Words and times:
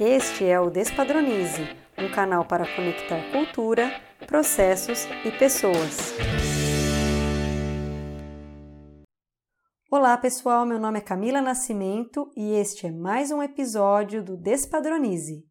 Este 0.00 0.44
é 0.44 0.60
o 0.60 0.70
Despadronize, 0.70 1.60
um 1.98 2.08
canal 2.08 2.44
para 2.44 2.64
conectar 2.76 3.20
cultura, 3.32 3.90
processos 4.28 5.04
e 5.24 5.36
pessoas. 5.36 6.14
Olá 9.90 10.16
pessoal, 10.16 10.64
meu 10.64 10.78
nome 10.78 10.98
é 10.98 11.02
Camila 11.02 11.42
Nascimento 11.42 12.30
e 12.36 12.52
este 12.52 12.86
é 12.86 12.92
mais 12.92 13.32
um 13.32 13.42
episódio 13.42 14.22
do 14.22 14.36
Despadronize. 14.36 15.44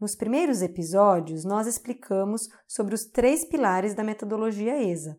Nos 0.00 0.16
primeiros 0.16 0.62
episódios, 0.62 1.44
nós 1.44 1.68
explicamos 1.68 2.48
sobre 2.66 2.96
os 2.96 3.04
três 3.04 3.44
pilares 3.44 3.94
da 3.94 4.02
metodologia 4.02 4.82
ESA: 4.82 5.16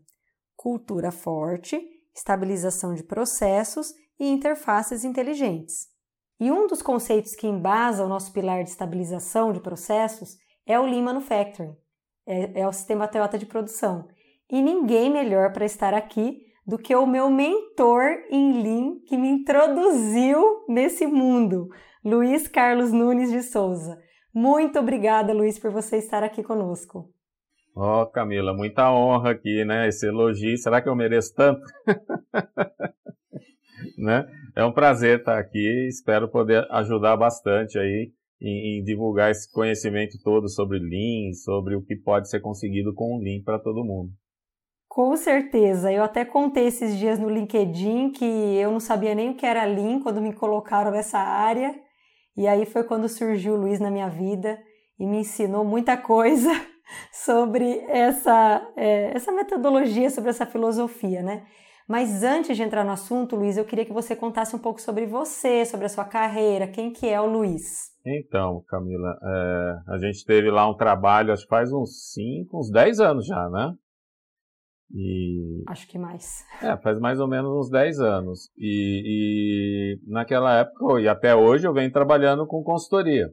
cultura 0.57 1.09
forte, 1.09 1.81
estabilização 2.13 2.93
de 2.93 3.03
processos 3.03 3.93
e 4.19 4.27
interfaces 4.27 5.05
inteligentes. 5.05 5.92
E 6.39 6.51
um 6.51 6.67
dos 6.67 6.81
conceitos 6.81 7.35
que 7.35 7.47
embasa 7.47 8.03
o 8.03 8.09
nosso 8.09 8.33
pilar 8.33 8.63
de 8.63 8.69
estabilização 8.69 9.51
de 9.51 9.59
processos 9.59 10.37
é 10.65 10.79
o 10.79 10.85
Lean 10.85 11.03
Manufacturing, 11.03 11.75
é, 12.25 12.61
é 12.61 12.67
o 12.67 12.73
sistema 12.73 13.07
Toyota 13.07 13.37
de 13.37 13.45
produção. 13.45 14.07
E 14.49 14.61
ninguém 14.61 15.09
melhor 15.09 15.51
para 15.51 15.65
estar 15.65 15.93
aqui 15.93 16.41
do 16.65 16.77
que 16.77 16.95
o 16.95 17.05
meu 17.05 17.29
mentor 17.29 18.03
em 18.29 18.61
Lean 18.61 18.99
que 19.05 19.17
me 19.17 19.27
introduziu 19.27 20.65
nesse 20.67 21.05
mundo, 21.05 21.69
Luiz 22.03 22.47
Carlos 22.47 22.91
Nunes 22.91 23.31
de 23.31 23.41
Souza. 23.41 23.97
Muito 24.33 24.79
obrigada, 24.79 25.33
Luiz, 25.33 25.59
por 25.59 25.71
você 25.71 25.97
estar 25.97 26.23
aqui 26.23 26.41
conosco. 26.41 27.09
Ó, 27.75 28.03
oh, 28.03 28.07
Camila, 28.07 28.53
muita 28.53 28.91
honra 28.91 29.31
aqui, 29.31 29.65
né? 29.65 29.87
Esse 29.87 30.07
elogio, 30.07 30.57
será 30.57 30.81
que 30.81 30.87
eu 30.87 30.95
mereço 30.95 31.33
tanto? 31.35 31.61
né? 33.97 34.25
É 34.55 34.63
um 34.63 34.71
prazer 34.71 35.19
estar 35.19 35.37
aqui, 35.37 35.87
espero 35.87 36.29
poder 36.29 36.65
ajudar 36.71 37.17
bastante 37.17 37.77
aí 37.77 38.11
em, 38.41 38.79
em, 38.79 38.83
divulgar 38.83 39.31
esse 39.31 39.51
conhecimento 39.51 40.17
todo 40.23 40.49
sobre 40.49 40.79
Lean, 40.79 41.33
sobre 41.33 41.75
o 41.75 41.83
que 41.83 41.95
pode 41.95 42.29
ser 42.29 42.41
conseguido 42.41 42.93
com 42.93 43.15
o 43.15 43.19
Lean 43.19 43.41
para 43.43 43.59
todo 43.59 43.85
mundo. 43.85 44.11
Com 44.87 45.15
certeza, 45.15 45.91
eu 45.91 46.03
até 46.03 46.23
contei 46.23 46.67
esses 46.67 46.95
dias 46.95 47.17
no 47.17 47.29
LinkedIn 47.29 48.11
que 48.11 48.25
eu 48.25 48.71
não 48.71 48.79
sabia 48.79 49.15
nem 49.15 49.31
o 49.31 49.35
que 49.35 49.45
era 49.45 49.65
Lean 49.65 49.99
quando 49.99 50.21
me 50.21 50.33
colocaram 50.33 50.91
nessa 50.91 51.17
área, 51.17 51.73
e 52.37 52.47
aí 52.47 52.65
foi 52.65 52.83
quando 52.83 53.09
surgiu 53.09 53.53
o 53.53 53.57
Luiz 53.57 53.79
na 53.79 53.89
minha 53.89 54.09
vida 54.09 54.59
e 54.99 55.05
me 55.05 55.17
ensinou 55.17 55.65
muita 55.65 55.97
coisa 55.97 56.51
sobre 57.11 57.79
essa, 57.87 58.71
é, 58.75 59.15
essa 59.15 59.31
metodologia, 59.31 60.09
sobre 60.09 60.29
essa 60.29 60.45
filosofia, 60.45 61.23
né? 61.23 61.43
Mas 61.87 62.23
antes 62.23 62.55
de 62.55 62.63
entrar 62.63 62.83
no 62.83 62.91
assunto, 62.91 63.35
Luiz, 63.35 63.57
eu 63.57 63.65
queria 63.65 63.85
que 63.85 63.93
você 63.93 64.15
contasse 64.15 64.55
um 64.55 64.59
pouco 64.59 64.81
sobre 64.81 65.05
você, 65.05 65.65
sobre 65.65 65.85
a 65.85 65.89
sua 65.89 66.05
carreira, 66.05 66.67
quem 66.67 66.91
que 66.91 67.07
é 67.07 67.19
o 67.19 67.25
Luiz. 67.25 67.91
Então, 68.05 68.63
Camila, 68.67 69.17
é, 69.21 69.93
a 69.93 69.97
gente 69.97 70.25
teve 70.25 70.49
lá 70.49 70.69
um 70.69 70.75
trabalho, 70.75 71.33
acho 71.33 71.43
que 71.43 71.49
faz 71.49 71.71
uns 71.71 72.13
5, 72.13 72.57
uns 72.57 72.71
10 72.71 72.99
anos 72.99 73.25
já, 73.25 73.49
né? 73.49 73.73
E... 74.93 75.63
Acho 75.67 75.87
que 75.87 75.97
mais. 75.97 76.45
É, 76.61 76.77
faz 76.77 76.99
mais 76.99 77.19
ou 77.19 77.27
menos 77.27 77.51
uns 77.51 77.69
10 77.69 77.99
anos. 77.99 78.51
E, 78.57 79.99
e 80.05 80.11
naquela 80.11 80.59
época, 80.59 81.01
e 81.01 81.07
até 81.07 81.35
hoje, 81.35 81.67
eu 81.67 81.73
venho 81.73 81.91
trabalhando 81.91 82.45
com 82.45 82.63
consultoria. 82.63 83.27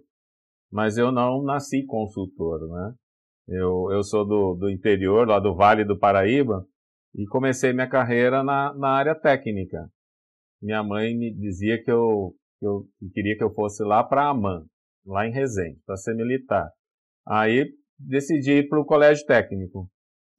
Mas 0.73 0.97
eu 0.97 1.12
não 1.12 1.42
nasci 1.42 1.85
consultor, 1.85 2.61
né? 2.69 2.95
Eu, 3.48 3.91
eu 3.91 4.03
sou 4.03 4.25
do, 4.25 4.55
do 4.55 4.70
interior, 4.70 5.27
lá 5.27 5.41
do 5.41 5.55
Vale 5.55 5.85
do 5.85 5.98
Paraíba, 5.98 6.64
e 7.14 7.27
comecei 7.27 7.72
minha 7.72 7.89
carreira 7.89 8.42
na, 8.42 8.75
na 8.75 8.91
área 8.91 9.14
técnica. 9.14 9.89
Minha 10.62 10.83
mãe 10.83 11.17
me 11.17 11.33
dizia 11.34 11.83
que 11.83 11.91
eu, 11.91 12.34
que 12.58 12.67
eu 12.67 12.84
queria 13.12 13.36
que 13.36 13.44
eu 13.44 13.52
fosse 13.52 13.83
lá 13.83 14.05
para 14.05 14.28
Amã, 14.28 14.64
lá 15.06 15.27
em 15.27 15.33
Resende, 15.33 15.80
para 15.86 15.97
ser 15.97 16.14
militar. 16.14 16.70
Aí 17.27 17.72
decidi 17.98 18.52
ir 18.52 18.69
para 18.69 18.80
o 18.80 18.84
colégio 18.84 19.25
técnico. 19.27 19.89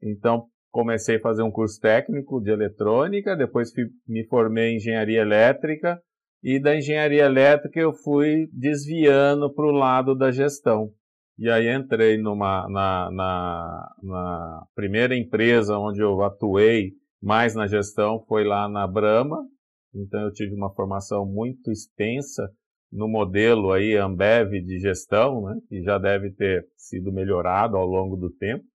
Então 0.02 0.48
comecei 0.72 1.18
a 1.18 1.22
fazer 1.22 1.44
um 1.44 1.52
curso 1.52 1.80
técnico 1.80 2.42
de 2.42 2.50
eletrônica, 2.50 3.36
depois 3.36 3.74
fui, 3.74 3.86
me 4.08 4.26
formei 4.28 4.72
em 4.72 4.78
engenharia 4.78 5.22
elétrica 5.22 6.02
e 6.42 6.60
da 6.60 6.76
engenharia 6.76 7.26
elétrica 7.26 7.80
eu 7.80 7.94
fui 7.94 8.48
desviando 8.52 9.54
para 9.54 9.66
o 9.66 9.72
lado 9.72 10.16
da 10.16 10.32
gestão. 10.32 10.92
E 11.38 11.50
aí 11.50 11.74
entrei 11.74 12.18
numa, 12.18 12.68
na, 12.70 13.12
na, 13.12 13.96
na 14.04 14.68
primeira 14.76 15.16
empresa 15.16 15.78
onde 15.78 16.02
eu 16.02 16.22
atuei 16.22 16.94
mais 17.22 17.56
na 17.56 17.68
gestão, 17.68 18.24
foi 18.28 18.44
lá 18.44 18.68
na 18.68 18.88
Brahma. 18.88 19.46
Então 19.94 20.22
eu 20.22 20.32
tive 20.32 20.54
uma 20.54 20.74
formação 20.74 21.26
muito 21.26 21.72
extensa 21.72 22.50
no 22.92 23.08
modelo 23.08 23.72
aí 23.72 23.96
Ambev 23.96 24.52
de 24.52 24.80
gestão, 24.80 25.42
né, 25.44 25.60
que 25.70 25.82
já 25.82 25.98
deve 25.98 26.32
ter 26.32 26.68
sido 26.76 27.12
melhorado 27.12 27.78
ao 27.78 27.86
longo 27.86 28.18
do 28.18 28.30
tempo. 28.30 28.66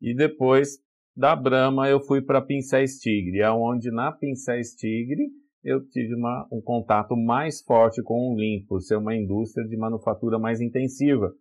E 0.00 0.14
depois 0.14 0.78
da 1.16 1.34
Brahma 1.34 1.88
eu 1.88 2.00
fui 2.00 2.20
para 2.20 2.42
Pincéis 2.42 2.98
Tigre, 2.98 3.42
onde 3.44 3.90
na 3.90 4.12
Pincéis 4.12 4.74
Tigre 4.74 5.28
eu 5.62 5.82
tive 5.88 6.14
uma, 6.14 6.46
um 6.52 6.60
contato 6.60 7.16
mais 7.16 7.62
forte 7.62 8.02
com 8.02 8.32
o 8.32 8.36
Lean, 8.36 8.66
por 8.68 8.82
ser 8.82 8.96
uma 8.96 9.16
indústria 9.16 9.66
de 9.66 9.76
manufatura 9.76 10.38
mais 10.38 10.60
intensiva. 10.60 11.32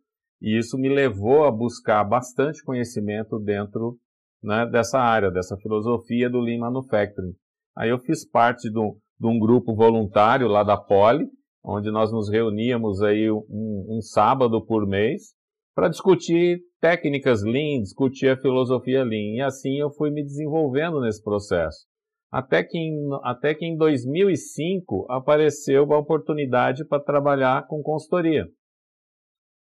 E 0.43 0.57
isso 0.57 0.77
me 0.77 0.89
levou 0.89 1.45
a 1.45 1.51
buscar 1.51 2.03
bastante 2.03 2.61
conhecimento 2.65 3.39
dentro 3.39 3.97
né, 4.43 4.65
dessa 4.69 4.99
área, 4.99 5.31
dessa 5.31 5.55
filosofia 5.55 6.29
do 6.29 6.41
Lean 6.41 6.59
Manufacturing. 6.59 7.33
Aí 7.77 7.89
eu 7.89 7.97
fiz 7.97 8.29
parte 8.29 8.69
de 8.69 8.77
um, 8.77 9.39
grupo 9.39 9.73
voluntário 9.73 10.49
lá 10.49 10.61
da 10.61 10.75
Poli, 10.75 11.25
onde 11.63 11.89
nós 11.89 12.11
nos 12.11 12.29
reuníamos 12.29 13.01
aí 13.01 13.31
um, 13.31 13.87
um 13.89 14.01
sábado 14.01 14.63
por 14.65 14.85
mês 14.85 15.33
para 15.73 15.87
discutir 15.87 16.59
técnicas 16.81 17.41
Lean, 17.41 17.81
discutir 17.81 18.27
a 18.27 18.37
filosofia 18.37 19.01
Lean. 19.01 19.37
E 19.37 19.41
assim 19.41 19.79
eu 19.79 19.89
fui 19.91 20.11
me 20.11 20.21
desenvolvendo 20.21 20.99
nesse 20.99 21.23
processo. 21.23 21.87
Até 22.29 22.63
que 22.63 22.77
em, 22.77 22.97
até 23.23 23.55
que 23.55 23.65
em 23.65 23.77
2005 23.77 25.05
apareceu 25.09 25.85
uma 25.85 25.99
oportunidade 25.99 26.85
para 26.85 27.01
trabalhar 27.01 27.65
com 27.65 27.81
consultoria. 27.81 28.45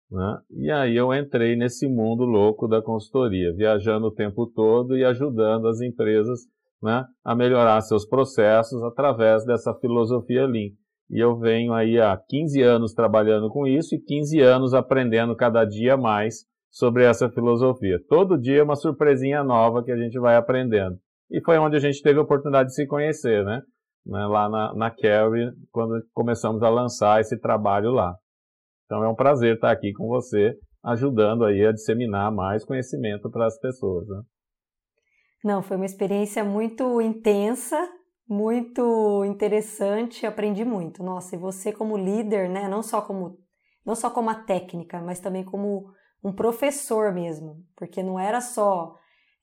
Né? 0.09 0.37
E 0.51 0.71
aí 0.71 0.95
eu 0.95 1.13
entrei 1.13 1.55
nesse 1.55 1.87
mundo 1.87 2.23
louco 2.23 2.67
da 2.67 2.81
consultoria, 2.81 3.53
viajando 3.53 4.07
o 4.07 4.13
tempo 4.13 4.47
todo 4.47 4.97
e 4.97 5.03
ajudando 5.03 5.67
as 5.67 5.81
empresas 5.81 6.41
né, 6.81 7.05
a 7.23 7.35
melhorar 7.35 7.81
seus 7.81 8.05
processos 8.05 8.81
através 8.83 9.45
dessa 9.45 9.73
filosofia 9.75 10.45
Lean. 10.45 10.71
E 11.09 11.19
eu 11.19 11.37
venho 11.37 11.73
aí 11.73 11.99
há 11.99 12.17
15 12.17 12.61
anos 12.61 12.93
trabalhando 12.93 13.49
com 13.49 13.65
isso 13.65 13.95
e 13.95 13.99
15 13.99 14.39
anos 14.41 14.73
aprendendo 14.73 15.35
cada 15.35 15.63
dia 15.63 15.95
mais 15.95 16.45
sobre 16.69 17.03
essa 17.03 17.29
filosofia. 17.29 17.99
Todo 18.09 18.39
dia 18.39 18.59
é 18.59 18.63
uma 18.63 18.75
surpresinha 18.75 19.43
nova 19.43 19.83
que 19.83 19.91
a 19.91 19.97
gente 19.97 20.19
vai 20.19 20.35
aprendendo. 20.35 20.97
E 21.31 21.41
foi 21.41 21.57
onde 21.57 21.75
a 21.75 21.79
gente 21.79 22.01
teve 22.01 22.19
a 22.19 22.21
oportunidade 22.21 22.69
de 22.69 22.75
se 22.75 22.85
conhecer, 22.85 23.43
né? 23.43 23.61
né 24.05 24.25
lá 24.25 24.49
na, 24.49 24.73
na 24.73 24.95
quando 25.71 26.01
começamos 26.13 26.61
a 26.61 26.69
lançar 26.69 27.19
esse 27.21 27.37
trabalho 27.37 27.91
lá. 27.91 28.15
Então 28.87 29.03
é 29.03 29.09
um 29.09 29.15
prazer 29.15 29.55
estar 29.55 29.69
aqui 29.69 29.91
com 29.91 30.07
você, 30.07 30.57
ajudando 30.83 31.43
aí 31.43 31.65
a 31.65 31.73
disseminar 31.73 32.31
mais 32.31 32.63
conhecimento 32.63 33.29
para 33.29 33.45
as 33.45 33.59
pessoas. 33.59 34.07
Né? 34.07 34.21
Não, 35.43 35.61
foi 35.61 35.75
uma 35.75 35.85
experiência 35.85 36.41
muito 36.41 37.01
intensa, 37.01 37.77
muito 38.27 39.25
interessante, 39.25 40.25
aprendi 40.25 40.63
muito. 40.63 41.03
Nossa, 41.03 41.35
e 41.35 41.39
você 41.39 41.73
como 41.73 41.97
líder, 41.97 42.49
né, 42.49 42.69
não 42.69 42.81
só 42.81 43.01
como 43.01 43.37
não 43.85 43.95
só 43.95 44.09
como 44.09 44.29
a 44.29 44.35
técnica, 44.35 45.01
mas 45.01 45.19
também 45.19 45.45
como 45.45 45.89
um 46.21 46.33
professor 46.33 47.13
mesmo, 47.13 47.63
porque 47.75 48.03
não 48.03 48.19
era 48.19 48.41
só 48.41 48.95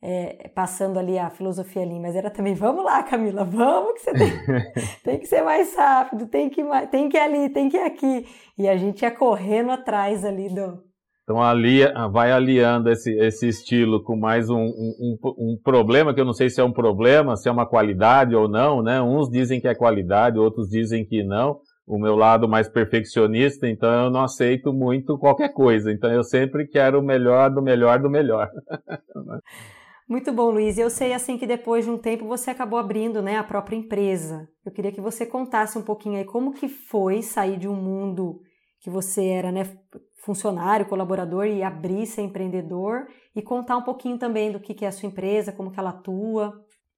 é, 0.06 0.50
passando 0.54 0.98
ali 0.98 1.18
a 1.18 1.30
filosofia 1.30 1.80
ali, 1.80 1.98
mas 1.98 2.14
era 2.14 2.28
também, 2.28 2.54
vamos 2.54 2.84
lá, 2.84 3.02
Camila, 3.02 3.42
vamos 3.42 3.94
que 3.94 4.00
você 4.00 4.12
tem, 4.12 4.30
tem 5.02 5.18
que 5.18 5.26
ser 5.26 5.40
mais 5.40 5.74
rápido, 5.74 6.26
tem 6.26 6.50
que, 6.50 6.62
tem 6.90 7.08
que 7.08 7.16
ir 7.16 7.20
ali, 7.20 7.48
tem 7.48 7.70
que 7.70 7.78
ir 7.78 7.86
aqui. 7.86 8.26
E 8.58 8.68
a 8.68 8.76
gente 8.76 9.00
ia 9.00 9.10
correndo 9.10 9.70
atrás 9.70 10.22
ali 10.22 10.54
do... 10.54 10.82
Então 11.22 11.42
ali 11.42 11.80
vai 12.12 12.30
aliando 12.30 12.90
esse, 12.90 13.10
esse 13.18 13.48
estilo 13.48 14.04
com 14.04 14.14
mais 14.14 14.50
um, 14.50 14.58
um, 14.58 15.16
um, 15.38 15.58
problema, 15.64 16.12
que 16.12 16.20
eu 16.20 16.26
não 16.26 16.34
sei 16.34 16.50
se 16.50 16.60
é 16.60 16.64
um 16.64 16.72
problema, 16.72 17.34
se 17.34 17.48
é 17.48 17.52
uma 17.52 17.66
qualidade 17.66 18.36
ou 18.36 18.46
não, 18.46 18.82
né? 18.82 19.00
Uns 19.00 19.30
dizem 19.30 19.58
que 19.58 19.66
é 19.66 19.74
qualidade, 19.74 20.38
outros 20.38 20.68
dizem 20.68 21.06
que 21.06 21.24
não. 21.24 21.60
O 21.86 21.98
meu 21.98 22.14
lado 22.14 22.46
mais 22.46 22.68
perfeccionista, 22.68 23.66
então 23.66 23.90
eu 24.04 24.10
não 24.10 24.22
aceito 24.22 24.70
muito 24.70 25.16
qualquer 25.16 25.54
coisa. 25.54 25.90
Então 25.90 26.12
eu 26.12 26.22
sempre 26.22 26.66
quero 26.66 27.00
o 27.00 27.02
melhor 27.02 27.48
do 27.48 27.62
melhor 27.62 27.98
do 27.98 28.10
melhor. 28.10 28.50
Muito 30.08 30.32
bom, 30.32 30.50
Luiz. 30.50 30.76
Eu 30.76 30.90
sei 30.90 31.14
assim 31.14 31.38
que 31.38 31.46
depois 31.46 31.84
de 31.84 31.90
um 31.90 31.98
tempo 31.98 32.26
você 32.26 32.50
acabou 32.50 32.78
abrindo, 32.78 33.22
né, 33.22 33.36
a 33.36 33.44
própria 33.44 33.76
empresa. 33.76 34.46
Eu 34.64 34.70
queria 34.70 34.92
que 34.92 35.00
você 35.00 35.24
contasse 35.24 35.78
um 35.78 35.82
pouquinho 35.82 36.18
aí 36.18 36.24
como 36.24 36.52
que 36.52 36.68
foi 36.68 37.22
sair 37.22 37.58
de 37.58 37.66
um 37.66 37.74
mundo 37.74 38.40
que 38.80 38.90
você 38.90 39.26
era, 39.26 39.50
né, 39.50 39.64
funcionário, 40.24 40.86
colaborador 40.86 41.46
e 41.46 41.62
abrir 41.62 42.06
ser 42.06 42.22
empreendedor 42.22 43.06
e 43.34 43.42
contar 43.42 43.78
um 43.78 43.82
pouquinho 43.82 44.18
também 44.18 44.52
do 44.52 44.60
que, 44.60 44.74
que 44.74 44.84
é 44.84 44.88
a 44.88 44.92
sua 44.92 45.08
empresa, 45.08 45.52
como 45.52 45.70
que 45.70 45.80
ela 45.80 45.90
atua. 45.90 46.52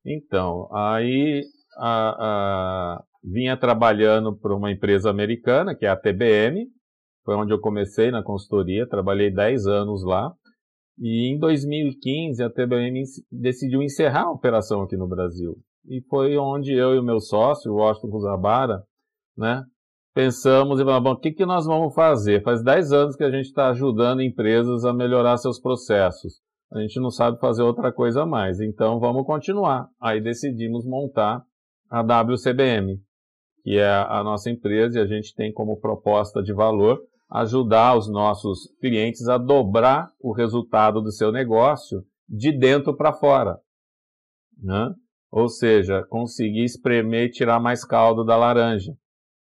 Então, 0.05 0.69
aí 0.73 1.45
a, 1.79 2.11
a, 2.19 3.05
vinha 3.23 3.57
trabalhando 3.57 4.37
para 4.37 4.55
uma 4.55 4.71
empresa 4.71 5.11
americana, 5.11 5.75
que 5.77 5.87
é 5.87 5.89
a 5.89 5.97
TBM, 5.97 6.67
foi 7.25 7.35
onde 7.35 7.53
eu 7.53 7.61
comecei 7.61 8.11
na 8.11 8.23
consultoria, 8.23 8.89
trabalhei 8.89 9.31
10 9.33 9.67
anos 9.67 10.05
lá. 10.05 10.33
E 10.99 11.33
em 11.33 11.39
2015 11.39 12.43
a 12.43 12.51
TBM 12.51 13.03
decidiu 13.31 13.83
encerrar 13.83 14.25
a 14.25 14.33
operação 14.33 14.83
aqui 14.83 14.97
no 14.97 15.09
Brasil. 15.09 15.57
E 15.89 16.01
foi 16.09 16.37
onde 16.37 16.73
eu 16.73 16.95
e 16.95 16.99
o 16.99 17.03
meu 17.03 17.21
sócio, 17.21 17.73
o 17.73 17.77
Washington 17.77 18.11
Kuzabara, 18.11 18.83
né, 19.37 19.63
pensamos 20.15 20.81
e 20.81 20.85
falamos, 20.85 21.05
bom, 21.05 21.13
o 21.13 21.21
que, 21.21 21.33
que 21.33 21.45
nós 21.45 21.67
vamos 21.67 21.95
fazer? 21.95 22.43
Faz 22.43 22.63
10 22.65 22.93
anos 22.93 23.17
que 23.17 23.23
a 23.23 23.31
gente 23.31 23.47
está 23.47 23.69
ajudando 23.69 24.23
empresas 24.23 24.85
a 24.85 24.93
melhorar 24.93 25.37
seus 25.37 25.61
processos. 25.61 26.41
A 26.73 26.81
gente 26.81 26.99
não 26.99 27.11
sabe 27.11 27.39
fazer 27.39 27.63
outra 27.63 27.93
coisa 27.93 28.27
mais, 28.27 28.61
então 28.61 28.99
vamos 28.99 29.25
continuar. 29.25 29.89
Aí 30.01 30.21
decidimos 30.21 30.85
montar 30.85 31.43
a 31.89 32.01
WCBM, 32.01 32.99
que 33.63 33.79
é 33.79 33.89
a 33.89 34.25
nossa 34.25 34.51
empresa 34.51 34.99
e 34.99 35.03
a 35.03 35.07
gente 35.07 35.35
tem 35.35 35.53
como 35.53 35.79
proposta 35.79 36.43
de 36.43 36.53
valor 36.53 36.99
ajudar 37.29 37.97
os 37.97 38.09
nossos 38.09 38.73
clientes 38.81 39.29
a 39.29 39.37
dobrar 39.37 40.11
o 40.21 40.33
resultado 40.33 41.01
do 41.01 41.11
seu 41.11 41.33
negócio 41.33 42.05
de 42.29 42.53
dentro 42.53 42.97
para 42.97 43.13
fora. 43.13 43.59
Né? 44.63 44.95
Ou 45.31 45.49
seja, 45.49 46.05
conseguir 46.09 46.65
espremer 46.65 47.27
e 47.27 47.31
tirar 47.31 47.61
mais 47.61 47.85
caldo 47.85 48.25
da 48.25 48.37
laranja, 48.37 48.93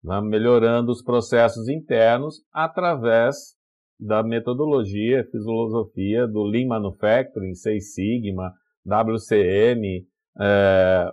né? 0.03 0.21
melhorando 0.21 0.93
os 0.93 1.03
processos 1.03 1.69
internos 1.69 2.43
através 2.53 3.55
da 3.99 4.23
metodologia, 4.23 5.27
filosofia 5.31 6.27
do 6.27 6.43
Lean 6.43 6.69
Manufacturing, 6.69 7.55
Six 7.55 7.95
Sigma, 7.95 8.53
WCM, 8.85 10.07
é, 10.41 11.13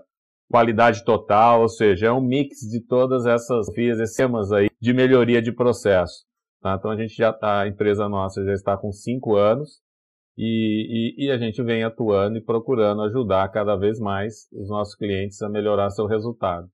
qualidade 0.49 1.03
total, 1.05 1.61
ou 1.61 1.69
seja, 1.69 2.07
é 2.07 2.11
um 2.11 2.21
mix 2.21 2.59
de 2.69 2.81
todas 2.85 3.25
essas 3.25 3.71
vias, 3.73 3.99
esses 3.99 4.15
temas 4.15 4.51
aí 4.51 4.69
de 4.79 4.93
melhoria 4.93 5.41
de 5.41 5.51
processo. 5.51 6.25
Tá? 6.61 6.75
Então 6.77 6.91
a 6.91 6.95
gente 6.95 7.15
já 7.15 7.33
tá, 7.33 7.61
a 7.61 7.67
empresa 7.67 8.07
nossa 8.07 8.43
já 8.45 8.53
está 8.53 8.77
com 8.77 8.91
cinco 8.91 9.35
anos 9.35 9.81
e, 10.37 11.15
e, 11.17 11.25
e, 11.25 11.31
a 11.31 11.37
gente 11.37 11.61
vem 11.63 11.83
atuando 11.83 12.37
e 12.37 12.43
procurando 12.43 13.01
ajudar 13.01 13.51
cada 13.51 13.75
vez 13.75 13.99
mais 13.99 14.47
os 14.53 14.69
nossos 14.69 14.95
clientes 14.95 15.41
a 15.41 15.49
melhorar 15.49 15.89
seu 15.89 16.05
resultado. 16.05 16.67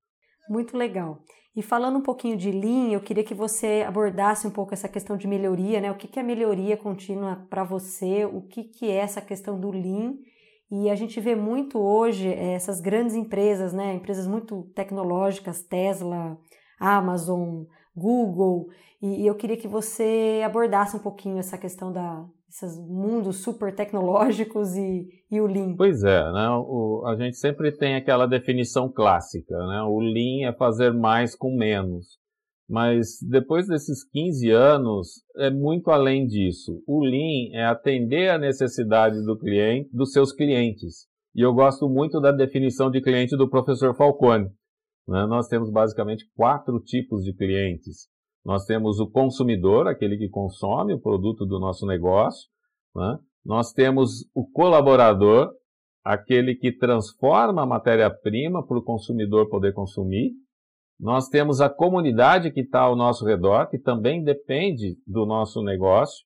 Muito 0.50 0.78
legal. 0.78 1.20
E 1.56 1.62
falando 1.64 1.98
um 1.98 2.04
pouquinho 2.04 2.38
de 2.38 2.52
Lean, 2.52 2.92
eu 2.92 3.02
queria 3.02 3.24
que 3.24 3.34
você 3.34 3.84
abordasse 3.88 4.46
um 4.46 4.52
pouco 4.52 4.74
essa 4.74 4.88
questão 4.88 5.18
de 5.18 5.28
melhoria, 5.28 5.82
né? 5.82 5.90
O 5.90 5.96
que 5.96 6.20
é 6.20 6.22
melhoria 6.22 6.78
contínua 6.78 7.48
para 7.50 7.64
você? 7.64 8.26
O 8.26 8.42
que 8.44 8.86
é 8.86 8.98
essa 8.98 9.22
questão 9.22 9.60
do 9.60 9.72
Lean? 9.72 10.14
E 10.70 10.90
a 10.90 10.96
gente 10.96 11.20
vê 11.20 11.34
muito 11.34 11.80
hoje 11.80 12.28
eh, 12.28 12.54
essas 12.54 12.80
grandes 12.80 13.16
empresas, 13.16 13.74
né? 13.74 13.94
Empresas 13.96 14.28
muito 14.28 14.64
tecnológicas, 14.76 15.64
Tesla, 15.64 16.38
Amazon, 16.80 17.64
Google, 17.98 18.68
e, 19.02 19.26
eu 19.26 19.36
queria 19.36 19.58
que 19.58 19.68
você 19.68 20.42
abordasse 20.46 20.96
um 20.96 21.00
pouquinho 21.00 21.40
essa 21.40 21.58
questão 21.58 21.92
da 21.92 22.26
esses 22.50 22.80
mundos 22.80 23.44
super 23.44 23.76
tecnológicos 23.76 24.76
e, 24.78 25.06
e 25.30 25.42
o 25.42 25.46
Lean. 25.46 25.76
Pois 25.76 26.02
é, 26.04 26.32
né? 26.32 26.50
O, 26.50 27.04
a 27.06 27.16
gente 27.16 27.36
sempre 27.36 27.74
tem 27.74 27.96
aquela 27.96 28.26
definição 28.26 28.90
clássica, 28.90 29.54
né? 29.68 29.82
O 29.84 30.00
Lean 30.00 30.50
é 30.50 30.54
fazer 30.54 30.94
mais 30.94 31.36
com 31.36 31.56
menos. 31.56 32.18
Mas 32.70 33.18
depois 33.22 33.68
desses 33.68 34.04
15 34.10 34.50
anos, 34.50 35.24
é 35.38 35.50
muito 35.50 35.92
além 35.92 36.26
disso. 36.26 36.82
O 36.88 37.04
Lean 37.04 37.50
é 37.54 37.66
atender 37.66 38.30
a 38.30 38.38
necessidade 38.38 39.24
do 39.26 39.38
cliente, 39.38 39.90
dos 39.94 40.12
seus 40.12 40.32
clientes. 40.32 41.08
E 41.36 41.42
eu 41.42 41.54
gosto 41.54 41.88
muito 41.90 42.20
da 42.20 42.32
definição 42.32 42.90
de 42.90 43.02
cliente 43.02 43.38
do 43.38 43.50
professor 43.50 43.96
Falcone. 43.96 44.50
Né? 45.08 45.26
Nós 45.26 45.48
temos 45.48 45.72
basicamente 45.72 46.30
quatro 46.36 46.80
tipos 46.80 47.24
de 47.24 47.34
clientes. 47.34 48.08
Nós 48.46 48.66
temos 48.66 49.00
o 49.00 49.10
consumidor, 49.10 49.88
aquele 49.88 50.18
que 50.18 50.30
consome 50.30 50.94
o 50.94 51.02
produto 51.02 51.46
do 51.46 51.60
nosso 51.60 51.86
negócio. 51.86 52.50
Né? 52.96 53.18
Nós 53.46 53.72
temos 53.72 54.26
o 54.34 54.46
colaborador, 54.50 55.52
aquele 56.04 56.56
que 56.56 56.72
transforma 56.72 57.64
a 57.64 57.66
matéria-prima 57.66 58.66
para 58.66 58.78
o 58.78 58.84
consumidor 58.84 59.50
poder 59.50 59.74
consumir. 59.74 60.32
Nós 61.00 61.28
temos 61.30 61.62
a 61.62 61.70
comunidade 61.70 62.52
que 62.52 62.62
está 62.62 62.82
ao 62.82 62.96
nosso 62.96 63.26
redor, 63.26 63.70
que 63.70 63.78
também 63.78 64.24
depende 64.24 64.98
do 65.06 65.26
nosso 65.26 65.62
negócio. 65.62 66.26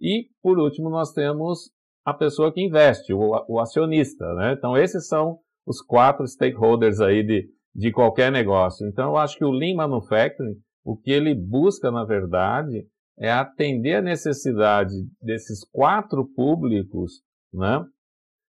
E, 0.00 0.28
por 0.42 0.58
último, 0.58 0.88
nós 0.88 1.12
temos 1.12 1.70
a 2.04 2.14
pessoa 2.14 2.52
que 2.52 2.64
investe, 2.64 3.12
o, 3.12 3.44
o 3.48 3.60
acionista. 3.60 4.24
Né? 4.34 4.54
Então, 4.56 4.76
esses 4.76 5.06
são 5.06 5.38
os 5.66 5.82
quatro 5.82 6.26
stakeholders 6.26 7.00
aí 7.00 7.24
de, 7.24 7.48
de 7.76 7.92
qualquer 7.92 8.32
negócio. 8.32 8.88
Então, 8.88 9.10
eu 9.10 9.16
acho 9.18 9.36
que 9.36 9.44
o 9.44 9.50
Lean 9.50 9.76
Manufacturing, 9.76 10.56
o 10.82 10.96
que 10.96 11.10
ele 11.10 11.34
busca, 11.34 11.90
na 11.90 12.04
verdade, 12.04 12.86
é 13.18 13.30
atender 13.30 13.96
a 13.96 14.02
necessidade 14.02 14.94
desses 15.20 15.60
quatro 15.70 16.26
públicos, 16.34 17.20
né, 17.52 17.84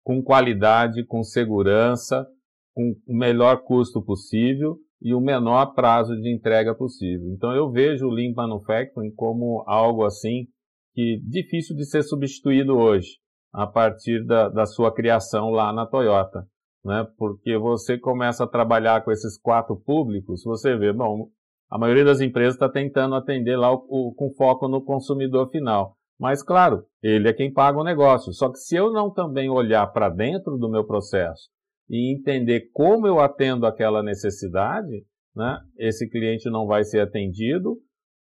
com 0.03 0.23
qualidade, 0.23 1.05
com 1.05 1.23
segurança, 1.23 2.27
com 2.75 2.95
o 3.07 3.15
melhor 3.15 3.63
custo 3.63 4.03
possível 4.03 4.79
e 5.03 5.13
o 5.15 5.21
menor 5.21 5.75
prazo 5.75 6.17
de 6.17 6.35
entrega 6.35 6.75
possível. 6.75 7.29
Então, 7.31 7.53
eu 7.53 7.71
vejo 7.71 8.07
o 8.07 8.11
Lean 8.11 8.33
Manufacturing 8.35 9.13
como 9.15 9.63
algo 9.67 10.05
assim 10.05 10.47
que 10.95 11.21
difícil 11.29 11.77
de 11.77 11.85
ser 11.85 12.03
substituído 12.03 12.77
hoje, 12.77 13.19
a 13.53 13.67
partir 13.67 14.25
da, 14.25 14.49
da 14.49 14.65
sua 14.65 14.93
criação 14.93 15.51
lá 15.51 15.73
na 15.73 15.87
Toyota 15.87 16.47
né? 16.85 17.07
Porque 17.17 17.57
você 17.59 17.99
começa 17.99 18.45
a 18.45 18.49
trabalhar 18.49 19.05
com 19.05 19.11
esses 19.11 19.39
quatro 19.41 19.77
públicos, 19.77 20.43
você 20.45 20.77
vê, 20.77 20.93
bom, 20.93 21.29
a 21.71 21.79
maioria 21.79 22.05
das 22.05 22.21
empresas 22.21 22.55
está 22.55 22.69
tentando 22.69 23.15
atender 23.15 23.57
lá 23.57 23.73
o, 23.73 23.87
o, 23.89 24.15
com 24.15 24.33
foco 24.33 24.67
no 24.67 24.83
consumidor 24.83 25.51
final. 25.51 25.97
Mas, 26.19 26.43
claro, 26.43 26.85
ele 27.03 27.29
é 27.29 27.33
quem 27.33 27.53
paga 27.53 27.79
o 27.79 27.85
negócio. 27.85 28.33
Só 28.33 28.51
que 28.51 28.59
se 28.59 28.77
eu 28.77 28.93
não 28.93 29.11
também 29.11 29.49
olhar 29.49 29.87
para 29.87 30.11
dentro 30.11 30.59
do 30.59 30.69
meu 30.69 30.85
processo 30.85 31.49
e 31.89 32.15
entender 32.15 32.69
como 32.73 33.07
eu 33.07 33.21
atendo 33.21 33.67
aquela 33.67 34.03
necessidade, 34.03 35.05
né, 35.35 35.59
esse 35.79 36.09
cliente 36.11 36.51
não 36.51 36.67
vai 36.67 36.85
ser 36.85 37.01
atendido, 37.01 37.79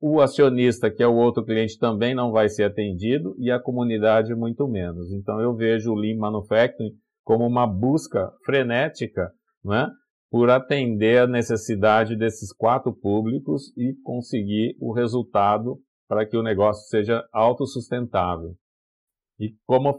o 0.00 0.20
acionista, 0.20 0.90
que 0.90 1.02
é 1.02 1.06
o 1.06 1.14
outro 1.14 1.44
cliente, 1.44 1.78
também 1.78 2.14
não 2.14 2.32
vai 2.32 2.48
ser 2.48 2.64
atendido 2.64 3.34
e 3.38 3.50
a 3.50 3.60
comunidade 3.60 4.34
muito 4.34 4.68
menos. 4.68 5.12
Então, 5.12 5.40
eu 5.40 5.54
vejo 5.54 5.92
o 5.92 5.94
Lean 5.94 6.18
Manufacturing 6.18 6.92
como 7.24 7.46
uma 7.46 7.66
busca 7.66 8.30
frenética 8.44 9.30
né, 9.64 9.88
por 10.30 10.50
atender 10.50 11.22
a 11.22 11.26
necessidade 11.26 12.16
desses 12.16 12.52
quatro 12.52 12.92
públicos 12.94 13.76
e 13.76 13.94
conseguir 14.02 14.76
o 14.80 14.92
resultado 14.92 15.78
para 16.08 16.26
que 16.26 16.36
o 16.36 16.42
negócio 16.42 16.88
seja 16.88 17.22
autossustentável. 17.32 18.54
E 19.38 19.54
como, 19.66 19.98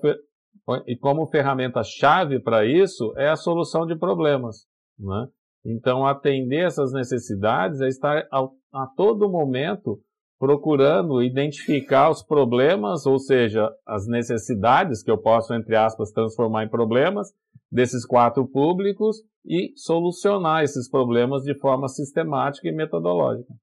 e 0.87 0.97
como 0.97 1.27
ferramenta-chave 1.27 2.39
para 2.41 2.65
isso 2.65 3.13
é 3.17 3.29
a 3.29 3.35
solução 3.35 3.85
de 3.85 3.97
problemas. 3.97 4.65
Né? 4.97 5.27
Então, 5.65 6.05
atender 6.05 6.65
essas 6.65 6.91
necessidades 6.93 7.79
é 7.81 7.87
estar 7.87 8.27
a, 8.31 8.47
a 8.73 8.87
todo 8.95 9.29
momento 9.29 10.01
procurando 10.43 11.23
identificar 11.23 12.09
os 12.09 12.21
problemas, 12.21 13.05
ou 13.05 13.17
seja, 13.17 13.73
as 13.87 14.05
necessidades 14.05 15.01
que 15.01 15.09
eu 15.09 15.17
posso, 15.17 15.53
entre 15.53 15.73
aspas, 15.73 16.11
transformar 16.11 16.65
em 16.65 16.69
problemas 16.69 17.29
desses 17.71 18.05
quatro 18.05 18.45
públicos 18.45 19.23
e 19.45 19.71
solucionar 19.77 20.61
esses 20.61 20.89
problemas 20.89 21.43
de 21.43 21.57
forma 21.57 21.87
sistemática 21.87 22.67
e 22.67 22.73
metodológica. 22.73 23.53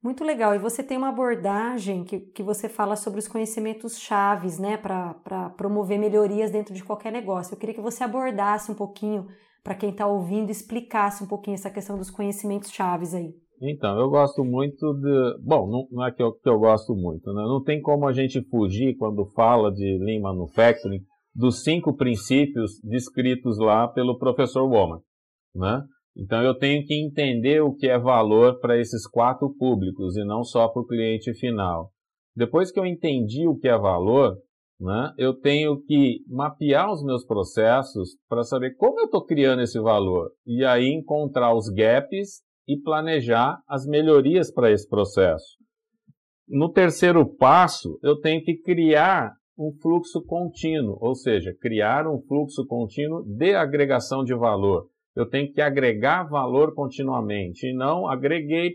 Muito 0.00 0.22
legal. 0.22 0.54
E 0.54 0.58
você 0.58 0.84
tem 0.84 0.96
uma 0.96 1.08
abordagem 1.08 2.04
que, 2.04 2.20
que 2.20 2.44
você 2.44 2.68
fala 2.68 2.94
sobre 2.94 3.18
os 3.18 3.26
conhecimentos 3.26 3.98
chaves, 3.98 4.56
né, 4.56 4.76
para 4.76 5.50
promover 5.56 5.98
melhorias 5.98 6.48
dentro 6.48 6.72
de 6.72 6.84
qualquer 6.84 7.10
negócio. 7.10 7.54
Eu 7.54 7.58
queria 7.58 7.74
que 7.74 7.80
você 7.80 8.04
abordasse 8.04 8.70
um 8.70 8.76
pouquinho, 8.76 9.26
para 9.64 9.74
quem 9.74 9.90
está 9.90 10.06
ouvindo, 10.06 10.48
explicasse 10.48 11.24
um 11.24 11.26
pouquinho 11.26 11.56
essa 11.56 11.70
questão 11.70 11.98
dos 11.98 12.08
conhecimentos 12.08 12.70
chaves 12.70 13.14
aí. 13.14 13.34
Então, 13.60 13.98
eu 13.98 14.10
gosto 14.10 14.44
muito 14.44 14.92
de. 14.94 15.38
Bom, 15.42 15.70
não, 15.70 15.88
não 15.90 16.06
é 16.06 16.12
que 16.12 16.22
eu, 16.22 16.32
que 16.32 16.48
eu 16.48 16.58
gosto 16.58 16.94
muito, 16.94 17.32
né? 17.32 17.42
Não 17.42 17.62
tem 17.62 17.80
como 17.80 18.06
a 18.06 18.12
gente 18.12 18.42
fugir 18.48 18.96
quando 18.96 19.26
fala 19.34 19.72
de 19.72 19.98
Lean 19.98 20.20
Manufacturing 20.20 21.00
dos 21.34 21.62
cinco 21.62 21.96
princípios 21.96 22.80
descritos 22.82 23.58
lá 23.58 23.88
pelo 23.88 24.18
professor 24.18 24.64
Woman, 24.64 25.00
né? 25.54 25.82
Então, 26.16 26.42
eu 26.42 26.54
tenho 26.54 26.84
que 26.86 26.94
entender 26.94 27.60
o 27.60 27.74
que 27.74 27.88
é 27.88 27.98
valor 27.98 28.60
para 28.60 28.78
esses 28.78 29.06
quatro 29.06 29.52
públicos 29.58 30.16
e 30.16 30.24
não 30.24 30.44
só 30.44 30.68
para 30.68 30.82
o 30.82 30.86
cliente 30.86 31.34
final. 31.34 31.90
Depois 32.36 32.70
que 32.70 32.78
eu 32.78 32.86
entendi 32.86 33.48
o 33.48 33.56
que 33.56 33.68
é 33.68 33.76
valor, 33.76 34.36
né, 34.80 35.12
eu 35.16 35.34
tenho 35.34 35.80
que 35.82 36.20
mapear 36.28 36.92
os 36.92 37.02
meus 37.04 37.24
processos 37.24 38.16
para 38.28 38.42
saber 38.42 38.76
como 38.76 39.00
eu 39.00 39.04
estou 39.06 39.24
criando 39.24 39.62
esse 39.62 39.80
valor 39.80 40.30
e 40.46 40.64
aí 40.64 40.88
encontrar 40.88 41.54
os 41.54 41.68
gaps 41.68 42.42
e 42.66 42.80
planejar 42.80 43.58
as 43.68 43.86
melhorias 43.86 44.52
para 44.52 44.70
esse 44.70 44.88
processo. 44.88 45.56
No 46.48 46.70
terceiro 46.70 47.26
passo, 47.26 47.98
eu 48.02 48.20
tenho 48.20 48.42
que 48.42 48.56
criar 48.60 49.32
um 49.58 49.72
fluxo 49.80 50.22
contínuo, 50.24 50.98
ou 51.00 51.14
seja, 51.14 51.54
criar 51.60 52.06
um 52.06 52.20
fluxo 52.20 52.66
contínuo 52.66 53.22
de 53.24 53.54
agregação 53.54 54.24
de 54.24 54.34
valor. 54.34 54.88
Eu 55.16 55.28
tenho 55.28 55.52
que 55.52 55.60
agregar 55.60 56.24
valor 56.24 56.74
continuamente 56.74 57.68
e 57.68 57.74
não 57.74 58.08
agreguei, 58.08 58.74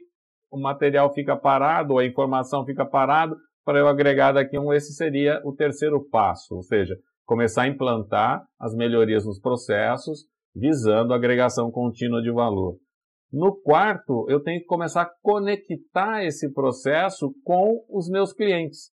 o 0.51 0.60
material 0.60 1.13
fica 1.13 1.36
parado, 1.36 1.98
a 1.98 2.05
informação 2.05 2.65
fica 2.65 2.86
parado, 2.86 3.36
para 3.65 3.77
eu 3.77 3.88
agregar 3.88 4.31
daqui 4.31 4.58
um, 4.58 4.74
esse 4.74 4.93
seria 4.93 5.41
o 5.46 5.53
terceiro 5.53 6.03
passo, 6.10 6.55
ou 6.55 6.63
seja, 6.63 6.98
começar 7.25 7.63
a 7.63 7.67
implantar 7.67 8.43
as 8.60 8.74
melhorias 8.74 9.25
nos 9.25 9.39
processos, 9.39 10.25
visando 10.55 11.13
a 11.13 11.17
agregação 11.17 11.69
contínua 11.69 12.22
de 12.22 12.31
valor. 12.31 12.77
No 13.31 13.55
quarto, 13.62 14.25
eu 14.27 14.41
tenho 14.41 14.59
que 14.59 14.65
começar 14.65 15.03
a 15.03 15.12
conectar 15.21 16.24
esse 16.24 16.51
processo 16.51 17.33
com 17.43 17.86
os 17.89 18.09
meus 18.09 18.33
clientes, 18.33 18.91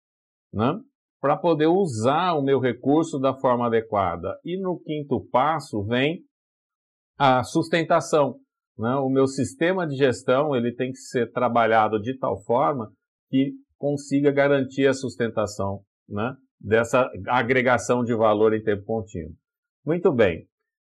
né? 0.52 0.74
para 1.20 1.36
poder 1.36 1.68
usar 1.68 2.34
o 2.34 2.42
meu 2.42 2.58
recurso 2.58 3.18
da 3.18 3.32
forma 3.32 3.66
adequada. 3.66 4.38
E 4.44 4.60
no 4.60 4.78
quinto 4.78 5.26
passo 5.30 5.82
vem 5.84 6.20
a 7.16 7.42
sustentação. 7.44 8.36
Né? 8.76 8.94
O 8.96 9.08
meu 9.08 9.26
sistema 9.26 9.86
de 9.86 9.96
gestão 9.96 10.54
ele 10.54 10.74
tem 10.74 10.90
que 10.90 10.98
ser 10.98 11.30
trabalhado 11.30 12.00
de 12.00 12.18
tal 12.18 12.42
forma 12.42 12.92
que 13.30 13.52
consiga 13.78 14.32
garantir 14.32 14.86
a 14.86 14.92
sustentação 14.92 15.80
né? 16.08 16.34
dessa 16.60 17.08
agregação 17.28 18.02
de 18.02 18.14
valor 18.14 18.52
em 18.52 18.62
tempo 18.62 18.84
contínuo. 18.84 19.34
Muito 19.86 20.12
bem. 20.12 20.46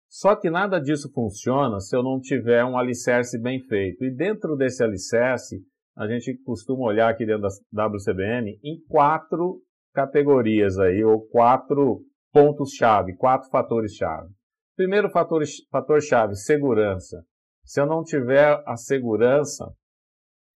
Só 0.09 0.35
que 0.35 0.49
nada 0.49 0.79
disso 0.79 1.11
funciona 1.13 1.79
se 1.79 1.95
eu 1.95 2.01
não 2.01 2.19
tiver 2.19 2.65
um 2.65 2.77
alicerce 2.77 3.39
bem 3.39 3.61
feito. 3.61 4.03
E 4.03 4.11
dentro 4.11 4.55
desse 4.55 4.83
alicerce, 4.83 5.61
a 5.95 6.07
gente 6.07 6.35
costuma 6.43 6.85
olhar 6.85 7.09
aqui 7.09 7.25
dentro 7.25 7.47
da 7.71 7.85
WCBN 7.85 8.59
em 8.63 8.81
quatro 8.87 9.61
categorias 9.93 10.79
aí, 10.79 11.03
ou 11.03 11.21
quatro 11.27 12.01
pontos-chave, 12.31 13.15
quatro 13.15 13.49
fatores-chave. 13.49 14.29
Primeiro 14.75 15.09
fator-chave, 15.09 15.67
fator 15.69 16.01
segurança. 16.35 17.23
Se 17.63 17.79
eu 17.79 17.85
não 17.85 18.03
tiver 18.03 18.63
a 18.65 18.75
segurança 18.77 19.71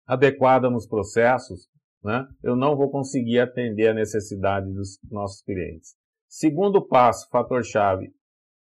adequada 0.07 0.71
nos 0.71 0.87
processos, 0.87 1.69
né, 2.05 2.27
eu 2.43 2.55
não 2.55 2.77
vou 2.77 2.91
conseguir 2.91 3.41
atender 3.41 3.89
a 3.89 3.95
necessidade 3.95 4.73
dos 4.73 4.99
nossos 5.11 5.43
clientes. 5.43 5.95
Segundo 6.29 6.87
passo, 6.87 7.29
fator-chave, 7.31 8.13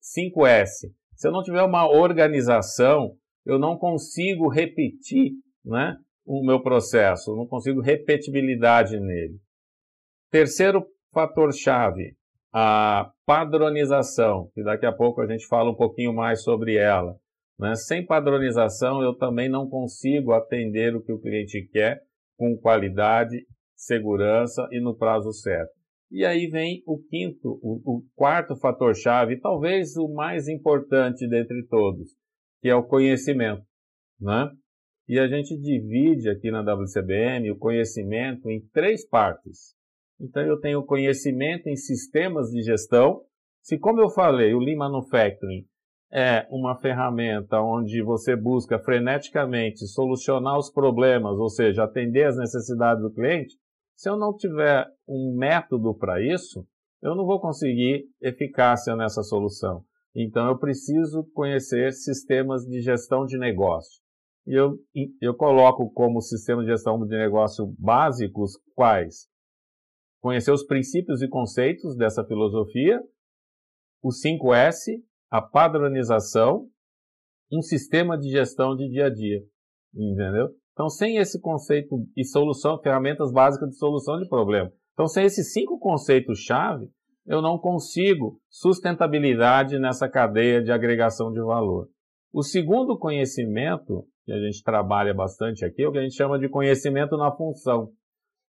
5S. 0.04 0.92
Se 1.16 1.28
eu 1.28 1.32
não 1.32 1.42
tiver 1.42 1.64
uma 1.64 1.90
organização, 1.90 3.16
eu 3.46 3.58
não 3.58 3.78
consigo 3.78 4.50
repetir 4.50 5.32
né, 5.64 5.96
o 6.26 6.46
meu 6.46 6.62
processo, 6.62 7.36
não 7.36 7.48
consigo 7.48 7.82
repetibilidade 7.82 9.00
nele. 9.00 9.38
Terceiro 10.30 10.86
fator-chave, 11.14 12.16
a 12.52 13.12
padronização, 13.26 14.50
que 14.54 14.64
daqui 14.64 14.86
a 14.86 14.92
pouco 14.92 15.22
a 15.22 15.28
gente 15.28 15.48
fala 15.48 15.72
um 15.72 15.76
pouquinho 15.76 16.14
mais 16.14 16.44
sobre 16.44 16.76
ela. 16.76 17.16
Né? 17.60 17.76
Sem 17.76 18.06
padronização, 18.06 19.02
eu 19.02 19.16
também 19.16 19.48
não 19.48 19.70
consigo 19.70 20.34
atender 20.34 20.96
o 20.96 21.04
que 21.04 21.14
o 21.14 21.20
cliente 21.20 21.68
quer 21.72 22.02
com 22.38 22.58
qualidade, 22.58 23.46
segurança 23.76 24.68
e 24.72 24.82
no 24.82 24.98
prazo 24.98 25.32
certo. 25.32 25.83
E 26.14 26.24
aí 26.24 26.46
vem 26.46 26.84
o 26.86 27.00
quinto, 27.00 27.60
o, 27.64 27.82
o 27.84 28.04
quarto 28.16 28.56
fator-chave, 28.56 29.40
talvez 29.40 29.98
o 29.98 30.08
mais 30.08 30.48
importante 30.48 31.28
dentre 31.28 31.66
todos, 31.66 32.12
que 32.62 32.70
é 32.70 32.76
o 32.76 32.84
conhecimento. 32.84 33.64
Né? 34.22 34.48
E 35.10 35.20
a 35.20 35.28
gente 35.28 35.58
divide 35.58 36.30
aqui 36.30 36.52
na 36.52 36.62
WCBM 36.62 37.50
o 37.50 37.58
conhecimento 37.58 38.48
em 38.48 38.62
três 38.72 39.04
partes. 39.10 39.74
Então 40.22 40.44
eu 40.44 40.60
tenho 40.60 40.86
conhecimento 40.86 41.68
em 41.68 41.76
sistemas 41.76 42.52
de 42.52 42.62
gestão. 42.62 43.24
Se, 43.64 43.80
como 43.80 44.00
eu 44.00 44.12
falei, 44.12 44.54
o 44.54 44.60
Lean 44.60 44.78
Manufacturing 44.78 45.66
é 46.12 46.46
uma 46.52 46.80
ferramenta 46.80 47.60
onde 47.60 48.04
você 48.04 48.36
busca 48.36 48.78
freneticamente 48.78 49.88
solucionar 49.88 50.60
os 50.60 50.72
problemas, 50.72 51.40
ou 51.40 51.50
seja, 51.50 51.86
atender 51.86 52.28
às 52.28 52.38
necessidades 52.38 53.02
do 53.02 53.12
cliente, 53.12 53.56
se 53.96 54.08
eu 54.08 54.16
não 54.16 54.36
tiver 54.38 54.86
um 55.08 55.36
método 55.38 55.94
para 55.96 56.22
isso, 56.22 56.66
eu 57.02 57.16
não 57.16 57.26
vou 57.26 57.40
conseguir 57.40 58.06
eficácia 58.22 58.96
nessa 58.96 59.22
solução. 59.24 59.84
Então, 60.16 60.48
eu 60.48 60.58
preciso 60.58 61.24
conhecer 61.34 61.92
sistemas 61.92 62.64
de 62.64 62.82
gestão 62.82 63.26
de 63.26 63.38
negócio. 63.38 64.02
E 64.46 64.54
eu, 64.54 64.78
eu 65.22 65.34
coloco 65.34 65.92
como 65.92 66.22
sistema 66.22 66.62
de 66.62 66.70
gestão 66.70 67.00
de 67.06 67.18
negócio 67.18 67.74
básicos 67.80 68.60
quais? 68.76 69.28
Conhecer 70.22 70.52
os 70.52 70.66
princípios 70.66 71.22
e 71.22 71.28
conceitos 71.28 71.96
dessa 71.98 72.24
filosofia, 72.26 73.02
o 74.02 74.10
5S, 74.10 75.02
a 75.32 75.42
padronização, 75.42 76.70
um 77.52 77.62
sistema 77.62 78.18
de 78.18 78.30
gestão 78.30 78.76
de 78.76 78.88
dia 78.90 79.08
a 79.08 79.10
dia. 79.10 79.42
Entendeu? 79.94 80.50
Então, 80.74 80.90
sem 80.90 81.18
esse 81.18 81.40
conceito 81.40 82.08
e 82.16 82.24
solução, 82.24 82.82
ferramentas 82.82 83.32
básicas 83.32 83.70
de 83.70 83.78
solução 83.78 84.20
de 84.20 84.28
problema. 84.28 84.72
Então, 84.94 85.08
sem 85.08 85.26
esses 85.26 85.52
cinco 85.52 85.80
conceitos-chave, 85.80 86.88
eu 87.26 87.42
não 87.42 87.58
consigo 87.58 88.40
sustentabilidade 88.50 89.80
nessa 89.80 90.10
cadeia 90.10 90.62
de 90.62 90.72
agregação 90.72 91.32
de 91.32 91.42
valor. 91.42 91.88
O 92.32 92.44
segundo 92.44 92.98
conhecimento, 92.98 94.06
que 94.26 94.32
a 94.32 94.40
gente 94.40 94.62
trabalha 94.64 95.14
bastante 95.14 95.64
aqui, 95.64 95.84
é 95.84 95.88
o 95.88 95.92
que 95.92 96.00
a 96.00 96.04
gente 96.04 96.16
chama 96.16 96.38
de 96.38 96.50
conhecimento 96.50 97.18
na 97.18 97.32
função. 97.32 97.92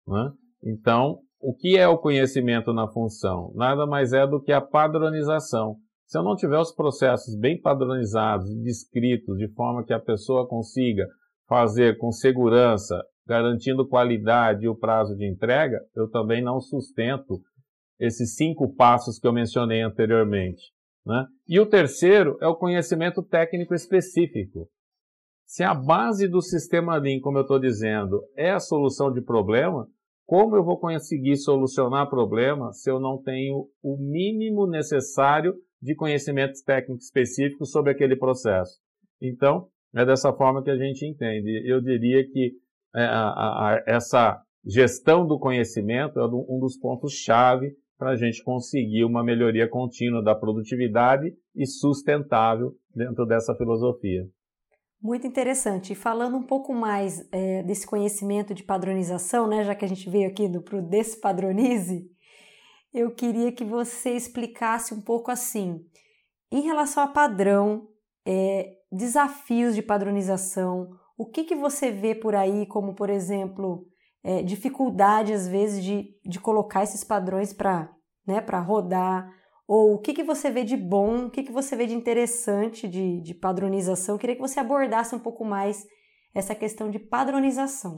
Né? 0.07 0.31
Então, 0.63 1.19
o 1.39 1.53
que 1.53 1.77
é 1.77 1.87
o 1.87 1.97
conhecimento 1.97 2.73
na 2.73 2.87
função? 2.87 3.51
Nada 3.55 3.85
mais 3.85 4.13
é 4.13 4.25
do 4.25 4.41
que 4.41 4.51
a 4.51 4.61
padronização. 4.61 5.75
Se 6.05 6.17
eu 6.17 6.23
não 6.23 6.35
tiver 6.35 6.59
os 6.59 6.73
processos 6.73 7.37
bem 7.37 7.59
padronizados 7.59 8.49
e 8.49 8.61
descritos 8.61 9.37
de 9.37 9.47
forma 9.53 9.83
que 9.83 9.93
a 9.93 9.99
pessoa 9.99 10.47
consiga 10.47 11.07
fazer 11.47 11.97
com 11.97 12.11
segurança, 12.11 13.03
garantindo 13.25 13.87
qualidade 13.87 14.65
e 14.65 14.69
o 14.69 14.75
prazo 14.75 15.15
de 15.15 15.25
entrega, 15.25 15.79
eu 15.95 16.09
também 16.09 16.41
não 16.41 16.59
sustento 16.59 17.41
esses 17.99 18.35
cinco 18.35 18.73
passos 18.75 19.19
que 19.19 19.27
eu 19.27 19.33
mencionei 19.33 19.81
anteriormente. 19.81 20.71
Né? 21.05 21.25
E 21.47 21.59
o 21.59 21.65
terceiro 21.65 22.37
é 22.41 22.47
o 22.47 22.55
conhecimento 22.55 23.21
técnico 23.21 23.73
específico. 23.73 24.69
Se 25.45 25.63
a 25.63 25.73
base 25.73 26.27
do 26.27 26.41
sistema 26.41 26.97
Lean, 26.97 27.19
como 27.19 27.37
eu 27.37 27.43
estou 27.43 27.59
dizendo, 27.59 28.21
é 28.35 28.51
a 28.51 28.59
solução 28.59 29.11
de 29.11 29.21
problema, 29.21 29.87
como 30.25 30.55
eu 30.55 30.63
vou 30.63 30.79
conseguir 30.79 31.35
solucionar 31.37 32.09
problema 32.09 32.71
se 32.71 32.89
eu 32.89 32.99
não 32.99 33.21
tenho 33.21 33.67
o 33.81 33.97
mínimo 33.97 34.65
necessário 34.65 35.53
de 35.81 35.95
conhecimentos 35.95 36.61
técnicos 36.61 37.05
específicos 37.05 37.71
sobre 37.71 37.91
aquele 37.91 38.15
processo. 38.15 38.79
Então, 39.21 39.67
é 39.93 40.05
dessa 40.05 40.33
forma 40.33 40.63
que 40.63 40.71
a 40.71 40.77
gente 40.77 41.05
entende. 41.05 41.61
Eu 41.69 41.81
diria 41.81 42.25
que 42.25 42.53
é, 42.95 43.03
a, 43.03 43.27
a, 43.27 43.83
essa 43.87 44.41
gestão 44.65 45.25
do 45.25 45.39
conhecimento 45.39 46.19
é 46.19 46.25
um 46.25 46.59
dos 46.59 46.77
pontos-chave 46.77 47.75
para 47.97 48.11
a 48.11 48.15
gente 48.15 48.43
conseguir 48.43 49.05
uma 49.05 49.23
melhoria 49.23 49.67
contínua 49.67 50.23
da 50.23 50.35
produtividade 50.35 51.33
e 51.55 51.65
sustentável 51.65 52.75
dentro 52.95 53.25
dessa 53.25 53.55
filosofia. 53.55 54.27
Muito 55.01 55.27
interessante. 55.27 55.93
Falando 55.93 56.37
um 56.37 56.43
pouco 56.43 56.73
mais 56.73 57.27
é, 57.31 57.61
desse 57.63 57.85
conhecimento 57.85 58.53
de 58.53 58.63
padronização, 58.63 59.47
né, 59.47 59.63
já 59.63 59.75
que 59.75 59.83
a 59.83 59.87
gente 59.87 60.09
veio 60.09 60.29
aqui 60.29 60.49
para 60.61 60.77
o 60.77 60.81
Despadronize, 60.81 62.09
eu 62.93 63.11
queria 63.11 63.51
que 63.51 63.65
você 63.65 64.11
explicasse 64.11 64.93
um 64.93 65.01
pouco 65.01 65.31
assim, 65.31 65.85
em 66.51 66.61
relação 66.61 67.03
a 67.03 67.07
padrão, 67.07 67.87
é, 68.25 68.77
desafios 68.91 69.75
de 69.75 69.81
padronização, 69.81 70.89
o 71.17 71.25
que, 71.25 71.43
que 71.43 71.55
você 71.55 71.91
vê 71.91 72.15
por 72.15 72.35
aí 72.35 72.65
como, 72.65 72.95
por 72.95 73.09
exemplo, 73.09 73.85
é, 74.23 74.41
dificuldade 74.41 75.33
às 75.33 75.47
vezes 75.47 75.83
de, 75.83 76.09
de 76.25 76.39
colocar 76.39 76.83
esses 76.83 77.03
padrões 77.03 77.53
para 77.53 77.91
né, 78.25 78.39
rodar, 78.65 79.29
ou 79.67 79.95
o 79.95 79.99
que, 79.99 80.13
que 80.13 80.23
você 80.23 80.49
vê 80.49 80.63
de 80.63 80.75
bom, 80.75 81.25
o 81.25 81.29
que, 81.29 81.43
que 81.43 81.51
você 81.51 81.75
vê 81.75 81.85
de 81.85 81.93
interessante 81.93 82.87
de, 82.87 83.21
de 83.21 83.33
padronização. 83.33 84.15
Eu 84.15 84.19
queria 84.19 84.35
que 84.35 84.41
você 84.41 84.59
abordasse 84.59 85.15
um 85.15 85.19
pouco 85.19 85.45
mais 85.45 85.85
essa 86.33 86.55
questão 86.55 86.89
de 86.89 86.99
padronização. 86.99 87.95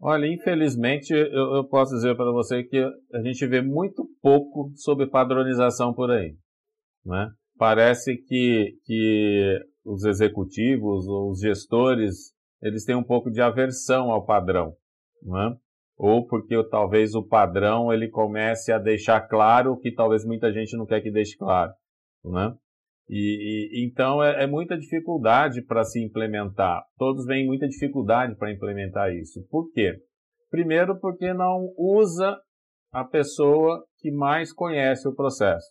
Olha, 0.00 0.26
infelizmente 0.26 1.12
eu, 1.12 1.56
eu 1.56 1.68
posso 1.68 1.94
dizer 1.94 2.16
para 2.16 2.32
você 2.32 2.62
que 2.64 2.78
a 3.12 3.22
gente 3.22 3.46
vê 3.46 3.60
muito 3.60 4.08
pouco 4.22 4.72
sobre 4.76 5.06
padronização 5.06 5.92
por 5.92 6.10
aí. 6.10 6.34
Né? 7.04 7.28
Parece 7.58 8.16
que, 8.16 8.78
que 8.84 9.58
os 9.92 10.04
executivos 10.04 11.06
os 11.06 11.40
gestores 11.40 12.32
eles 12.62 12.84
têm 12.84 12.94
um 12.94 13.02
pouco 13.02 13.30
de 13.30 13.40
aversão 13.40 14.10
ao 14.10 14.24
padrão. 14.24 14.74
Né? 15.22 15.56
Ou 15.96 16.26
porque 16.26 16.62
talvez 16.68 17.14
o 17.14 17.26
padrão 17.26 17.92
ele 17.92 18.08
comece 18.08 18.72
a 18.72 18.78
deixar 18.78 19.20
claro 19.22 19.78
que 19.78 19.92
talvez 19.92 20.24
muita 20.24 20.52
gente 20.52 20.76
não 20.76 20.86
quer 20.86 21.00
que 21.00 21.10
deixe 21.10 21.36
claro. 21.36 21.72
Né? 22.24 22.54
E, 23.08 23.72
e, 23.72 23.86
então 23.86 24.22
é, 24.22 24.44
é, 24.44 24.46
muita 24.46 24.78
dificuldade 24.78 25.62
para 25.62 25.84
se 25.84 26.02
implementar. 26.02 26.84
Todos 26.96 27.26
veem 27.26 27.46
muita 27.46 27.66
dificuldade 27.66 28.36
para 28.36 28.52
implementar 28.52 29.12
isso. 29.12 29.44
Por 29.50 29.70
quê? 29.72 29.98
Primeiro, 30.50 30.98
porque 31.00 31.32
não 31.32 31.72
usa 31.76 32.38
a 32.92 33.04
pessoa 33.04 33.84
que 33.98 34.10
mais 34.10 34.52
conhece 34.52 35.08
o 35.08 35.14
processo, 35.14 35.66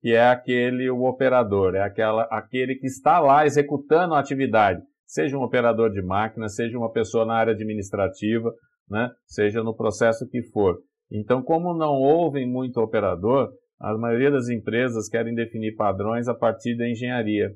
que 0.00 0.14
é 0.14 0.28
aquele 0.28 0.90
o 0.90 1.04
operador, 1.04 1.74
é 1.74 1.82
aquela, 1.82 2.22
aquele 2.30 2.74
que 2.76 2.86
está 2.86 3.20
lá 3.20 3.44
executando 3.44 4.14
a 4.14 4.20
atividade. 4.20 4.80
seja 5.06 5.36
um 5.36 5.42
operador 5.42 5.90
de 5.90 6.00
máquina, 6.00 6.48
seja 6.48 6.78
uma 6.78 6.90
pessoa 6.90 7.26
na 7.26 7.34
área 7.34 7.52
administrativa, 7.52 8.52
né? 8.88 9.10
seja 9.26 9.62
no 9.62 9.74
processo 9.74 10.28
que 10.28 10.42
for. 10.52 10.78
Então, 11.10 11.42
como 11.42 11.74
não 11.74 11.94
houve 11.94 12.46
muito 12.46 12.80
operador, 12.80 13.50
a 13.80 13.96
maioria 13.98 14.30
das 14.30 14.48
empresas 14.48 15.08
querem 15.08 15.34
definir 15.34 15.74
padrões 15.74 16.28
a 16.28 16.34
partir 16.34 16.76
da 16.76 16.88
engenharia, 16.88 17.50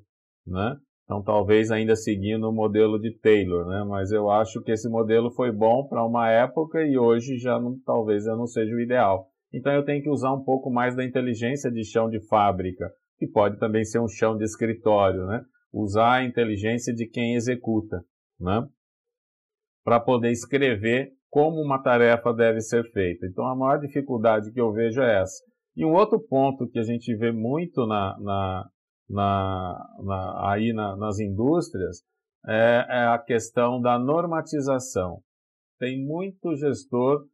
né? 0.46 0.76
Então, 1.04 1.22
talvez 1.22 1.70
ainda 1.70 1.94
seguindo 1.94 2.48
o 2.48 2.52
modelo 2.52 2.98
de 2.98 3.16
Taylor, 3.18 3.66
né? 3.66 3.84
Mas 3.86 4.10
eu 4.10 4.30
acho 4.30 4.62
que 4.62 4.72
esse 4.72 4.88
modelo 4.88 5.30
foi 5.30 5.52
bom 5.52 5.86
para 5.86 6.04
uma 6.04 6.30
época 6.30 6.82
e 6.82 6.96
hoje 6.96 7.36
já 7.36 7.60
não, 7.60 7.78
talvez 7.84 8.24
já 8.24 8.34
não 8.34 8.46
seja 8.46 8.74
o 8.74 8.80
ideal. 8.80 9.28
Então, 9.54 9.72
eu 9.72 9.84
tenho 9.84 10.02
que 10.02 10.10
usar 10.10 10.32
um 10.32 10.42
pouco 10.42 10.68
mais 10.68 10.96
da 10.96 11.04
inteligência 11.04 11.70
de 11.70 11.84
chão 11.84 12.10
de 12.10 12.18
fábrica, 12.26 12.90
que 13.16 13.26
pode 13.28 13.56
também 13.60 13.84
ser 13.84 14.00
um 14.00 14.08
chão 14.08 14.36
de 14.36 14.42
escritório, 14.42 15.24
né? 15.26 15.44
Usar 15.72 16.14
a 16.14 16.24
inteligência 16.24 16.92
de 16.92 17.06
quem 17.06 17.36
executa, 17.36 18.04
né? 18.40 18.66
Para 19.84 20.00
poder 20.00 20.32
escrever 20.32 21.12
como 21.30 21.62
uma 21.62 21.80
tarefa 21.80 22.34
deve 22.34 22.60
ser 22.60 22.82
feita. 22.90 23.26
Então, 23.26 23.46
a 23.46 23.54
maior 23.54 23.78
dificuldade 23.78 24.50
que 24.50 24.60
eu 24.60 24.72
vejo 24.72 25.00
é 25.00 25.20
essa. 25.22 25.40
E 25.76 25.84
um 25.84 25.92
outro 25.92 26.18
ponto 26.18 26.68
que 26.68 26.78
a 26.80 26.84
gente 26.84 27.14
vê 27.14 27.30
muito 27.30 27.86
na, 27.86 28.18
na, 28.18 28.68
na, 29.08 29.86
na 30.02 30.50
aí 30.50 30.72
nas 30.72 31.20
indústrias 31.20 32.02
é, 32.44 32.86
é 32.88 33.06
a 33.06 33.18
questão 33.18 33.80
da 33.80 34.00
normatização. 34.00 35.20
Tem 35.78 36.04
muito 36.04 36.56
gestor 36.56 37.24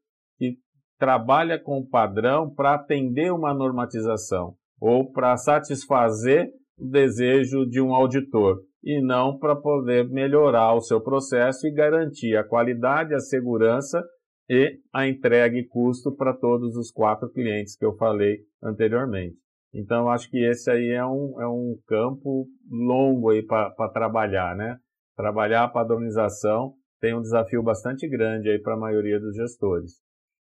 trabalha 1.01 1.59
com 1.59 1.85
padrão 1.85 2.53
para 2.55 2.75
atender 2.75 3.33
uma 3.33 3.55
normatização 3.55 4.55
ou 4.79 5.11
para 5.11 5.35
satisfazer 5.39 6.51
o 6.79 6.87
desejo 6.87 7.67
de 7.67 7.81
um 7.81 7.95
auditor 7.95 8.61
e 8.85 9.01
não 9.03 9.39
para 9.39 9.57
poder 9.57 10.09
melhorar 10.11 10.75
o 10.75 10.83
seu 10.83 11.01
processo 11.01 11.67
e 11.67 11.73
garantir 11.73 12.37
a 12.37 12.45
qualidade, 12.45 13.15
a 13.15 13.19
segurança 13.19 14.03
e 14.49 14.79
a 14.93 15.09
entrega 15.09 15.57
e 15.57 15.67
custo 15.67 16.15
para 16.15 16.35
todos 16.35 16.77
os 16.77 16.91
quatro 16.91 17.31
clientes 17.31 17.77
que 17.77 17.85
eu 17.85 17.97
falei 17.97 18.39
anteriormente. 18.63 19.37
Então, 19.73 20.11
acho 20.11 20.29
que 20.29 20.45
esse 20.45 20.71
aí 20.71 20.91
é 20.91 21.05
um, 21.05 21.41
é 21.41 21.47
um 21.47 21.77
campo 21.87 22.47
longo 22.71 23.31
aí 23.31 23.43
para 23.43 23.89
trabalhar, 23.93 24.55
né? 24.57 24.77
Trabalhar 25.17 25.65
a 25.65 25.69
padronização 25.69 26.75
tem 27.01 27.15
um 27.15 27.23
desafio 27.23 27.63
bastante 27.63 28.07
grande 28.09 28.51
aí 28.51 28.61
para 28.61 28.75
a 28.75 28.79
maioria 28.79 29.19
dos 29.19 29.35
gestores. 29.35 29.93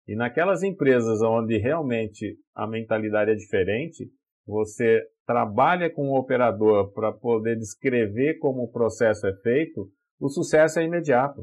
E 0.07 0.15
naquelas 0.15 0.61
empresas 0.63 1.21
onde 1.21 1.57
realmente 1.57 2.37
a 2.53 2.67
mentalidade 2.67 3.31
é 3.31 3.35
diferente, 3.35 4.09
você 4.45 5.01
trabalha 5.25 5.89
com 5.89 6.09
o 6.09 6.17
operador 6.17 6.93
para 6.93 7.11
poder 7.11 7.57
descrever 7.57 8.37
como 8.37 8.63
o 8.63 8.71
processo 8.71 9.25
é 9.25 9.33
feito, 9.41 9.89
o 10.19 10.29
sucesso 10.29 10.79
é 10.79 10.83
imediato. 10.83 11.41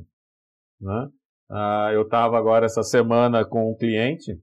Né? 0.81 1.09
Ah, 1.50 1.90
eu 1.92 2.02
estava 2.02 2.38
agora 2.38 2.66
essa 2.66 2.83
semana 2.83 3.45
com 3.45 3.71
um 3.71 3.76
cliente 3.76 4.40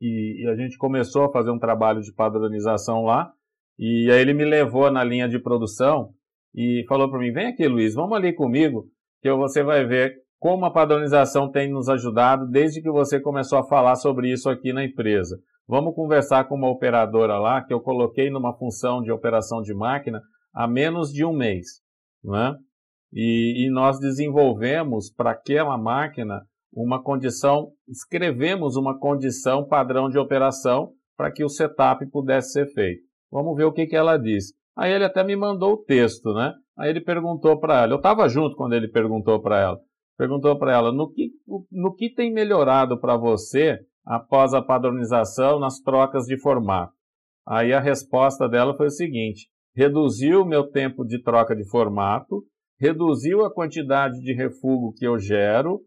e, 0.00 0.42
e, 0.42 0.48
a 0.48 0.56
gente 0.56 0.78
começou 0.78 1.24
a 1.24 1.32
fazer 1.32 1.50
um 1.50 1.58
trabalho 1.58 2.00
de 2.00 2.12
padronização 2.12 3.02
lá. 3.02 3.32
E 3.78 4.10
aí 4.10 4.20
ele 4.20 4.32
me 4.32 4.44
levou 4.44 4.90
na 4.90 5.04
linha 5.04 5.28
de 5.28 5.38
produção 5.38 6.12
e 6.54 6.84
falou 6.88 7.10
para 7.10 7.18
mim: 7.20 7.32
vem 7.32 7.48
aqui, 7.48 7.66
Luiz, 7.68 7.94
vamos 7.94 8.16
ali 8.16 8.32
comigo, 8.32 8.88
que 9.22 9.30
você 9.32 9.62
vai 9.62 9.86
ver 9.86 10.16
como 10.40 10.64
a 10.64 10.72
padronização 10.72 11.50
tem 11.50 11.70
nos 11.70 11.90
ajudado 11.90 12.48
desde 12.48 12.80
que 12.80 12.90
você 12.90 13.20
começou 13.20 13.58
a 13.58 13.64
falar 13.64 13.94
sobre 13.96 14.32
isso 14.32 14.48
aqui 14.48 14.72
na 14.72 14.82
empresa. 14.82 15.38
Vamos 15.68 15.94
conversar 15.94 16.48
com 16.48 16.54
uma 16.54 16.70
operadora 16.70 17.38
lá 17.38 17.62
que 17.62 17.74
eu 17.74 17.78
coloquei 17.78 18.30
numa 18.30 18.56
função 18.56 19.02
de 19.02 19.12
operação 19.12 19.60
de 19.60 19.74
máquina 19.74 20.20
há 20.52 20.66
menos 20.66 21.12
de 21.12 21.26
um 21.26 21.32
mês. 21.32 21.82
Né? 22.24 22.56
E, 23.12 23.66
e 23.66 23.70
nós 23.70 24.00
desenvolvemos 24.00 25.12
para 25.12 25.32
aquela 25.32 25.76
máquina 25.76 26.40
uma 26.72 27.02
condição, 27.02 27.72
escrevemos 27.86 28.76
uma 28.76 28.98
condição 28.98 29.66
padrão 29.66 30.08
de 30.08 30.18
operação 30.18 30.92
para 31.18 31.30
que 31.30 31.44
o 31.44 31.50
setup 31.50 32.04
pudesse 32.10 32.52
ser 32.52 32.66
feito. 32.72 33.02
Vamos 33.30 33.54
ver 33.56 33.64
o 33.64 33.72
que, 33.72 33.86
que 33.86 33.96
ela 33.96 34.16
diz. 34.16 34.54
Aí 34.74 34.90
ele 34.90 35.04
até 35.04 35.22
me 35.22 35.36
mandou 35.36 35.74
o 35.74 35.84
texto, 35.84 36.32
né? 36.32 36.54
Aí 36.78 36.88
ele 36.88 37.02
perguntou 37.02 37.60
para 37.60 37.82
ela, 37.82 37.92
eu 37.92 37.98
estava 37.98 38.26
junto 38.26 38.56
quando 38.56 38.72
ele 38.72 38.88
perguntou 38.88 39.38
para 39.42 39.60
ela, 39.60 39.78
perguntou 40.20 40.58
para 40.58 40.74
ela, 40.74 40.92
no 40.92 41.10
que, 41.10 41.30
no 41.72 41.94
que 41.94 42.12
tem 42.12 42.30
melhorado 42.30 43.00
para 43.00 43.16
você 43.16 43.78
após 44.04 44.52
a 44.52 44.60
padronização 44.60 45.58
nas 45.58 45.80
trocas 45.80 46.26
de 46.26 46.38
formato? 46.38 46.92
Aí 47.48 47.72
a 47.72 47.80
resposta 47.80 48.46
dela 48.46 48.76
foi 48.76 48.88
o 48.88 48.90
seguinte, 48.90 49.48
reduziu 49.74 50.42
o 50.42 50.46
meu 50.46 50.70
tempo 50.70 51.06
de 51.06 51.22
troca 51.22 51.56
de 51.56 51.66
formato, 51.70 52.44
reduziu 52.78 53.46
a 53.46 53.50
quantidade 53.50 54.20
de 54.20 54.34
refúgio 54.34 54.92
que 54.94 55.06
eu 55.06 55.18
gero, 55.18 55.80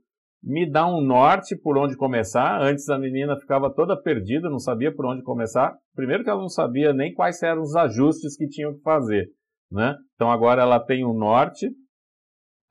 me 0.44 0.68
dá 0.68 0.88
um 0.88 1.00
norte 1.00 1.56
por 1.56 1.78
onde 1.78 1.96
começar. 1.96 2.60
Antes 2.60 2.90
a 2.90 2.98
menina 2.98 3.40
ficava 3.40 3.72
toda 3.72 4.02
perdida, 4.02 4.50
não 4.50 4.60
sabia 4.60 4.92
por 4.92 5.06
onde 5.06 5.22
começar. 5.22 5.78
Primeiro 5.96 6.24
que 6.24 6.30
ela 6.32 6.42
não 6.42 6.50
sabia 6.50 6.92
nem 6.92 7.14
quais 7.14 7.42
eram 7.44 7.62
os 7.62 7.76
ajustes 7.76 8.36
que 8.36 8.48
tinham 8.48 8.74
que 8.74 8.82
fazer, 8.82 9.28
né? 9.72 9.96
Então 10.16 10.32
agora 10.32 10.64
ela 10.64 10.80
tem 10.80 11.06
um 11.06 11.14
norte, 11.14 11.70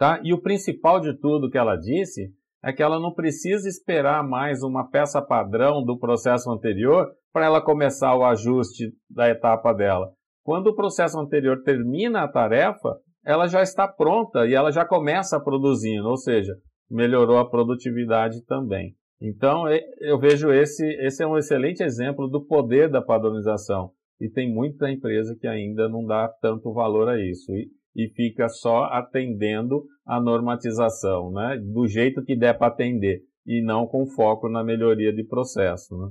tá? 0.02 0.20
E 0.24 0.34
o 0.34 0.42
principal 0.42 0.98
de 0.98 1.16
tudo 1.16 1.48
que 1.48 1.56
ela 1.56 1.76
disse 1.76 2.32
é 2.60 2.72
que 2.72 2.82
ela 2.82 2.98
não 2.98 3.14
precisa 3.14 3.68
esperar 3.68 4.26
mais 4.26 4.60
uma 4.64 4.90
peça 4.90 5.22
padrão 5.22 5.84
do 5.84 5.96
processo 5.96 6.50
anterior 6.50 7.08
para 7.32 7.46
ela 7.46 7.60
começar 7.60 8.16
o 8.16 8.24
ajuste 8.24 8.92
da 9.08 9.28
etapa 9.28 9.72
dela. 9.72 10.10
Quando 10.42 10.66
o 10.66 10.74
processo 10.74 11.16
anterior 11.20 11.62
termina 11.62 12.24
a 12.24 12.28
tarefa, 12.28 12.96
ela 13.24 13.46
já 13.46 13.62
está 13.62 13.86
pronta 13.86 14.44
e 14.44 14.54
ela 14.54 14.72
já 14.72 14.84
começa 14.84 15.38
produzindo, 15.38 16.08
ou 16.08 16.16
seja, 16.16 16.52
melhorou 16.90 17.38
a 17.38 17.48
produtividade 17.48 18.44
também. 18.44 18.96
Então, 19.20 19.66
eu 20.00 20.18
vejo 20.18 20.50
esse, 20.50 20.84
esse 21.00 21.22
é 21.22 21.26
um 21.28 21.38
excelente 21.38 21.80
exemplo 21.80 22.26
do 22.26 22.44
poder 22.44 22.90
da 22.90 23.00
padronização. 23.00 23.92
E 24.20 24.28
tem 24.28 24.52
muita 24.52 24.90
empresa 24.90 25.36
que 25.40 25.46
ainda 25.46 25.88
não 25.88 26.04
dá 26.04 26.28
tanto 26.40 26.72
valor 26.72 27.08
a 27.08 27.20
isso 27.20 27.52
e, 27.52 27.68
e 27.94 28.08
fica 28.08 28.48
só 28.48 28.84
atendendo 28.84 29.84
a 30.04 30.20
normatização, 30.20 31.30
né? 31.30 31.58
do 31.58 31.86
jeito 31.86 32.24
que 32.24 32.36
der 32.36 32.56
para 32.58 32.68
atender, 32.68 33.22
e 33.46 33.62
não 33.62 33.86
com 33.86 34.06
foco 34.06 34.48
na 34.48 34.64
melhoria 34.64 35.12
de 35.12 35.24
processo. 35.24 35.96
Né? 35.96 36.10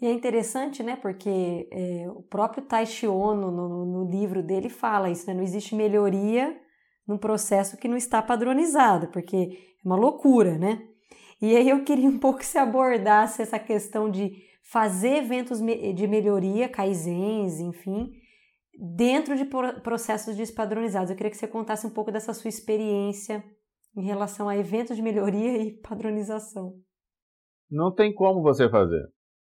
E 0.00 0.06
é 0.06 0.12
interessante, 0.12 0.82
né, 0.82 0.96
porque 0.96 1.68
é, 1.72 2.08
o 2.08 2.22
próprio 2.22 2.62
Taishi 2.62 3.06
Ono, 3.06 3.50
no, 3.50 3.84
no, 3.84 4.10
livro 4.10 4.42
dele, 4.44 4.68
fala 4.68 5.10
isso, 5.10 5.26
né, 5.26 5.34
não 5.34 5.42
existe 5.42 5.74
melhoria 5.74 6.56
num 7.06 7.18
processo 7.18 7.76
que 7.76 7.88
não 7.88 7.96
está 7.96 8.22
padronizado, 8.22 9.08
porque 9.08 9.36
é 9.36 9.48
uma 9.84 9.96
loucura, 9.96 10.56
né? 10.56 10.86
E 11.40 11.56
aí 11.56 11.68
eu 11.68 11.82
queria 11.82 12.06
um 12.10 12.18
pouco 12.18 12.40
que 12.40 12.46
se 12.46 12.58
abordasse 12.58 13.42
essa 13.42 13.58
questão 13.58 14.08
de 14.08 14.30
fazer 14.70 15.16
eventos 15.16 15.60
de 15.60 16.06
melhoria, 16.06 16.68
kaizens, 16.68 17.58
enfim, 17.58 18.12
dentro 18.78 19.36
de 19.36 19.44
processos 19.82 20.36
despadronizados. 20.36 21.10
Eu 21.10 21.16
queria 21.16 21.30
que 21.30 21.36
você 21.36 21.48
contasse 21.48 21.86
um 21.86 21.90
pouco 21.90 22.12
dessa 22.12 22.32
sua 22.32 22.48
experiência 22.48 23.44
em 23.96 24.04
relação 24.04 24.48
a 24.48 24.56
eventos 24.56 24.96
de 24.96 25.02
melhoria 25.02 25.60
e 25.60 25.72
padronização. 25.80 26.74
Não 27.68 27.92
tem 27.92 28.14
como 28.14 28.40
você 28.40 28.70
fazer. 28.70 29.04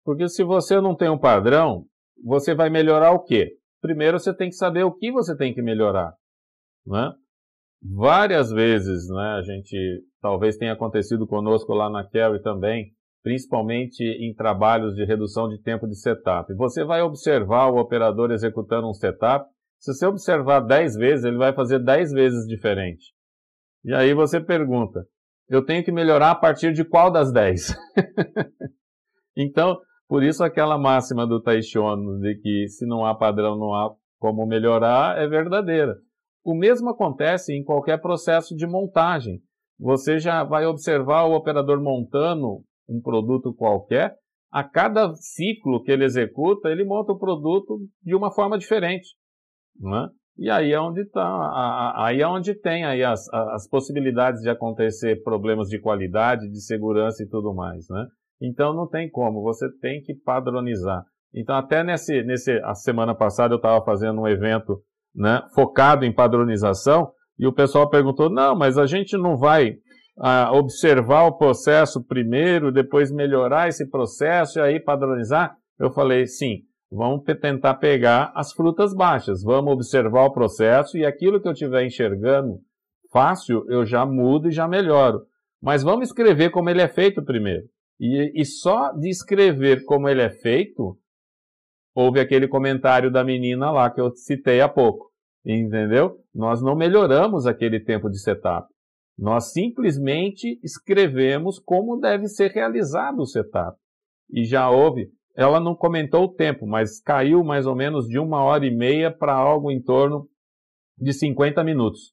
Porque 0.03 0.29
se 0.29 0.43
você 0.43 0.79
não 0.79 0.95
tem 0.95 1.09
um 1.09 1.17
padrão, 1.17 1.85
você 2.23 2.53
vai 2.53 2.69
melhorar 2.69 3.11
o 3.11 3.23
quê? 3.23 3.57
Primeiro 3.81 4.19
você 4.19 4.35
tem 4.35 4.49
que 4.49 4.55
saber 4.55 4.83
o 4.83 4.93
que 4.93 5.11
você 5.11 5.35
tem 5.35 5.53
que 5.53 5.61
melhorar. 5.61 6.13
Né? 6.85 7.11
Várias 7.81 8.51
vezes, 8.51 9.09
né, 9.09 9.37
a 9.37 9.41
gente 9.41 10.03
talvez 10.21 10.57
tenha 10.57 10.73
acontecido 10.73 11.27
conosco 11.27 11.73
lá 11.73 11.89
na 11.89 12.07
Kelly 12.07 12.41
também, 12.41 12.94
principalmente 13.25 14.03
em 14.03 14.35
trabalhos 14.35 14.93
de 14.93 15.03
redução 15.03 15.49
de 15.49 15.57
tempo 15.57 15.87
de 15.87 15.95
setup. 15.95 16.53
Você 16.53 16.85
vai 16.85 17.01
observar 17.01 17.71
o 17.71 17.79
operador 17.79 18.29
executando 18.29 18.87
um 18.87 18.93
setup, 18.93 19.49
se 19.79 19.91
você 19.91 20.05
observar 20.05 20.59
10 20.59 20.95
vezes, 20.95 21.25
ele 21.25 21.37
vai 21.37 21.51
fazer 21.51 21.79
10 21.79 22.11
vezes 22.11 22.47
diferente. 22.47 23.15
E 23.83 23.91
aí 23.95 24.13
você 24.13 24.39
pergunta, 24.39 25.07
eu 25.49 25.65
tenho 25.65 25.83
que 25.83 25.91
melhorar 25.91 26.31
a 26.31 26.35
partir 26.35 26.71
de 26.71 26.85
qual 26.85 27.09
das 27.09 27.33
10? 27.33 27.75
então, 29.35 29.79
por 30.07 30.21
isso 30.21 30.43
aquela 30.43 30.77
máxima 30.77 31.25
do 31.25 31.41
Taishono 31.41 32.19
de 32.19 32.35
que 32.35 32.67
se 32.67 32.85
não 32.85 33.03
há 33.07 33.15
padrão, 33.15 33.57
não 33.57 33.73
há 33.73 33.91
como 34.19 34.45
melhorar, 34.45 35.17
é 35.17 35.27
verdadeira. 35.27 35.95
O 36.43 36.53
mesmo 36.53 36.91
acontece 36.91 37.53
em 37.53 37.63
qualquer 37.63 37.99
processo 37.99 38.55
de 38.55 38.67
montagem. 38.67 39.41
Você 39.79 40.19
já 40.19 40.43
vai 40.43 40.67
observar 40.67 41.23
o 41.23 41.35
operador 41.35 41.81
montando 41.81 42.63
um 42.87 43.01
produto 43.01 43.53
qualquer, 43.53 44.15
a 44.51 44.63
cada 44.63 45.13
ciclo 45.15 45.83
que 45.83 45.91
ele 45.91 46.05
executa, 46.05 46.69
ele 46.69 46.85
monta 46.85 47.11
o 47.11 47.19
produto 47.19 47.79
de 48.01 48.15
uma 48.15 48.31
forma 48.31 48.57
diferente. 48.57 49.09
Né? 49.79 50.07
E 50.37 50.49
aí 50.49 50.71
é 50.71 50.79
onde 50.79 51.05
tá, 51.09 51.93
aí 51.97 52.21
é 52.21 52.27
onde 52.27 52.53
tem 52.53 52.85
aí 52.85 53.03
as, 53.03 53.27
as 53.33 53.67
possibilidades 53.67 54.41
de 54.41 54.49
acontecer 54.49 55.21
problemas 55.23 55.67
de 55.67 55.79
qualidade, 55.79 56.49
de 56.49 56.61
segurança 56.61 57.23
e 57.23 57.27
tudo 57.27 57.53
mais. 57.53 57.85
Né? 57.89 58.05
Então 58.41 58.73
não 58.73 58.87
tem 58.87 59.09
como, 59.09 59.41
você 59.41 59.67
tem 59.81 60.01
que 60.01 60.13
padronizar. 60.13 61.03
Então 61.33 61.55
até 61.55 61.83
nesse, 61.83 62.23
nesse 62.23 62.51
a 62.63 62.73
semana 62.73 63.13
passada 63.13 63.53
eu 63.53 63.57
estava 63.57 63.83
fazendo 63.83 64.21
um 64.21 64.27
evento 64.27 64.81
né, 65.13 65.41
focado 65.53 66.05
em 66.05 66.13
padronização, 66.13 67.11
E 67.37 67.47
o 67.47 67.53
pessoal 67.53 67.89
perguntou: 67.89 68.29
não, 68.29 68.55
mas 68.55 68.77
a 68.77 68.85
gente 68.85 69.17
não 69.17 69.37
vai 69.37 69.75
ah, 70.17 70.51
observar 70.53 71.25
o 71.25 71.37
processo 71.37 72.03
primeiro, 72.03 72.71
depois 72.71 73.11
melhorar 73.11 73.67
esse 73.67 73.89
processo 73.89 74.59
e 74.59 74.61
aí 74.61 74.79
padronizar? 74.79 75.55
Eu 75.79 75.91
falei: 75.91 76.25
sim, 76.25 76.61
vamos 76.91 77.23
tentar 77.41 77.75
pegar 77.75 78.31
as 78.35 78.53
frutas 78.53 78.93
baixas, 78.93 79.43
vamos 79.43 79.73
observar 79.73 80.25
o 80.25 80.33
processo 80.33 80.97
e 80.97 81.05
aquilo 81.05 81.41
que 81.41 81.47
eu 81.47 81.53
estiver 81.53 81.85
enxergando 81.85 82.59
fácil, 83.15 83.65
eu 83.69 83.85
já 83.85 84.05
mudo 84.05 84.49
e 84.49 84.51
já 84.51 84.67
melhoro. 84.67 85.21
Mas 85.61 85.83
vamos 85.83 86.09
escrever 86.09 86.49
como 86.49 86.69
ele 86.69 86.81
é 86.81 86.87
feito 86.89 87.23
primeiro. 87.23 87.63
E, 87.97 88.41
e 88.41 88.43
só 88.43 88.91
de 88.91 89.09
escrever 89.09 89.85
como 89.85 90.09
ele 90.09 90.21
é 90.21 90.29
feito, 90.29 90.97
houve 91.95 92.19
aquele 92.19 92.45
comentário 92.45 93.09
da 93.09 93.23
menina 93.23 93.71
lá 93.71 93.89
que 93.89 94.01
eu 94.01 94.13
citei 94.13 94.59
há 94.59 94.67
pouco. 94.67 95.09
Entendeu? 95.45 96.17
Nós 96.33 96.61
não 96.61 96.75
melhoramos 96.75 97.47
aquele 97.47 97.79
tempo 97.79 98.09
de 98.09 98.19
setup. 98.19 98.67
Nós 99.17 99.51
simplesmente 99.51 100.59
escrevemos 100.63 101.59
como 101.59 101.99
deve 101.99 102.27
ser 102.27 102.51
realizado 102.51 103.19
o 103.19 103.25
setup. 103.25 103.77
E 104.29 104.43
já 104.43 104.69
houve, 104.69 105.09
ela 105.35 105.59
não 105.59 105.75
comentou 105.75 106.25
o 106.25 106.33
tempo, 106.33 106.67
mas 106.67 107.01
caiu 107.01 107.43
mais 107.43 107.65
ou 107.65 107.75
menos 107.75 108.07
de 108.07 108.19
uma 108.19 108.43
hora 108.43 108.65
e 108.65 108.75
meia 108.75 109.11
para 109.11 109.33
algo 109.33 109.71
em 109.71 109.81
torno 109.81 110.27
de 110.97 111.13
50 111.13 111.63
minutos. 111.63 112.11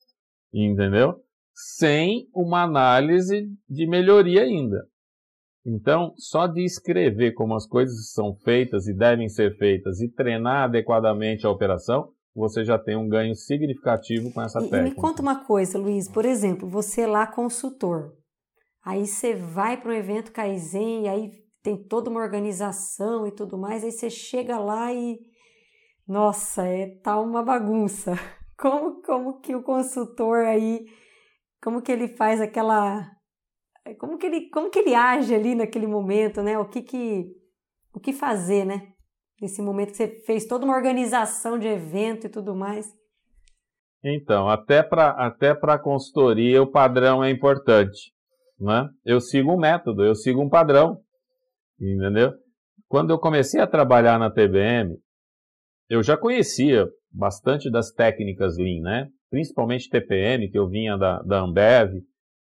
Entendeu? 0.53 1.17
Sem 1.55 2.29
uma 2.35 2.63
análise 2.63 3.49
de 3.69 3.87
melhoria 3.87 4.43
ainda. 4.43 4.87
Então, 5.65 6.13
só 6.17 6.47
de 6.47 6.65
escrever 6.65 7.33
como 7.35 7.55
as 7.55 7.67
coisas 7.67 8.11
são 8.13 8.35
feitas 8.35 8.89
e 8.89 8.95
devem 8.95 9.29
ser 9.29 9.57
feitas 9.57 10.01
e 10.01 10.09
treinar 10.09 10.65
adequadamente 10.65 11.47
a 11.47 11.51
operação, 11.51 12.11
você 12.35 12.65
já 12.65 12.79
tem 12.79 12.97
um 12.97 13.09
ganho 13.09 13.35
significativo 13.35 14.33
com 14.33 14.41
essa 14.41 14.59
e, 14.61 14.63
técnica. 14.63 14.87
E 14.87 14.91
me 14.91 14.97
conta 14.97 15.23
uma 15.23 15.45
coisa, 15.45 15.79
Luiz, 15.79 16.09
por 16.09 16.25
exemplo, 16.25 16.69
você 16.69 17.07
lá 17.07 17.27
consultor, 17.27 18.13
aí 18.85 19.07
você 19.07 19.35
vai 19.35 19.77
para 19.81 19.91
um 19.91 19.95
evento 19.95 20.33
Kaizen 20.33 21.05
e 21.05 21.09
aí 21.09 21.31
tem 21.63 21.77
toda 21.77 22.11
uma 22.11 22.21
organização 22.21 23.27
e 23.27 23.33
tudo 23.33 23.57
mais, 23.57 23.85
aí 23.85 23.93
você 23.93 24.11
chega 24.11 24.59
lá 24.59 24.93
e 24.93 25.19
nossa, 26.07 26.67
é 26.67 26.87
tá 27.03 27.19
uma 27.21 27.43
bagunça. 27.43 28.13
Como 28.59 29.03
como 29.03 29.41
que 29.41 29.57
o 29.57 29.63
consultor 29.63 30.45
aí, 30.45 30.87
como 31.61 31.83
que 31.83 31.91
ele 31.91 32.07
faz 32.07 32.41
aquela 32.41 33.11
como 33.99 34.17
que 34.17 34.27
ele 34.27 34.49
como 34.51 34.71
que 34.71 34.79
ele 34.79 34.95
age 34.95 35.35
ali 35.35 35.57
naquele 35.57 35.89
momento, 35.89 36.43
né? 36.43 36.57
O 36.57 36.69
que 36.69 36.81
que 36.81 37.27
o 37.93 37.99
que 37.99 38.13
fazer, 38.13 38.65
né? 38.65 38.92
Nesse 39.43 39.61
momento 39.61 39.91
que 39.91 39.97
você 39.97 40.07
fez 40.25 40.47
toda 40.47 40.65
uma 40.65 40.77
organização 40.77 41.59
de 41.59 41.67
evento 41.67 42.29
e 42.29 42.31
tudo 42.31 42.55
mais. 42.55 42.87
Então, 44.05 44.49
até 44.49 44.85
para 44.85 45.11
até 45.11 45.53
para 45.53 45.81
consultoria 45.81 46.63
o 46.63 46.71
padrão 46.71 47.25
é 47.25 47.29
importante, 47.29 48.13
né? 48.57 48.89
Eu 49.05 49.21
sigo 49.21 49.53
um 49.53 49.59
método, 49.59 50.05
eu 50.05 50.15
sigo 50.15 50.41
um 50.41 50.49
padrão, 50.49 51.01
entendeu? 51.81 52.33
Quando 52.87 53.11
eu 53.11 53.19
comecei 53.19 53.61
a 53.61 53.67
trabalhar 53.67 54.17
na 54.17 54.31
TBM, 54.31 54.97
eu 55.91 56.05
já 56.05 56.17
conhecia 56.17 56.87
bastante 57.11 57.69
das 57.69 57.91
técnicas 57.91 58.57
Lean, 58.57 58.81
né? 58.83 59.09
Principalmente 59.29 59.89
TPM, 59.89 60.49
que 60.51 60.59
eu 60.59 60.69
vinha 60.69 60.97
da, 60.97 61.21
da 61.23 61.41
Ambev, 61.41 61.95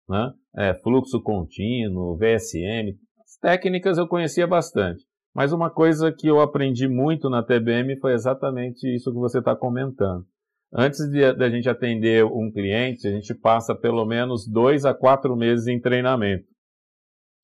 né? 0.10 0.34
É, 0.58 0.74
fluxo 0.74 1.22
contínuo, 1.22 2.18
VSM, 2.18 2.94
as 3.24 3.38
técnicas 3.40 3.98
eu 3.98 4.06
conhecia 4.06 4.46
bastante. 4.46 5.09
Mas 5.34 5.52
uma 5.52 5.70
coisa 5.70 6.12
que 6.12 6.28
eu 6.28 6.42
aprendi 6.42 6.88
muito 6.88 7.30
na 7.30 7.44
TBM 7.44 8.00
foi 8.00 8.14
exatamente 8.14 8.84
isso 8.96 9.12
que 9.12 9.20
você 9.20 9.40
está 9.40 9.56
comentando. 9.56 10.26
Antes 10.72 11.00
de, 11.10 11.24
a 11.24 11.50
gente 11.50 11.68
atender 11.68 12.24
um 12.26 12.52
cliente, 12.52 13.08
a 13.08 13.12
gente 13.12 13.34
passa 13.34 13.74
pelo 13.74 14.06
menos 14.06 14.48
dois 14.48 14.86
a 14.86 14.94
quatro 14.94 15.36
meses 15.36 15.68
em 15.68 15.80
treinamento, 15.80 16.46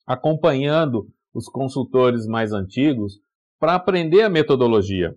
acompanhando 0.05 1.07
os 1.33 1.47
consultores 1.47 2.27
mais 2.27 2.53
antigos 2.53 3.19
para 3.59 3.75
aprender 3.75 4.21
a 4.21 4.29
metodologia. 4.29 5.15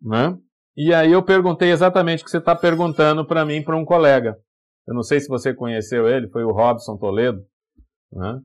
Né? 0.00 0.38
E 0.76 0.92
aí 0.92 1.12
eu 1.12 1.22
perguntei 1.22 1.70
exatamente 1.70 2.22
o 2.22 2.24
que 2.24 2.30
você 2.30 2.38
está 2.38 2.54
perguntando 2.54 3.26
para 3.26 3.44
mim, 3.44 3.62
para 3.62 3.76
um 3.76 3.84
colega. 3.84 4.36
Eu 4.86 4.94
não 4.94 5.02
sei 5.02 5.20
se 5.20 5.28
você 5.28 5.54
conheceu 5.54 6.08
ele, 6.08 6.28
foi 6.28 6.44
o 6.44 6.52
Robson 6.52 6.98
Toledo. 6.98 7.42
Né? 8.12 8.40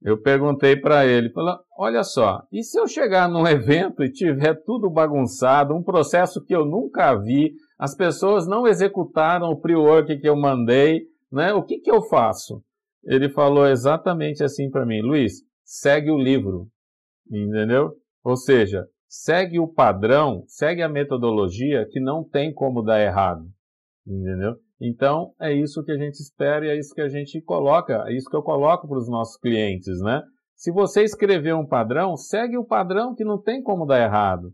Eu 0.00 0.20
perguntei 0.20 0.76
para 0.76 1.06
ele, 1.06 1.30
falou, 1.30 1.58
olha 1.76 2.04
só, 2.04 2.42
e 2.52 2.62
se 2.62 2.78
eu 2.78 2.86
chegar 2.86 3.28
num 3.28 3.46
evento 3.48 4.04
e 4.04 4.12
tiver 4.12 4.54
tudo 4.64 4.88
bagunçado, 4.88 5.74
um 5.74 5.82
processo 5.82 6.44
que 6.44 6.54
eu 6.54 6.64
nunca 6.64 7.14
vi, 7.16 7.52
as 7.78 7.96
pessoas 7.96 8.46
não 8.46 8.66
executaram 8.66 9.50
o 9.50 9.60
pre-work 9.60 10.18
que 10.18 10.28
eu 10.28 10.36
mandei, 10.36 11.02
né? 11.30 11.52
O 11.52 11.62
que, 11.62 11.78
que 11.78 11.90
eu 11.90 12.02
faço? 12.02 12.62
Ele 13.04 13.28
falou 13.28 13.66
exatamente 13.66 14.42
assim 14.42 14.70
para 14.70 14.86
mim, 14.86 15.00
Luiz, 15.02 15.42
segue 15.64 16.10
o 16.10 16.18
livro, 16.18 16.68
entendeu? 17.30 17.92
Ou 18.24 18.36
seja, 18.36 18.86
segue 19.08 19.58
o 19.58 19.66
padrão, 19.66 20.44
segue 20.46 20.82
a 20.82 20.88
metodologia 20.88 21.86
que 21.90 22.00
não 22.00 22.22
tem 22.22 22.52
como 22.52 22.82
dar 22.82 23.00
errado, 23.00 23.44
entendeu? 24.06 24.56
Então, 24.80 25.32
é 25.40 25.52
isso 25.52 25.82
que 25.82 25.90
a 25.90 25.96
gente 25.96 26.14
espera 26.14 26.64
e 26.64 26.68
é 26.68 26.78
isso 26.78 26.94
que 26.94 27.00
a 27.00 27.08
gente 27.08 27.40
coloca, 27.42 28.04
é 28.06 28.16
isso 28.16 28.30
que 28.30 28.36
eu 28.36 28.42
coloco 28.42 28.86
para 28.86 28.98
os 28.98 29.08
nossos 29.08 29.36
clientes, 29.36 30.00
né? 30.00 30.22
Se 30.54 30.72
você 30.72 31.02
escrever 31.02 31.54
um 31.54 31.66
padrão, 31.66 32.16
segue 32.16 32.56
o 32.56 32.64
padrão 32.64 33.14
que 33.14 33.24
não 33.24 33.40
tem 33.40 33.62
como 33.62 33.86
dar 33.86 34.00
errado. 34.00 34.52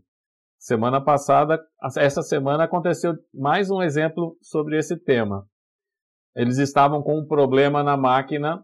Semana 0.57 0.99
passada, 0.99 1.59
essa 1.97 2.21
semana 2.23 2.63
aconteceu 2.63 3.13
mais 3.33 3.69
um 3.69 3.81
exemplo 3.81 4.35
sobre 4.41 4.77
esse 4.77 4.97
tema. 4.97 5.45
Eles 6.35 6.57
estavam 6.57 7.01
com 7.01 7.19
um 7.19 7.25
problema 7.25 7.83
na 7.83 7.95
máquina, 7.95 8.63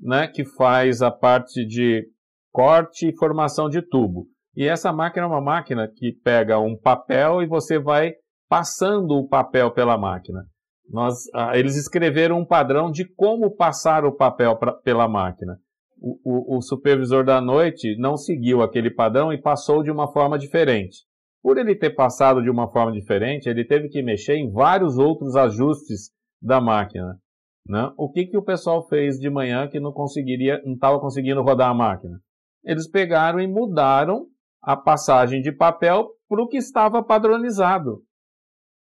né, 0.00 0.28
que 0.28 0.44
faz 0.44 1.02
a 1.02 1.10
parte 1.10 1.66
de 1.66 2.08
corte 2.52 3.08
e 3.08 3.16
formação 3.16 3.68
de 3.68 3.82
tubo. 3.82 4.26
E 4.56 4.66
essa 4.66 4.92
máquina 4.92 5.26
é 5.26 5.28
uma 5.28 5.40
máquina 5.40 5.88
que 5.88 6.12
pega 6.24 6.58
um 6.58 6.76
papel 6.76 7.42
e 7.42 7.46
você 7.46 7.78
vai 7.78 8.14
passando 8.48 9.12
o 9.12 9.28
papel 9.28 9.70
pela 9.72 9.98
máquina. 9.98 10.44
Nós, 10.90 11.28
ah, 11.32 11.56
eles 11.56 11.76
escreveram 11.76 12.40
um 12.40 12.44
padrão 12.44 12.90
de 12.90 13.04
como 13.04 13.54
passar 13.54 14.04
o 14.04 14.12
papel 14.12 14.56
pra, 14.56 14.72
pela 14.72 15.08
máquina. 15.08 15.56
O, 16.00 16.18
o, 16.24 16.56
o, 16.56 16.62
supervisor 16.62 17.24
da 17.24 17.40
noite 17.40 17.96
não 17.98 18.16
seguiu 18.16 18.62
aquele 18.62 18.90
padrão 18.90 19.32
e 19.32 19.40
passou 19.40 19.82
de 19.82 19.90
uma 19.90 20.10
forma 20.12 20.38
diferente. 20.38 21.04
Por 21.42 21.58
ele 21.58 21.76
ter 21.76 21.90
passado 21.90 22.42
de 22.42 22.50
uma 22.50 22.68
forma 22.68 22.92
diferente, 22.92 23.48
ele 23.48 23.64
teve 23.64 23.88
que 23.88 24.02
mexer 24.02 24.34
em 24.34 24.50
vários 24.50 24.98
outros 24.98 25.36
ajustes 25.36 26.10
da 26.42 26.60
máquina. 26.60 27.18
Né? 27.68 27.92
O 27.96 28.10
que, 28.10 28.26
que 28.26 28.36
o 28.36 28.42
pessoal 28.42 28.86
fez 28.88 29.16
de 29.16 29.30
manhã 29.30 29.68
que 29.68 29.78
não 29.78 29.92
conseguiria, 29.92 30.60
não 30.64 30.74
estava 30.74 30.98
conseguindo 30.98 31.42
rodar 31.42 31.70
a 31.70 31.74
máquina? 31.74 32.18
Eles 32.64 32.90
pegaram 32.90 33.38
e 33.38 33.46
mudaram 33.46 34.26
a 34.62 34.76
passagem 34.76 35.40
de 35.40 35.52
papel 35.52 36.08
para 36.28 36.42
o 36.42 36.48
que 36.48 36.56
estava 36.56 37.02
padronizado 37.02 38.02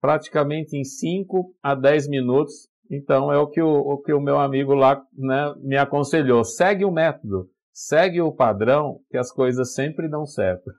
praticamente 0.01 0.77
em 0.77 0.85
5 0.85 1.55
a 1.63 1.75
10 1.75 2.09
minutos. 2.09 2.69
Então 2.91 3.33
é 3.33 3.39
o 3.39 3.49
que 3.49 3.61
o, 3.61 3.69
o, 3.69 3.99
que 4.03 4.13
o 4.13 4.21
meu 4.21 4.39
amigo 4.39 4.75
lá 4.75 5.03
né, 5.13 5.55
me 5.59 5.77
aconselhou. 5.77 6.45
Segue 6.45 6.85
o 6.85 6.91
método, 6.91 7.49
segue 7.73 8.21
o 8.21 8.33
padrão, 8.33 9.01
que 9.11 9.17
as 9.17 9.33
coisas 9.33 9.75
sempre 9.75 10.09
dão 10.09 10.25
certo. 10.25 10.71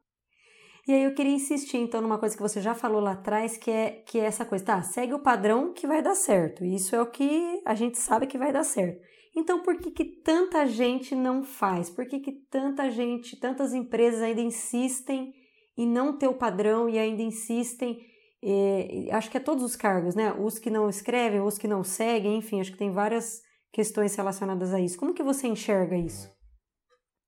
E 0.88 0.93
aí 0.93 1.03
eu 1.03 1.13
queria 1.13 1.34
insistir 1.34 1.77
então 1.77 2.01
numa 2.01 2.17
coisa 2.17 2.34
que 2.34 2.41
você 2.41 2.62
já 2.62 2.73
falou 2.73 3.01
lá 3.01 3.12
atrás, 3.12 3.58
que 3.58 3.69
é 3.69 3.91
que 4.08 4.17
é 4.17 4.23
essa 4.23 4.45
coisa, 4.45 4.63
tá? 4.63 4.82
Segue 4.82 5.13
o 5.13 5.21
padrão 5.21 5.73
que 5.73 5.86
vai 5.86 6.01
dar 6.01 6.15
certo. 6.15 6.63
Isso 6.63 6.95
é 6.95 7.01
o 7.01 7.12
que 7.12 7.62
a 7.65 7.75
gente 7.75 7.97
sabe 7.97 8.25
que 8.25 8.38
vai 8.38 8.53
dar 8.53 8.63
certo. 8.63 9.01
Então 9.36 9.62
por 9.62 9.77
que, 9.77 9.91
que 9.91 10.06
tanta 10.06 10.65
gente 10.65 11.13
não 11.13 11.43
faz? 11.43 11.89
Por 11.89 12.08
que, 12.08 12.21
que 12.21 12.32
tanta 12.49 12.89
gente, 12.89 13.38
tantas 13.38 13.73
empresas 13.73 14.21
ainda 14.21 14.39
insistem 14.39 15.34
em 15.77 15.86
não 15.86 16.17
ter 16.17 16.27
o 16.27 16.38
padrão 16.38 16.88
e 16.89 16.97
ainda 16.97 17.21
insistem 17.21 17.99
é, 18.43 19.10
acho 19.12 19.30
que 19.30 19.38
é 19.38 19.39
todos 19.39 19.63
os 19.63 19.76
cargos, 19.76 20.15
né? 20.15 20.34
Os 20.34 20.60
que 20.60 20.69
não 20.69 20.89
escrevem, 20.89 21.41
os 21.41 21.58
que 21.58 21.67
não 21.67 21.84
seguem, 21.84 22.38
enfim, 22.38 22.60
acho 22.60 22.71
que 22.71 22.78
tem 22.78 22.91
várias 22.91 23.41
questões 23.71 24.15
relacionadas 24.15 24.73
a 24.73 24.80
isso. 24.80 24.97
Como 24.97 25.13
que 25.13 25.23
você 25.23 25.47
enxerga 25.47 25.97
isso? 25.97 26.30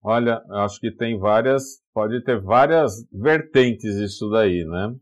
Olha, 0.04 0.42
acho 0.52 0.80
que 0.80 0.92
tem 0.96 1.20
várias, 1.20 1.82
pode 1.94 2.24
ter 2.24 2.42
várias 2.42 2.94
vertentes 3.12 3.96
isso 3.96 4.30
daí, 4.30 4.64
né? 4.66 4.96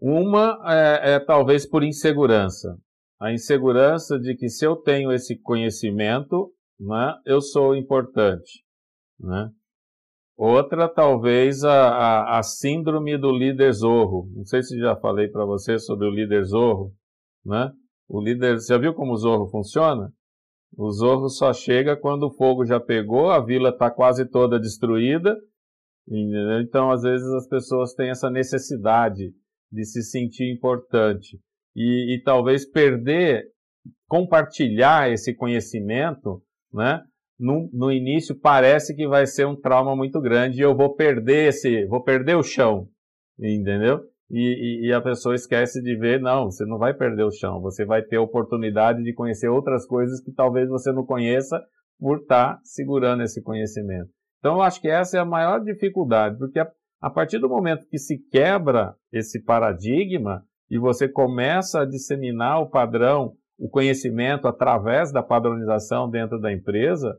Uma 0.00 0.58
é, 0.66 1.14
é 1.14 1.20
talvez 1.20 1.68
por 1.68 1.84
insegurança. 1.84 2.78
A 3.20 3.30
insegurança 3.32 4.18
de 4.18 4.34
que 4.34 4.48
se 4.48 4.64
eu 4.64 4.76
tenho 4.76 5.12
esse 5.12 5.38
conhecimento, 5.38 6.54
né, 6.78 7.14
eu 7.26 7.42
sou 7.42 7.76
importante, 7.76 8.64
né? 9.18 9.50
Outra, 10.42 10.88
talvez, 10.88 11.64
a, 11.64 11.70
a, 11.70 12.38
a, 12.38 12.42
síndrome 12.42 13.18
do 13.18 13.30
líder 13.30 13.70
zorro. 13.74 14.26
Não 14.34 14.46
sei 14.46 14.62
se 14.62 14.78
já 14.78 14.96
falei 14.96 15.28
para 15.28 15.44
você 15.44 15.78
sobre 15.78 16.08
o 16.08 16.10
líder 16.10 16.44
zorro, 16.44 16.94
né? 17.44 17.70
O 18.08 18.22
líder, 18.22 18.58
já 18.58 18.78
viu 18.78 18.94
como 18.94 19.12
o 19.12 19.16
zorro 19.18 19.48
funciona? 19.48 20.10
O 20.74 20.90
zorro 20.92 21.28
só 21.28 21.52
chega 21.52 21.94
quando 21.94 22.22
o 22.22 22.32
fogo 22.32 22.64
já 22.64 22.80
pegou, 22.80 23.30
a 23.30 23.38
vila 23.38 23.68
está 23.68 23.90
quase 23.90 24.24
toda 24.24 24.58
destruída. 24.58 25.36
Então, 26.08 26.90
às 26.90 27.02
vezes, 27.02 27.28
as 27.34 27.46
pessoas 27.46 27.92
têm 27.92 28.08
essa 28.08 28.30
necessidade 28.30 29.34
de 29.70 29.84
se 29.84 30.02
sentir 30.02 30.50
importante. 30.50 31.38
e, 31.76 32.16
e 32.16 32.22
talvez 32.22 32.64
perder, 32.64 33.44
compartilhar 34.08 35.12
esse 35.12 35.34
conhecimento, 35.34 36.42
né? 36.72 37.02
No, 37.40 37.70
no, 37.72 37.90
início 37.90 38.38
parece 38.38 38.94
que 38.94 39.08
vai 39.08 39.26
ser 39.26 39.46
um 39.46 39.56
trauma 39.56 39.96
muito 39.96 40.20
grande 40.20 40.58
e 40.58 40.62
eu 40.62 40.76
vou 40.76 40.94
perder 40.94 41.48
esse, 41.48 41.86
vou 41.86 42.02
perder 42.02 42.36
o 42.36 42.42
chão, 42.42 42.86
entendeu? 43.38 44.02
E, 44.30 44.84
e, 44.84 44.88
e, 44.88 44.92
a 44.92 45.00
pessoa 45.00 45.34
esquece 45.34 45.82
de 45.82 45.96
ver, 45.96 46.20
não, 46.20 46.50
você 46.50 46.66
não 46.66 46.76
vai 46.76 46.92
perder 46.92 47.24
o 47.24 47.32
chão, 47.32 47.60
você 47.60 47.86
vai 47.86 48.02
ter 48.02 48.16
a 48.16 48.22
oportunidade 48.22 49.02
de 49.02 49.14
conhecer 49.14 49.48
outras 49.48 49.86
coisas 49.86 50.22
que 50.22 50.30
talvez 50.30 50.68
você 50.68 50.92
não 50.92 51.04
conheça 51.04 51.58
por 51.98 52.18
estar 52.18 52.56
tá 52.56 52.60
segurando 52.62 53.22
esse 53.22 53.42
conhecimento. 53.42 54.10
Então 54.38 54.56
eu 54.56 54.62
acho 54.62 54.80
que 54.80 54.88
essa 54.88 55.16
é 55.16 55.20
a 55.20 55.24
maior 55.24 55.60
dificuldade, 55.60 56.36
porque 56.36 56.58
a, 56.58 56.70
a 57.00 57.08
partir 57.08 57.38
do 57.38 57.48
momento 57.48 57.88
que 57.88 57.98
se 57.98 58.18
quebra 58.30 58.94
esse 59.10 59.42
paradigma 59.42 60.44
e 60.70 60.78
você 60.78 61.08
começa 61.08 61.80
a 61.80 61.86
disseminar 61.86 62.60
o 62.60 62.68
padrão, 62.68 63.32
o 63.58 63.68
conhecimento 63.68 64.46
através 64.46 65.10
da 65.10 65.22
padronização 65.22 66.08
dentro 66.08 66.38
da 66.38 66.52
empresa, 66.52 67.18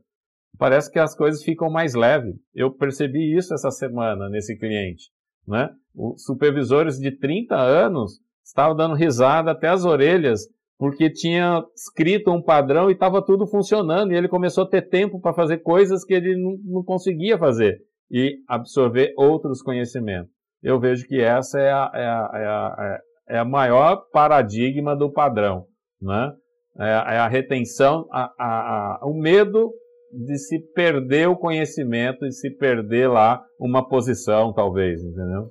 parece 0.62 0.92
que 0.92 1.00
as 1.00 1.16
coisas 1.16 1.44
ficam 1.44 1.72
mais 1.72 1.96
leves. 1.96 2.36
Eu 2.54 2.72
percebi 2.72 3.36
isso 3.36 3.52
essa 3.52 3.72
semana 3.72 4.30
nesse 4.30 4.56
cliente. 4.56 5.06
Né? 5.48 5.68
Os 5.96 6.24
supervisores 6.24 7.00
de 7.00 7.18
30 7.18 7.56
anos 7.56 8.20
estavam 8.46 8.76
dando 8.76 8.94
risada 8.94 9.50
até 9.50 9.70
as 9.70 9.86
orelhas, 9.86 10.42
porque 10.78 11.10
tinha 11.10 11.64
escrito 11.76 12.30
um 12.30 12.44
padrão 12.44 12.92
e 12.92 12.94
estava 12.94 13.26
tudo 13.26 13.48
funcionando, 13.48 14.14
e 14.14 14.16
ele 14.16 14.28
começou 14.28 14.66
a 14.66 14.70
ter 14.70 14.84
tempo 14.84 15.20
para 15.20 15.34
fazer 15.34 15.64
coisas 15.64 16.06
que 16.06 16.14
ele 16.14 16.36
não, 16.36 16.56
não, 16.64 16.84
conseguia 16.84 17.40
fazer 17.40 17.80
e 18.12 18.36
absorver 18.48 19.16
outros 19.18 19.64
conhecimentos. 19.64 20.32
Eu 20.62 20.80
vejo 20.80 21.08
que 21.08 21.20
essa 21.20 21.60
é 21.60 21.72
a, 21.72 21.92
é 21.92 22.06
a, 22.06 22.32
é 22.36 22.46
a, 22.46 23.00
é 23.30 23.38
a 23.40 23.46
maior 23.46 24.04
paradigma 24.12 24.96
do 24.96 25.12
padrão. 25.12 25.66
Né? 26.00 26.32
É, 26.80 26.86
é 26.86 27.18
a 27.18 27.28
retenção, 27.28 28.06
a, 28.12 28.32
a, 28.38 29.00
a, 29.02 29.08
o 29.08 29.20
medo 29.20 29.72
de 30.14 30.38
se 30.38 30.60
perder 30.74 31.30
o 31.30 31.38
conhecimento 31.38 32.26
e 32.26 32.32
se 32.32 32.50
perder 32.50 33.10
lá 33.10 33.44
uma 33.60 33.88
posição, 33.88 34.54
talvez, 34.54 35.02
entendeu? 35.04 35.50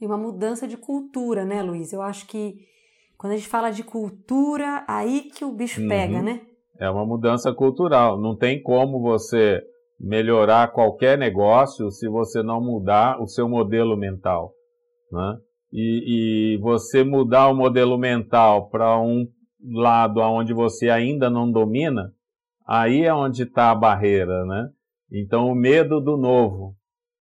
E 0.00 0.06
uma 0.06 0.16
mudança 0.16 0.66
de 0.66 0.76
cultura, 0.76 1.44
né, 1.44 1.62
Luiz? 1.62 1.92
Eu 1.92 2.02
acho 2.02 2.26
que 2.26 2.54
quando 3.16 3.34
a 3.34 3.36
gente 3.36 3.48
fala 3.48 3.70
de 3.70 3.84
cultura, 3.84 4.84
aí 4.88 5.30
que 5.34 5.44
o 5.44 5.52
bicho 5.52 5.80
uhum. 5.80 5.88
pega, 5.88 6.20
né? 6.20 6.40
É 6.80 6.90
uma 6.90 7.06
mudança 7.06 7.52
cultural. 7.52 8.20
Não 8.20 8.36
tem 8.36 8.60
como 8.60 9.00
você 9.00 9.62
melhorar 10.00 10.72
qualquer 10.72 11.16
negócio 11.16 11.88
se 11.92 12.08
você 12.08 12.42
não 12.42 12.60
mudar 12.60 13.22
o 13.22 13.28
seu 13.28 13.48
modelo 13.48 13.96
mental, 13.96 14.52
né? 15.12 15.36
E, 15.72 16.56
e 16.56 16.58
você 16.58 17.04
mudar 17.04 17.48
o 17.48 17.54
modelo 17.54 17.96
mental 17.96 18.68
para 18.68 19.00
um 19.00 19.26
lado 19.72 20.20
onde 20.20 20.52
você 20.52 20.90
ainda 20.90 21.30
não 21.30 21.50
domina, 21.50 22.12
Aí 22.66 23.04
é 23.04 23.12
onde 23.12 23.42
está 23.42 23.70
a 23.70 23.74
barreira, 23.74 24.44
né? 24.44 24.68
Então, 25.10 25.48
o 25.48 25.54
medo 25.54 26.00
do 26.00 26.16
novo. 26.16 26.74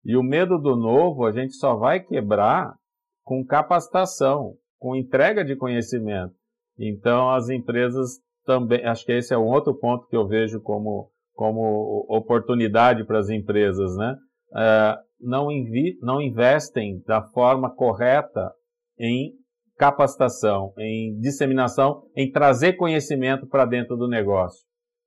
E 0.03 0.15
o 0.15 0.23
medo 0.23 0.57
do 0.57 0.75
novo 0.75 1.25
a 1.25 1.31
gente 1.31 1.53
só 1.53 1.75
vai 1.75 1.99
quebrar 1.99 2.75
com 3.23 3.45
capacitação, 3.45 4.53
com 4.79 4.95
entrega 4.95 5.43
de 5.43 5.55
conhecimento. 5.55 6.33
Então, 6.77 7.31
as 7.31 7.49
empresas 7.49 8.19
também, 8.45 8.85
acho 8.85 9.05
que 9.05 9.11
esse 9.11 9.33
é 9.33 9.37
um 9.37 9.47
outro 9.47 9.73
ponto 9.75 10.07
que 10.07 10.15
eu 10.15 10.27
vejo 10.27 10.61
como, 10.61 11.09
como 11.33 12.05
oportunidade 12.09 13.03
para 13.05 13.19
as 13.19 13.29
empresas, 13.29 13.95
né? 13.97 14.15
É, 14.55 14.97
não, 15.19 15.51
invi, 15.51 15.97
não 16.01 16.21
investem 16.21 17.01
da 17.05 17.21
forma 17.21 17.73
correta 17.73 18.51
em 18.97 19.33
capacitação, 19.77 20.71
em 20.77 21.19
disseminação, 21.19 22.03
em 22.15 22.31
trazer 22.31 22.73
conhecimento 22.73 23.47
para 23.47 23.65
dentro 23.65 23.97
do 23.97 24.07
negócio 24.07 24.65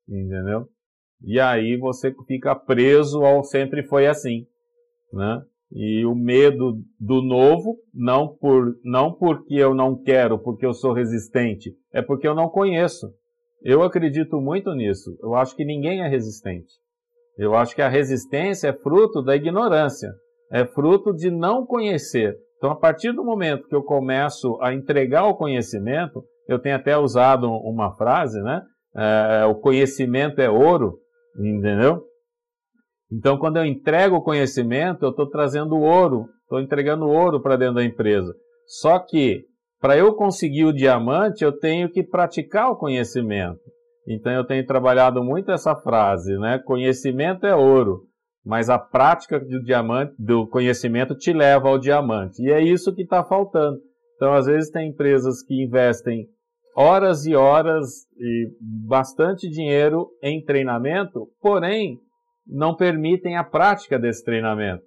entendeu? 0.08 0.66
E 1.22 1.38
aí 1.40 1.76
você 1.76 2.14
fica 2.26 2.54
preso 2.54 3.24
ao 3.24 3.42
sempre 3.42 3.82
foi 3.82 4.06
assim, 4.06 4.46
né? 5.12 5.42
E 5.70 6.06
o 6.06 6.14
medo 6.14 6.78
do 6.98 7.20
novo, 7.20 7.76
não 7.92 8.28
por 8.28 8.74
não 8.82 9.12
porque 9.12 9.54
eu 9.54 9.74
não 9.74 10.00
quero, 10.00 10.38
porque 10.38 10.64
eu 10.64 10.72
sou 10.72 10.92
resistente, 10.92 11.74
é 11.92 12.00
porque 12.00 12.26
eu 12.26 12.34
não 12.34 12.48
conheço. 12.48 13.12
Eu 13.62 13.82
acredito 13.82 14.40
muito 14.40 14.72
nisso. 14.72 15.18
Eu 15.20 15.34
acho 15.34 15.54
que 15.54 15.64
ninguém 15.64 16.00
é 16.00 16.08
resistente. 16.08 16.72
Eu 17.36 17.54
acho 17.54 17.74
que 17.74 17.82
a 17.82 17.88
resistência 17.88 18.68
é 18.68 18.72
fruto 18.72 19.22
da 19.22 19.36
ignorância, 19.36 20.10
é 20.50 20.64
fruto 20.64 21.12
de 21.12 21.30
não 21.30 21.66
conhecer. 21.66 22.36
Então, 22.56 22.70
a 22.70 22.76
partir 22.76 23.12
do 23.12 23.24
momento 23.24 23.68
que 23.68 23.74
eu 23.74 23.82
começo 23.82 24.58
a 24.60 24.74
entregar 24.74 25.26
o 25.26 25.36
conhecimento, 25.36 26.24
eu 26.48 26.58
tenho 26.58 26.74
até 26.74 26.96
usado 26.96 27.46
uma 27.48 27.94
frase, 27.96 28.40
né? 28.42 28.62
É, 28.98 29.44
o 29.44 29.54
conhecimento 29.54 30.40
é 30.40 30.50
ouro, 30.50 30.98
entendeu? 31.38 32.02
Então, 33.12 33.38
quando 33.38 33.58
eu 33.58 33.64
entrego 33.64 34.16
o 34.16 34.22
conhecimento, 34.22 35.04
eu 35.04 35.10
estou 35.10 35.28
trazendo 35.30 35.78
ouro, 35.78 36.26
estou 36.42 36.60
entregando 36.60 37.06
ouro 37.06 37.40
para 37.40 37.56
dentro 37.56 37.76
da 37.76 37.84
empresa. 37.84 38.34
Só 38.66 38.98
que, 38.98 39.44
para 39.80 39.96
eu 39.96 40.12
conseguir 40.14 40.64
o 40.64 40.72
diamante, 40.72 41.44
eu 41.44 41.52
tenho 41.52 41.88
que 41.88 42.02
praticar 42.02 42.70
o 42.70 42.76
conhecimento. 42.76 43.60
Então, 44.06 44.32
eu 44.32 44.44
tenho 44.44 44.66
trabalhado 44.66 45.22
muito 45.22 45.52
essa 45.52 45.76
frase, 45.76 46.36
né? 46.36 46.58
Conhecimento 46.58 47.46
é 47.46 47.54
ouro, 47.54 48.02
mas 48.44 48.68
a 48.68 48.78
prática 48.78 49.38
do 49.38 49.62
diamante, 49.62 50.12
do 50.18 50.46
conhecimento, 50.48 51.14
te 51.14 51.32
leva 51.32 51.68
ao 51.68 51.78
diamante. 51.78 52.42
E 52.42 52.50
é 52.50 52.60
isso 52.60 52.94
que 52.94 53.02
está 53.02 53.22
faltando. 53.22 53.78
Então, 54.16 54.32
às 54.32 54.46
vezes, 54.46 54.70
tem 54.70 54.88
empresas 54.88 55.42
que 55.42 55.62
investem 55.62 56.26
horas 56.78 57.26
e 57.26 57.34
horas 57.34 58.06
e 58.16 58.52
bastante 58.86 59.50
dinheiro 59.50 60.08
em 60.22 60.40
treinamento, 60.44 61.26
porém 61.40 61.98
não 62.46 62.76
permitem 62.76 63.36
a 63.36 63.42
prática 63.42 63.98
desse 63.98 64.24
treinamento. 64.24 64.84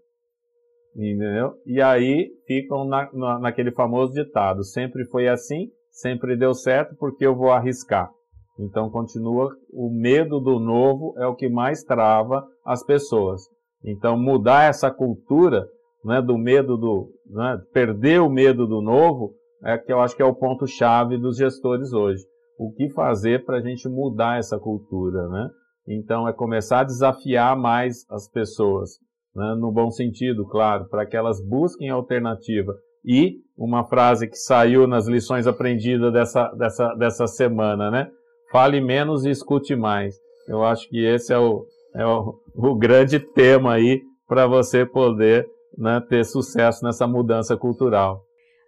Entendeu? 0.95 1.54
E 1.65 1.82
aí 1.82 2.30
ficam 2.47 2.86
na, 2.86 3.10
na, 3.12 3.39
naquele 3.39 3.71
famoso 3.71 4.13
ditado: 4.13 4.63
sempre 4.63 5.06
foi 5.06 5.27
assim, 5.27 5.67
sempre 5.89 6.38
deu 6.38 6.54
certo 6.54 6.95
porque 6.97 7.25
eu 7.25 7.36
vou 7.36 7.51
arriscar. 7.51 8.10
Então 8.58 8.89
continua 8.89 9.49
o 9.73 9.89
medo 9.89 10.39
do 10.39 10.60
novo 10.60 11.13
é 11.17 11.25
o 11.27 11.36
que 11.36 11.49
mais 11.49 11.84
trava 11.84 12.45
as 12.65 12.86
pessoas. 12.86 13.41
Então 13.84 14.17
mudar 14.17 14.63
essa 14.63 14.89
cultura, 14.89 15.65
né, 16.06 16.21
do 16.21 16.38
medo 16.38 16.77
do, 16.77 17.10
né, 17.25 17.60
perder 17.73 18.21
o 18.21 18.30
medo 18.30 18.65
do 18.65 18.82
novo, 18.82 19.34
é 19.63 19.78
que 19.78 19.91
eu 19.91 20.00
acho 20.00 20.15
que 20.15 20.21
é 20.21 20.26
o 20.26 20.36
ponto 20.36 20.65
chave 20.67 21.17
dos 21.17 21.38
gestores 21.38 21.93
hoje. 21.93 22.24
O 22.58 22.71
que 22.74 22.89
fazer 22.89 23.45
para 23.45 23.58
a 23.58 23.62
gente 23.62 23.88
mudar 23.88 24.38
essa 24.38 24.60
cultura, 24.60 25.28
né? 25.28 25.50
Então 25.88 26.28
é 26.28 26.34
começar 26.34 26.82
a 26.82 26.84
desafiar 26.84 27.58
mais 27.58 28.06
as 28.10 28.30
pessoas, 28.30 28.91
né? 29.36 29.56
no 29.58 29.71
bom 29.71 29.89
sentido, 29.89 30.47
claro, 30.47 30.88
para 30.88 31.06
que 31.06 31.17
elas 31.17 31.43
busquem 31.43 31.89
alternativa. 31.89 32.74
E 33.04 33.38
uma 33.58 33.84
frase 33.84 34.28
que 34.28 34.38
saiu 34.38 34.86
nas 34.86 35.08
lições 35.08 35.47
aprendidas 35.47 36.13
dessa, 36.13 36.50
dessa, 36.50 36.93
dessa 36.95 37.28
semana, 37.28 37.89
né? 37.89 38.08
Fale 38.52 38.80
menos 38.80 39.26
e 39.26 39.30
escute 39.30 39.76
mais. 39.76 40.15
Eu 40.47 40.63
acho 40.63 40.88
que 40.89 41.04
esse 41.04 41.34
é 41.34 41.39
o, 41.39 41.65
é 41.95 42.06
o, 42.06 42.36
o 42.56 42.76
grande 42.76 43.19
tema 43.19 43.74
aí 43.74 44.02
para 44.28 44.45
você 44.45 44.86
poder 44.86 45.47
né, 45.78 46.02
ter 46.08 46.24
sucesso 46.26 46.84
nessa 46.86 47.08
mudança 47.08 47.58
cultural. 47.58 48.21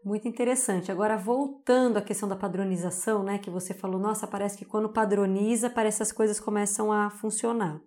Muito 0.04 0.28
interessante. 0.28 0.92
Agora, 0.92 1.16
voltando 1.16 1.98
à 1.98 2.02
questão 2.02 2.28
da 2.28 2.36
padronização, 2.36 3.24
né, 3.24 3.38
que 3.38 3.50
você 3.50 3.74
falou, 3.74 4.00
nossa, 4.00 4.28
parece 4.28 4.58
que 4.58 4.66
quando 4.66 4.89
padroniza, 4.89 5.70
parece 5.70 5.98
que 5.98 6.04
as 6.04 6.12
coisas 6.12 6.39
começam 6.42 6.92
a 6.92 7.10
funcionar. 7.10 7.80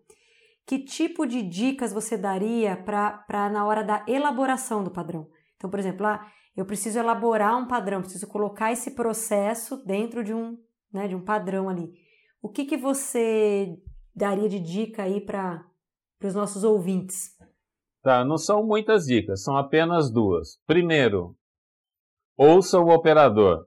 Que 0.66 0.78
tipo 0.78 1.26
de 1.26 1.42
dicas 1.42 1.92
você 1.92 2.16
daria 2.16 2.74
para 2.76 3.50
na 3.50 3.66
hora 3.66 3.84
da 3.84 4.04
elaboração 4.08 4.82
do 4.82 4.90
padrão? 4.90 5.28
Então, 5.56 5.68
por 5.68 5.78
exemplo, 5.78 6.06
ah, 6.06 6.26
eu 6.56 6.64
preciso 6.64 6.98
elaborar 6.98 7.56
um 7.58 7.68
padrão, 7.68 8.00
preciso 8.00 8.26
colocar 8.26 8.72
esse 8.72 8.92
processo 8.92 9.76
dentro 9.84 10.24
de 10.24 10.32
um, 10.32 10.56
né, 10.90 11.06
de 11.06 11.14
um 11.14 11.22
padrão 11.22 11.68
ali. 11.68 11.92
O 12.40 12.48
que, 12.48 12.64
que 12.64 12.78
você 12.78 13.76
daria 14.14 14.48
de 14.48 14.58
dica 14.58 15.02
aí 15.02 15.20
para 15.20 15.62
os 16.24 16.34
nossos 16.34 16.64
ouvintes? 16.64 17.36
Tá, 18.02 18.24
não 18.24 18.38
são 18.38 18.64
muitas 18.64 19.04
dicas, 19.04 19.42
são 19.42 19.56
apenas 19.56 20.10
duas. 20.10 20.58
Primeiro, 20.66 21.36
Ouça 22.38 22.78
o 22.78 22.90
operador. 22.90 23.64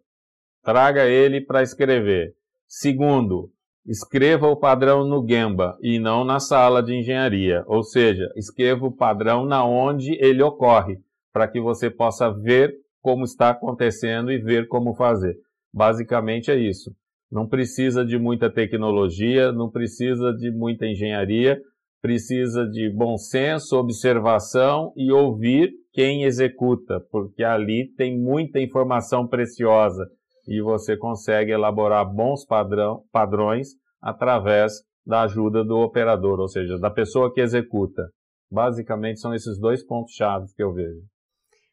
Traga 0.63 1.07
ele 1.07 1.41
para 1.41 1.63
escrever. 1.63 2.35
Segundo, 2.67 3.51
escreva 3.83 4.47
o 4.47 4.55
padrão 4.55 5.03
no 5.03 5.27
Gemba 5.27 5.75
e 5.81 5.97
não 5.97 6.23
na 6.23 6.39
sala 6.39 6.83
de 6.83 6.93
engenharia, 6.93 7.63
ou 7.65 7.81
seja, 7.81 8.31
escreva 8.35 8.85
o 8.85 8.91
padrão 8.91 9.43
na 9.43 9.65
onde 9.65 10.13
ele 10.23 10.43
ocorre, 10.43 10.99
para 11.33 11.47
que 11.47 11.59
você 11.59 11.89
possa 11.89 12.29
ver 12.29 12.75
como 13.01 13.23
está 13.23 13.49
acontecendo 13.49 14.31
e 14.31 14.37
ver 14.37 14.67
como 14.67 14.93
fazer. 14.93 15.35
Basicamente 15.73 16.51
é 16.51 16.55
isso. 16.55 16.93
Não 17.31 17.47
precisa 17.47 18.05
de 18.05 18.19
muita 18.19 18.51
tecnologia, 18.51 19.51
não 19.51 19.67
precisa 19.67 20.31
de 20.31 20.51
muita 20.51 20.85
engenharia, 20.85 21.59
precisa 22.03 22.67
de 22.67 22.87
bom 22.87 23.17
senso, 23.17 23.77
observação 23.77 24.93
e 24.95 25.11
ouvir 25.11 25.73
quem 25.91 26.23
executa, 26.23 26.99
porque 27.11 27.43
ali 27.43 27.91
tem 27.95 28.17
muita 28.19 28.59
informação 28.59 29.27
preciosa 29.27 30.07
e 30.47 30.61
você 30.61 30.97
consegue 30.97 31.51
elaborar 31.51 32.05
bons 32.05 32.45
padrão, 32.45 33.03
padrões 33.11 33.69
através 34.01 34.73
da 35.05 35.21
ajuda 35.21 35.63
do 35.63 35.77
operador, 35.77 36.39
ou 36.39 36.47
seja, 36.47 36.77
da 36.77 36.89
pessoa 36.89 37.33
que 37.33 37.41
executa. 37.41 38.03
Basicamente 38.51 39.19
são 39.19 39.33
esses 39.33 39.59
dois 39.59 39.85
pontos 39.85 40.13
chaves 40.13 40.53
que 40.53 40.63
eu 40.63 40.73
vejo. 40.73 41.01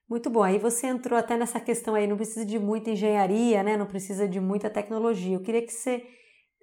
Muito 0.08 0.30
bom. 0.30 0.42
Aí 0.42 0.58
você 0.58 0.86
entrou 0.86 1.18
até 1.18 1.36
nessa 1.36 1.58
questão 1.58 1.94
aí, 1.94 2.06
não 2.06 2.16
precisa 2.16 2.46
de 2.46 2.58
muita 2.58 2.90
engenharia, 2.90 3.62
né? 3.62 3.76
Não 3.76 3.86
precisa 3.86 4.28
de 4.28 4.38
muita 4.38 4.70
tecnologia. 4.70 5.34
Eu 5.34 5.42
queria 5.42 5.62
que 5.62 5.72
você 5.72 6.04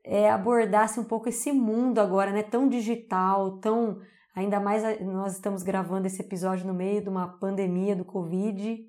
é, 0.06 0.30
abordasse 0.30 1.00
um 1.00 1.04
pouco 1.04 1.28
esse 1.28 1.52
mundo 1.52 2.00
agora, 2.00 2.32
né? 2.32 2.42
Tão 2.42 2.70
digital, 2.70 3.58
tão 3.60 4.00
ainda 4.36 4.60
mais 4.60 4.84
nós 5.02 5.34
estamos 5.34 5.64
gravando 5.64 6.08
esse 6.08 6.22
episódio 6.22 6.68
no 6.68 6.74
meio 6.74 7.02
de 7.02 7.10
uma 7.10 7.28
pandemia 7.40 7.96
do 7.96 8.06
Covid 8.06 8.80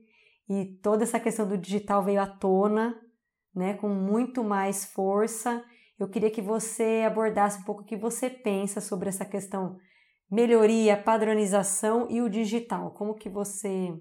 e 0.48 0.64
toda 0.82 1.04
essa 1.04 1.20
questão 1.20 1.48
do 1.48 1.56
digital 1.56 2.02
veio 2.02 2.20
à 2.20 2.26
tona, 2.26 2.94
né? 3.54 3.74
Com 3.74 3.88
muito 3.88 4.42
mais 4.42 4.84
força. 4.84 5.64
Eu 5.98 6.08
queria 6.08 6.30
que 6.30 6.42
você 6.42 7.04
abordasse 7.06 7.60
um 7.60 7.64
pouco 7.64 7.82
o 7.82 7.84
que 7.84 7.96
você 7.96 8.28
pensa 8.28 8.80
sobre 8.80 9.08
essa 9.08 9.24
questão 9.24 9.76
melhoria, 10.30 10.96
padronização 10.96 12.08
e 12.10 12.20
o 12.20 12.28
digital. 12.28 12.90
Como 12.92 13.14
que 13.14 13.28
você 13.28 13.92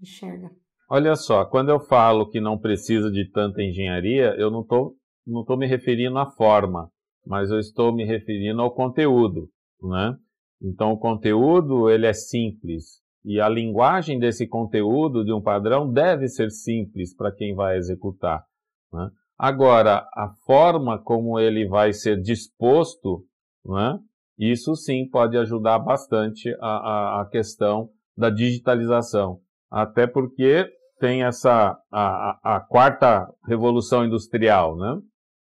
enxerga? 0.00 0.50
Olha 0.88 1.14
só, 1.14 1.44
quando 1.44 1.70
eu 1.70 1.80
falo 1.80 2.28
que 2.28 2.40
não 2.40 2.58
precisa 2.58 3.10
de 3.10 3.30
tanta 3.30 3.62
engenharia, 3.62 4.34
eu 4.38 4.50
não 4.50 4.62
estou 4.62 4.96
não 5.26 5.44
tô 5.44 5.56
me 5.56 5.66
referindo 5.66 6.18
à 6.18 6.26
forma, 6.32 6.90
mas 7.26 7.50
eu 7.50 7.58
estou 7.58 7.94
me 7.94 8.04
referindo 8.04 8.60
ao 8.62 8.74
conteúdo, 8.74 9.48
né? 9.82 10.16
Então, 10.62 10.92
o 10.92 10.98
conteúdo 10.98 11.88
ele 11.88 12.06
é 12.06 12.12
simples 12.12 13.00
e 13.24 13.40
a 13.40 13.48
linguagem 13.48 14.18
desse 14.18 14.46
conteúdo 14.46 15.24
de 15.24 15.32
um 15.32 15.40
padrão 15.40 15.90
deve 15.90 16.28
ser 16.28 16.50
simples 16.50 17.14
para 17.14 17.32
quem 17.32 17.54
vai 17.54 17.76
executar. 17.76 18.44
Né? 18.92 19.10
Agora, 19.38 20.06
a 20.14 20.30
forma 20.46 20.98
como 20.98 21.38
ele 21.38 21.66
vai 21.66 21.92
ser 21.92 22.20
disposto, 22.20 23.24
né? 23.64 23.98
isso 24.38 24.74
sim 24.74 25.08
pode 25.08 25.36
ajudar 25.36 25.78
bastante 25.78 26.54
a, 26.60 26.66
a, 26.66 27.20
a 27.22 27.26
questão 27.26 27.90
da 28.16 28.30
digitalização 28.30 29.40
até 29.70 30.06
porque 30.06 30.66
tem 30.98 31.22
essa 31.22 31.78
a, 31.90 32.56
a 32.56 32.60
quarta 32.60 33.32
revolução 33.46 34.04
industrial, 34.04 34.76
né? 34.76 35.00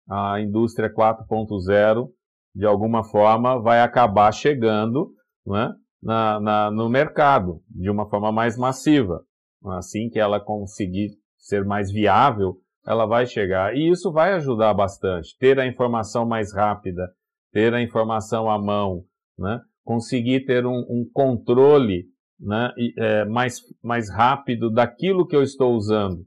A 0.08 0.40
indústria 0.40 0.92
4.0 0.92 2.08
de 2.54 2.66
alguma 2.66 3.04
forma 3.04 3.60
vai 3.60 3.80
acabar 3.80 4.32
chegando, 4.32 5.12
né? 5.46 5.72
Na, 6.00 6.38
na, 6.38 6.70
no 6.70 6.88
mercado 6.88 7.60
de 7.68 7.90
uma 7.90 8.08
forma 8.08 8.30
mais 8.30 8.56
massiva. 8.56 9.24
Assim 9.66 10.08
que 10.08 10.18
ela 10.18 10.38
conseguir 10.38 11.10
ser 11.36 11.64
mais 11.64 11.90
viável, 11.90 12.56
ela 12.86 13.04
vai 13.04 13.26
chegar. 13.26 13.74
E 13.76 13.90
isso 13.90 14.12
vai 14.12 14.32
ajudar 14.34 14.72
bastante. 14.74 15.36
Ter 15.38 15.58
a 15.58 15.66
informação 15.66 16.24
mais 16.24 16.54
rápida, 16.54 17.10
ter 17.52 17.74
a 17.74 17.82
informação 17.82 18.48
à 18.48 18.58
mão, 18.58 19.04
né? 19.36 19.60
conseguir 19.88 20.44
ter 20.44 20.66
um, 20.66 20.80
um 20.88 21.08
controle 21.10 22.04
né, 22.38 22.70
é, 22.98 23.24
mais, 23.24 23.60
mais 23.82 24.10
rápido 24.10 24.70
daquilo 24.70 25.26
que 25.26 25.34
eu 25.34 25.42
estou 25.42 25.74
usando, 25.74 26.26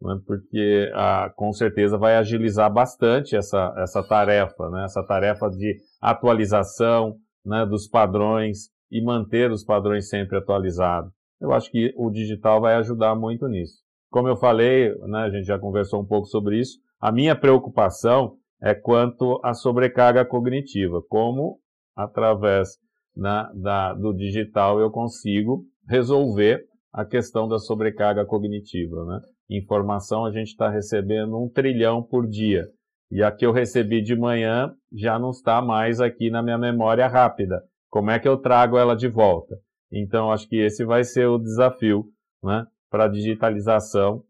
né, 0.00 0.18
porque 0.26 0.90
ah, 0.94 1.30
com 1.36 1.52
certeza 1.52 1.98
vai 1.98 2.16
agilizar 2.16 2.72
bastante 2.72 3.36
essa, 3.36 3.74
essa 3.78 4.02
tarefa, 4.02 4.70
né, 4.70 4.84
essa 4.84 5.02
tarefa 5.04 5.48
de 5.50 5.76
atualização 6.00 7.16
né, 7.44 7.66
dos 7.66 7.88
padrões 7.88 8.70
e 8.90 9.02
manter 9.02 9.50
os 9.50 9.64
padrões 9.64 10.08
sempre 10.08 10.38
atualizados. 10.38 11.12
Eu 11.40 11.52
acho 11.52 11.70
que 11.70 11.92
o 11.96 12.10
digital 12.10 12.60
vai 12.60 12.74
ajudar 12.74 13.14
muito 13.14 13.46
nisso. 13.48 13.74
Como 14.10 14.28
eu 14.28 14.36
falei, 14.36 14.94
né, 15.06 15.20
a 15.20 15.30
gente 15.30 15.46
já 15.46 15.58
conversou 15.58 16.00
um 16.00 16.06
pouco 16.06 16.26
sobre 16.26 16.58
isso, 16.58 16.78
a 17.00 17.12
minha 17.12 17.34
preocupação 17.36 18.36
é 18.62 18.74
quanto 18.74 19.40
à 19.42 19.54
sobrecarga 19.54 20.24
cognitiva, 20.24 21.00
como 21.08 21.58
através 21.96 22.78
na, 23.16 23.50
da, 23.54 23.94
do 23.94 24.12
digital 24.12 24.80
eu 24.80 24.90
consigo 24.90 25.64
resolver 25.88 26.64
a 26.92 27.04
questão 27.04 27.48
da 27.48 27.58
sobrecarga 27.58 28.24
cognitiva. 28.24 29.04
Né? 29.04 29.20
Informação 29.50 30.24
a 30.24 30.30
gente 30.30 30.48
está 30.48 30.70
recebendo 30.70 31.36
um 31.36 31.48
trilhão 31.48 32.00
por 32.00 32.24
dia. 32.28 32.68
E 33.10 33.20
a 33.20 33.32
que 33.32 33.44
eu 33.44 33.50
recebi 33.50 34.00
de 34.00 34.14
manhã 34.14 34.72
já 34.92 35.18
não 35.18 35.30
está 35.30 35.60
mais 35.60 36.00
aqui 36.00 36.30
na 36.30 36.40
minha 36.40 36.56
memória 36.56 37.08
rápida. 37.08 37.60
Como 37.88 38.12
é 38.12 38.20
que 38.20 38.28
eu 38.28 38.36
trago 38.36 38.78
ela 38.78 38.94
de 38.94 39.08
volta? 39.08 39.58
Então, 39.90 40.30
acho 40.30 40.48
que 40.48 40.54
esse 40.54 40.84
vai 40.84 41.02
ser 41.02 41.26
o 41.26 41.36
desafio 41.36 42.04
né, 42.40 42.64
para 42.88 43.06
a 43.06 43.08
digitalização 43.08 44.22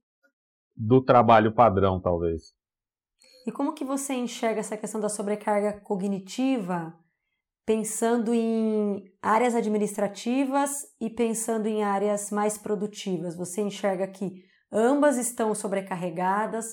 do 0.75 1.03
trabalho 1.03 1.53
padrão, 1.53 2.01
talvez. 2.01 2.55
E 3.47 3.53
como 3.53 3.75
que 3.75 3.85
você 3.85 4.15
enxerga 4.15 4.61
essa 4.61 4.79
questão 4.79 4.99
da 4.99 5.11
sobrecarga 5.11 5.79
cognitiva 5.81 6.95
pensando 7.67 8.33
em 8.33 9.05
áreas 9.21 9.55
administrativas 9.55 10.87
e 10.99 11.11
pensando 11.11 11.67
em 11.67 11.83
áreas 11.83 12.31
mais 12.31 12.57
produtivas? 12.57 13.37
Você 13.37 13.61
enxerga 13.61 14.07
que 14.07 14.49
ambas 14.73 15.17
estão 15.17 15.55
sobrecarregadas 15.55 16.67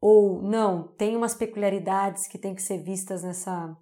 ou 0.00 0.42
não? 0.42 0.88
Tem 0.96 1.16
umas 1.16 1.34
peculiaridades 1.34 2.28
que 2.28 2.38
têm 2.38 2.54
que 2.54 2.62
ser 2.62 2.82
vistas 2.82 3.22
nessa 3.22 3.76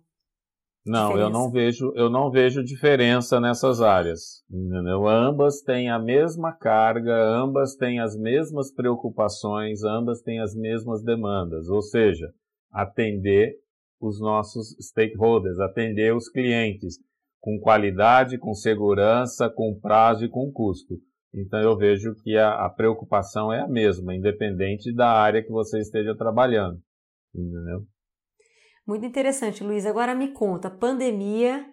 não, 0.84 1.08
diferença? 1.08 1.26
eu 1.26 1.30
não 1.30 1.50
vejo, 1.50 1.92
eu 1.94 2.10
não 2.10 2.30
vejo 2.30 2.64
diferença 2.64 3.40
nessas 3.40 3.80
áreas. 3.80 4.44
Entendeu? 4.50 5.06
Ambas 5.08 5.62
têm 5.62 5.90
a 5.90 5.98
mesma 5.98 6.52
carga, 6.52 7.14
ambas 7.14 7.76
têm 7.76 8.00
as 8.00 8.16
mesmas 8.16 8.72
preocupações, 8.72 9.84
ambas 9.84 10.20
têm 10.22 10.40
as 10.40 10.54
mesmas 10.54 11.02
demandas, 11.02 11.68
ou 11.68 11.82
seja, 11.82 12.32
atender 12.72 13.54
os 14.00 14.20
nossos 14.20 14.76
stakeholders, 14.80 15.60
atender 15.60 16.14
os 16.14 16.28
clientes 16.28 16.98
com 17.40 17.58
qualidade, 17.60 18.38
com 18.38 18.52
segurança, 18.52 19.48
com 19.48 19.78
prazo 19.80 20.24
e 20.24 20.28
com 20.28 20.50
custo. 20.50 20.94
Então 21.34 21.60
eu 21.60 21.76
vejo 21.76 22.14
que 22.22 22.36
a, 22.36 22.66
a 22.66 22.70
preocupação 22.70 23.52
é 23.52 23.60
a 23.60 23.68
mesma, 23.68 24.14
independente 24.14 24.94
da 24.94 25.10
área 25.10 25.42
que 25.42 25.50
você 25.50 25.78
esteja 25.78 26.16
trabalhando. 26.16 26.78
Entendeu? 27.34 27.86
Muito 28.86 29.06
interessante, 29.06 29.64
Luiz. 29.64 29.86
Agora 29.86 30.14
me 30.14 30.32
conta, 30.32 30.70
pandemia 30.70 31.64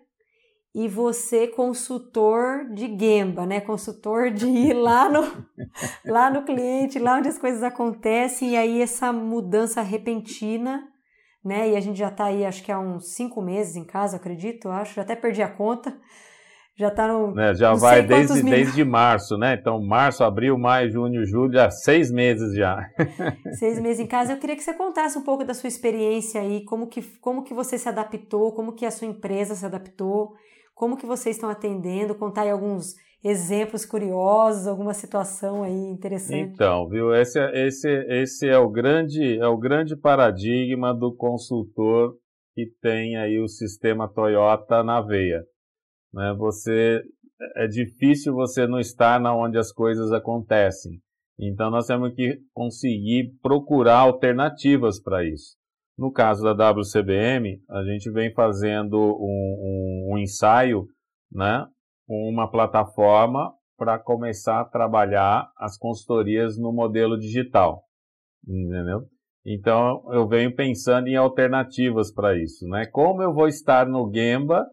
e 0.74 0.88
você 0.88 1.48
consultor 1.48 2.70
de 2.74 2.88
Gemba, 2.98 3.46
né? 3.46 3.60
Consultor 3.60 4.32
de 4.32 4.48
ir 4.48 4.74
lá 4.74 5.10
no, 5.10 5.22
lá 6.06 6.30
no 6.30 6.46
cliente, 6.46 7.00
lá 7.00 7.18
onde 7.18 7.28
as 7.28 7.38
coisas 7.38 7.64
acontecem, 7.64 8.52
e 8.52 8.56
aí 8.56 8.82
essa 8.82 9.12
mudança 9.12 9.82
repentina 9.82 10.88
né? 11.44 11.70
E 11.70 11.76
a 11.76 11.80
gente 11.80 11.98
já 11.98 12.10
está 12.10 12.26
aí, 12.26 12.46
acho 12.46 12.64
que 12.64 12.72
há 12.72 12.80
uns 12.80 13.14
cinco 13.14 13.42
meses 13.42 13.76
em 13.76 13.86
casa, 13.86 14.18
acredito, 14.18 14.70
acho. 14.70 14.96
Já 14.96 15.02
até 15.02 15.16
perdi 15.16 15.42
a 15.42 15.50
conta. 15.50 15.98
Já 16.80 16.88
está 16.88 17.10
no. 17.10 17.38
É, 17.38 17.54
já 17.54 17.74
vai 17.74 18.02
desde, 18.02 18.42
desde 18.42 18.86
março, 18.86 19.38
né? 19.38 19.58
Então, 19.60 19.86
março, 19.86 20.24
abril, 20.24 20.58
maio, 20.58 20.90
junho, 20.90 21.26
julho, 21.26 21.52
já 21.52 21.70
seis 21.70 22.10
meses 22.10 22.56
já. 22.56 22.90
seis 23.60 23.82
meses 23.82 24.00
em 24.00 24.08
casa. 24.08 24.32
Eu 24.32 24.38
queria 24.38 24.56
que 24.56 24.64
você 24.64 24.74
contasse 24.74 25.18
um 25.18 25.22
pouco 25.22 25.44
da 25.44 25.54
sua 25.54 25.68
experiência 25.68 26.40
aí, 26.40 26.64
como 26.64 26.88
que, 26.88 27.02
como 27.20 27.44
que 27.44 27.54
você 27.54 27.78
se 27.78 27.90
adaptou, 27.90 28.54
como 28.54 28.72
que 28.72 28.86
a 28.86 28.92
sua 28.92 29.10
empresa 29.10 29.56
se 29.56 29.66
adaptou, 29.66 30.32
como 30.74 30.96
que 30.96 31.06
vocês 31.06 31.36
estão 31.36 31.50
atendendo, 31.50 32.16
contar 32.16 32.44
aí 32.44 32.50
alguns 32.50 32.96
exemplos 33.22 33.86
curiosos, 33.86 34.66
alguma 34.66 34.94
situação 34.94 35.64
aí 35.64 35.92
interessante? 35.92 36.54
Então, 36.54 36.88
viu, 36.88 37.14
esse, 37.14 37.38
é, 37.38 37.68
esse, 37.68 37.90
esse 38.08 38.48
é 38.48 38.58
o 38.58 38.70
grande 38.70 39.38
é 39.38 39.48
o 39.48 39.58
grande 39.58 39.98
paradigma 39.98 40.94
do 40.94 41.14
consultor 41.14 42.14
que 42.56 42.72
tem 42.82 43.18
aí 43.18 43.38
o 43.38 43.50
sistema 43.50 44.08
Toyota 44.08 44.82
na 44.82 45.02
veia. 45.02 45.44
Né? 46.14 46.34
Você 46.38 47.04
é 47.56 47.68
difícil 47.68 48.34
você 48.34 48.68
não 48.68 48.80
estar 48.80 49.20
na 49.20 49.36
onde 49.36 49.58
as 49.58 49.72
coisas 49.72 50.12
acontecem. 50.12 51.00
Então 51.40 51.72
nós 51.72 51.88
temos 51.88 52.14
que 52.14 52.40
conseguir 52.54 53.32
procurar 53.42 54.00
alternativas 54.00 55.02
para 55.02 55.24
isso. 55.24 55.58
No 55.98 56.12
caso 56.12 56.44
da 56.44 56.72
WCBM, 56.72 57.62
a 57.70 57.84
gente 57.84 58.10
vem 58.12 58.34
fazendo 58.34 58.98
um, 58.98 60.10
um, 60.10 60.14
um 60.14 60.18
ensaio 60.18 60.86
né, 61.32 61.66
uma 62.08 62.50
plataforma 62.50 63.54
para 63.78 63.98
começar 63.98 64.60
a 64.60 64.66
trabalhar 64.66 65.50
as 65.58 65.78
consultorias 65.78 66.58
no 66.58 66.74
modelo 66.74 67.18
digital, 67.18 67.84
entendeu? 68.46 69.04
Então 69.46 70.04
eu 70.12 70.28
venho 70.28 70.54
pensando 70.54 71.08
em 71.08 71.16
alternativas 71.16 72.12
para 72.12 72.38
isso, 72.38 72.68
né? 72.68 72.86
Como 72.88 73.22
eu 73.22 73.34
vou 73.34 73.48
estar 73.48 73.88
no 73.88 74.12
Gemba 74.14 74.66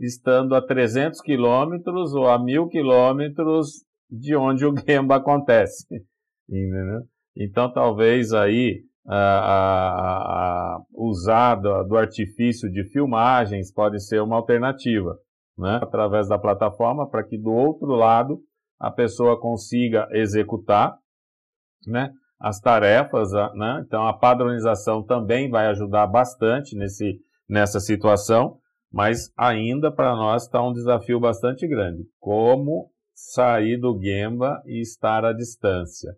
estando 0.00 0.54
a 0.54 0.62
300 0.62 1.20
quilômetros 1.20 2.14
ou 2.14 2.28
a 2.28 2.38
1000 2.38 2.68
quilômetros 2.68 3.84
de 4.10 4.34
onde 4.36 4.64
o 4.66 4.74
Gemba 4.86 5.16
acontece, 5.16 5.86
entendeu? 6.48 7.02
Então 7.36 7.72
talvez 7.72 8.32
aí 8.32 8.82
a, 9.06 9.16
a, 9.16 10.76
a, 10.76 10.82
usar 10.92 11.56
do, 11.56 11.84
do 11.84 11.96
artifício 11.96 12.70
de 12.70 12.84
filmagens 12.84 13.72
pode 13.72 14.00
ser 14.00 14.22
uma 14.22 14.36
alternativa 14.36 15.18
né, 15.56 15.78
através 15.82 16.28
da 16.28 16.38
plataforma, 16.38 17.08
para 17.08 17.24
que 17.24 17.38
do 17.38 17.52
outro 17.52 17.88
lado 17.88 18.40
a 18.78 18.90
pessoa 18.90 19.40
consiga 19.40 20.08
executar, 20.12 20.96
né, 21.86 22.10
as 22.40 22.60
tarefas, 22.60 23.32
né? 23.54 23.82
Então 23.86 24.06
a 24.06 24.12
padronização 24.12 25.02
também 25.02 25.48
vai 25.48 25.66
ajudar 25.68 26.06
bastante 26.06 26.76
nesse, 26.76 27.18
nessa 27.48 27.80
situação, 27.80 28.58
mas 28.94 29.32
ainda 29.36 29.90
para 29.90 30.14
nós 30.14 30.44
está 30.44 30.62
um 30.62 30.72
desafio 30.72 31.18
bastante 31.18 31.66
grande. 31.66 32.04
Como 32.20 32.92
sair 33.12 33.76
do 33.76 34.00
Gemba 34.00 34.62
e 34.64 34.80
estar 34.80 35.24
à 35.24 35.32
distância? 35.32 36.12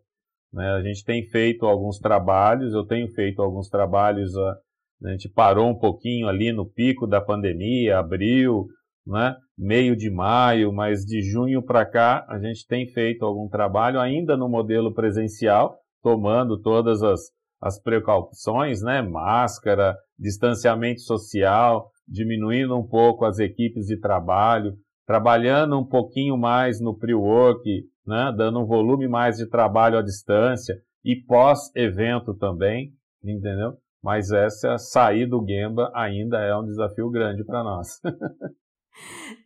Né? 0.52 0.72
A 0.72 0.82
gente 0.82 1.02
tem 1.02 1.26
feito 1.26 1.64
alguns 1.64 1.98
trabalhos, 1.98 2.74
eu 2.74 2.84
tenho 2.84 3.08
feito 3.14 3.40
alguns 3.40 3.70
trabalhos, 3.70 4.36
a, 4.36 4.58
a 5.04 5.10
gente 5.12 5.26
parou 5.26 5.70
um 5.70 5.78
pouquinho 5.78 6.28
ali 6.28 6.52
no 6.52 6.70
pico 6.70 7.06
da 7.06 7.18
pandemia, 7.18 7.98
abril, 7.98 8.66
né? 9.06 9.34
meio 9.56 9.96
de 9.96 10.10
maio, 10.10 10.70
mas 10.70 11.00
de 11.06 11.22
junho 11.22 11.62
para 11.62 11.86
cá 11.86 12.26
a 12.28 12.38
gente 12.38 12.66
tem 12.66 12.86
feito 12.88 13.24
algum 13.24 13.48
trabalho 13.48 13.98
ainda 13.98 14.36
no 14.36 14.50
modelo 14.50 14.92
presencial, 14.92 15.78
tomando 16.02 16.60
todas 16.60 17.02
as, 17.02 17.20
as 17.58 17.80
precauções, 17.80 18.82
né? 18.82 19.00
Máscara, 19.00 19.96
distanciamento 20.18 21.00
social, 21.00 21.90
diminuindo 22.06 22.76
um 22.76 22.86
pouco 22.86 23.24
as 23.24 23.38
equipes 23.38 23.86
de 23.86 23.98
trabalho, 23.98 24.76
trabalhando 25.06 25.78
um 25.78 25.84
pouquinho 25.84 26.36
mais 26.36 26.80
no 26.80 26.96
pre-work, 26.96 27.84
né? 28.06 28.32
Dando 28.36 28.60
um 28.60 28.66
volume 28.66 29.08
mais 29.08 29.36
de 29.36 29.46
trabalho 29.48 29.98
à 29.98 30.02
distância 30.02 30.74
e 31.04 31.16
pós-evento 31.16 32.34
também, 32.34 32.92
entendeu? 33.22 33.74
Mas 34.02 34.30
essa 34.30 34.78
sair 34.78 35.26
do 35.26 35.44
Gemba 35.46 35.90
ainda 35.94 36.38
é 36.38 36.56
um 36.56 36.64
desafio 36.64 37.10
grande 37.10 37.44
para 37.44 37.62
nós. 37.62 38.00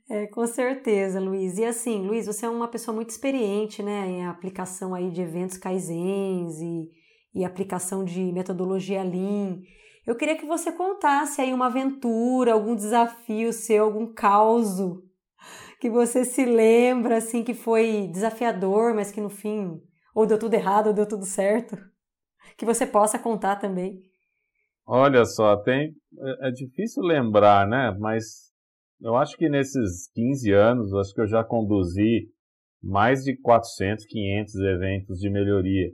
É, 0.09 0.27
com 0.27 0.45
certeza, 0.45 1.21
Luiz. 1.21 1.57
E 1.57 1.65
assim, 1.65 2.05
Luiz, 2.05 2.27
você 2.27 2.45
é 2.45 2.49
uma 2.49 2.67
pessoa 2.67 2.95
muito 2.95 3.11
experiente, 3.11 3.81
né, 3.81 4.09
em 4.09 4.27
aplicação 4.27 4.93
aí 4.93 5.11
de 5.11 5.21
eventos 5.21 5.57
kaizens 5.57 6.61
e, 6.61 6.89
e 7.35 7.45
aplicação 7.45 8.05
de 8.05 8.33
metodologia 8.33 9.05
Lean. 9.05 9.61
Eu 10.11 10.17
queria 10.17 10.37
que 10.37 10.45
você 10.45 10.73
contasse 10.73 11.41
aí 11.41 11.55
uma 11.55 11.67
aventura, 11.67 12.53
algum 12.53 12.75
desafio 12.75 13.53
seu, 13.53 13.85
algum 13.85 14.13
caos 14.13 14.79
que 15.81 15.89
você 15.89 16.25
se 16.25 16.45
lembra, 16.45 17.19
assim, 17.19 17.45
que 17.45 17.55
foi 17.55 18.09
desafiador, 18.09 18.93
mas 18.93 19.13
que 19.13 19.21
no 19.21 19.31
fim 19.31 19.81
ou 20.13 20.27
deu 20.27 20.37
tudo 20.37 20.55
errado 20.55 20.89
ou 20.89 20.93
deu 20.93 21.07
tudo 21.07 21.25
certo. 21.25 21.79
Que 22.59 22.67
você 22.67 22.85
possa 22.85 23.21
contar 23.21 23.55
também. 23.61 24.03
Olha 24.85 25.25
só, 25.25 25.57
tem 25.59 25.95
é, 26.19 26.49
é 26.49 26.51
difícil 26.51 27.05
lembrar, 27.05 27.65
né? 27.65 27.97
Mas 28.01 28.51
eu 29.01 29.15
acho 29.15 29.37
que 29.37 29.49
nesses 29.49 30.11
15 30.13 30.51
anos, 30.51 30.93
acho 30.93 31.15
que 31.15 31.21
eu 31.21 31.29
já 31.29 31.45
conduzi 31.45 32.29
mais 32.83 33.23
de 33.23 33.37
400, 33.41 34.05
500 34.07 34.55
eventos 34.57 35.19
de 35.21 35.31
melhoria, 35.31 35.89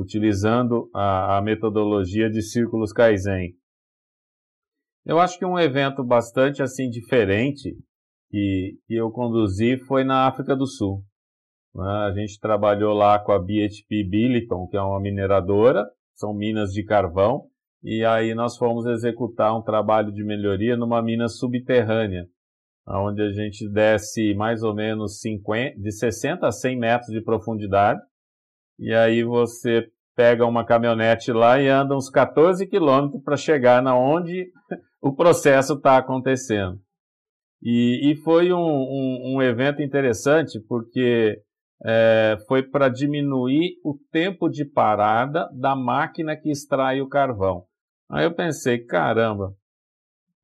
utilizando 0.00 0.90
a, 0.94 1.38
a 1.38 1.42
metodologia 1.42 2.30
de 2.30 2.42
círculos 2.42 2.92
Kaizen. 2.92 3.52
Eu 5.04 5.18
acho 5.18 5.38
que 5.38 5.44
um 5.44 5.58
evento 5.58 6.04
bastante 6.04 6.62
assim 6.62 6.88
diferente 6.88 7.76
que, 8.30 8.78
que 8.86 8.94
eu 8.94 9.10
conduzi 9.10 9.78
foi 9.86 10.04
na 10.04 10.26
África 10.26 10.54
do 10.54 10.66
Sul. 10.66 11.02
Né? 11.74 11.90
A 11.90 12.12
gente 12.12 12.38
trabalhou 12.38 12.94
lá 12.94 13.18
com 13.18 13.32
a 13.32 13.38
BHP 13.38 14.04
Billiton, 14.08 14.66
que 14.68 14.76
é 14.76 14.82
uma 14.82 15.00
mineradora, 15.00 15.84
são 16.14 16.34
minas 16.34 16.72
de 16.72 16.84
carvão, 16.84 17.46
e 17.82 18.04
aí 18.04 18.34
nós 18.34 18.56
fomos 18.56 18.86
executar 18.86 19.56
um 19.56 19.62
trabalho 19.62 20.12
de 20.12 20.24
melhoria 20.24 20.76
numa 20.76 21.00
mina 21.00 21.28
subterrânea 21.28 22.26
onde 22.96 23.22
a 23.22 23.30
gente 23.30 23.68
desce 23.68 24.34
mais 24.34 24.62
ou 24.62 24.74
menos 24.74 25.20
50, 25.20 25.78
de 25.78 25.92
60 25.92 26.46
a 26.46 26.52
100 26.52 26.78
metros 26.78 27.10
de 27.10 27.20
profundidade, 27.20 28.00
e 28.78 28.94
aí 28.94 29.24
você 29.24 29.88
pega 30.14 30.46
uma 30.46 30.64
caminhonete 30.64 31.32
lá 31.32 31.60
e 31.60 31.68
anda 31.68 31.96
uns 31.96 32.10
14 32.10 32.66
quilômetros 32.66 33.22
para 33.22 33.36
chegar 33.36 33.82
na 33.82 33.96
onde 33.96 34.50
o 35.00 35.14
processo 35.14 35.74
está 35.74 35.96
acontecendo. 35.96 36.78
E, 37.62 38.12
e 38.12 38.16
foi 38.16 38.52
um, 38.52 38.58
um, 38.58 39.34
um, 39.34 39.42
evento 39.42 39.82
interessante 39.82 40.60
porque 40.68 41.40
é, 41.84 42.36
foi 42.46 42.62
para 42.62 42.88
diminuir 42.88 43.76
o 43.84 43.98
tempo 44.12 44.48
de 44.48 44.64
parada 44.64 45.48
da 45.52 45.74
máquina 45.74 46.36
que 46.36 46.50
extrai 46.50 47.00
o 47.00 47.08
carvão. 47.08 47.64
Aí 48.10 48.24
eu 48.24 48.34
pensei, 48.34 48.84
caramba, 48.84 49.52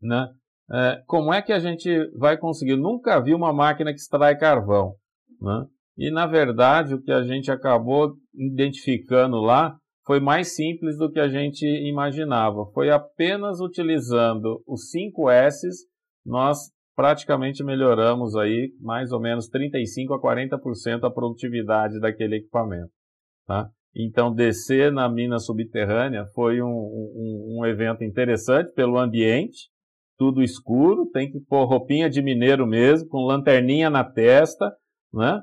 né? 0.02 0.28
é, 0.72 1.02
como 1.06 1.32
é 1.32 1.42
que 1.42 1.52
a 1.52 1.58
gente 1.58 1.88
vai 2.16 2.36
conseguir? 2.36 2.76
Nunca 2.76 3.20
vi 3.20 3.34
uma 3.34 3.52
máquina 3.52 3.92
que 3.92 3.98
extrai 3.98 4.36
carvão. 4.36 4.94
Né? 5.40 5.66
E, 5.96 6.10
na 6.10 6.26
verdade, 6.26 6.94
o 6.94 7.02
que 7.02 7.12
a 7.12 7.22
gente 7.22 7.50
acabou 7.50 8.14
identificando 8.36 9.40
lá 9.40 9.76
foi 10.06 10.20
mais 10.20 10.54
simples 10.54 10.98
do 10.98 11.10
que 11.10 11.18
a 11.18 11.28
gente 11.28 11.64
imaginava. 11.64 12.66
Foi 12.72 12.90
apenas 12.90 13.60
utilizando 13.60 14.62
os 14.66 14.90
5 14.90 15.30
S's, 15.30 15.86
nós 16.24 16.58
praticamente 16.94 17.64
melhoramos 17.64 18.36
aí 18.36 18.70
mais 18.80 19.12
ou 19.12 19.20
menos 19.20 19.48
35 19.48 20.14
a 20.14 20.20
40% 20.20 21.04
a 21.04 21.10
produtividade 21.10 21.98
daquele 22.00 22.36
equipamento. 22.36 22.90
Tá? 23.46 23.68
Então, 23.96 24.34
descer 24.34 24.92
na 24.92 25.08
mina 25.08 25.38
subterrânea 25.38 26.26
foi 26.34 26.60
um, 26.60 26.66
um, 26.66 27.58
um 27.58 27.66
evento 27.66 28.02
interessante 28.02 28.72
pelo 28.72 28.98
ambiente, 28.98 29.68
tudo 30.18 30.42
escuro, 30.42 31.10
tem 31.10 31.30
que 31.30 31.40
pôr 31.40 31.64
roupinha 31.64 32.08
de 32.10 32.22
mineiro 32.22 32.66
mesmo, 32.66 33.08
com 33.08 33.24
lanterninha 33.24 33.90
na 33.90 34.04
testa, 34.04 34.72
né? 35.12 35.40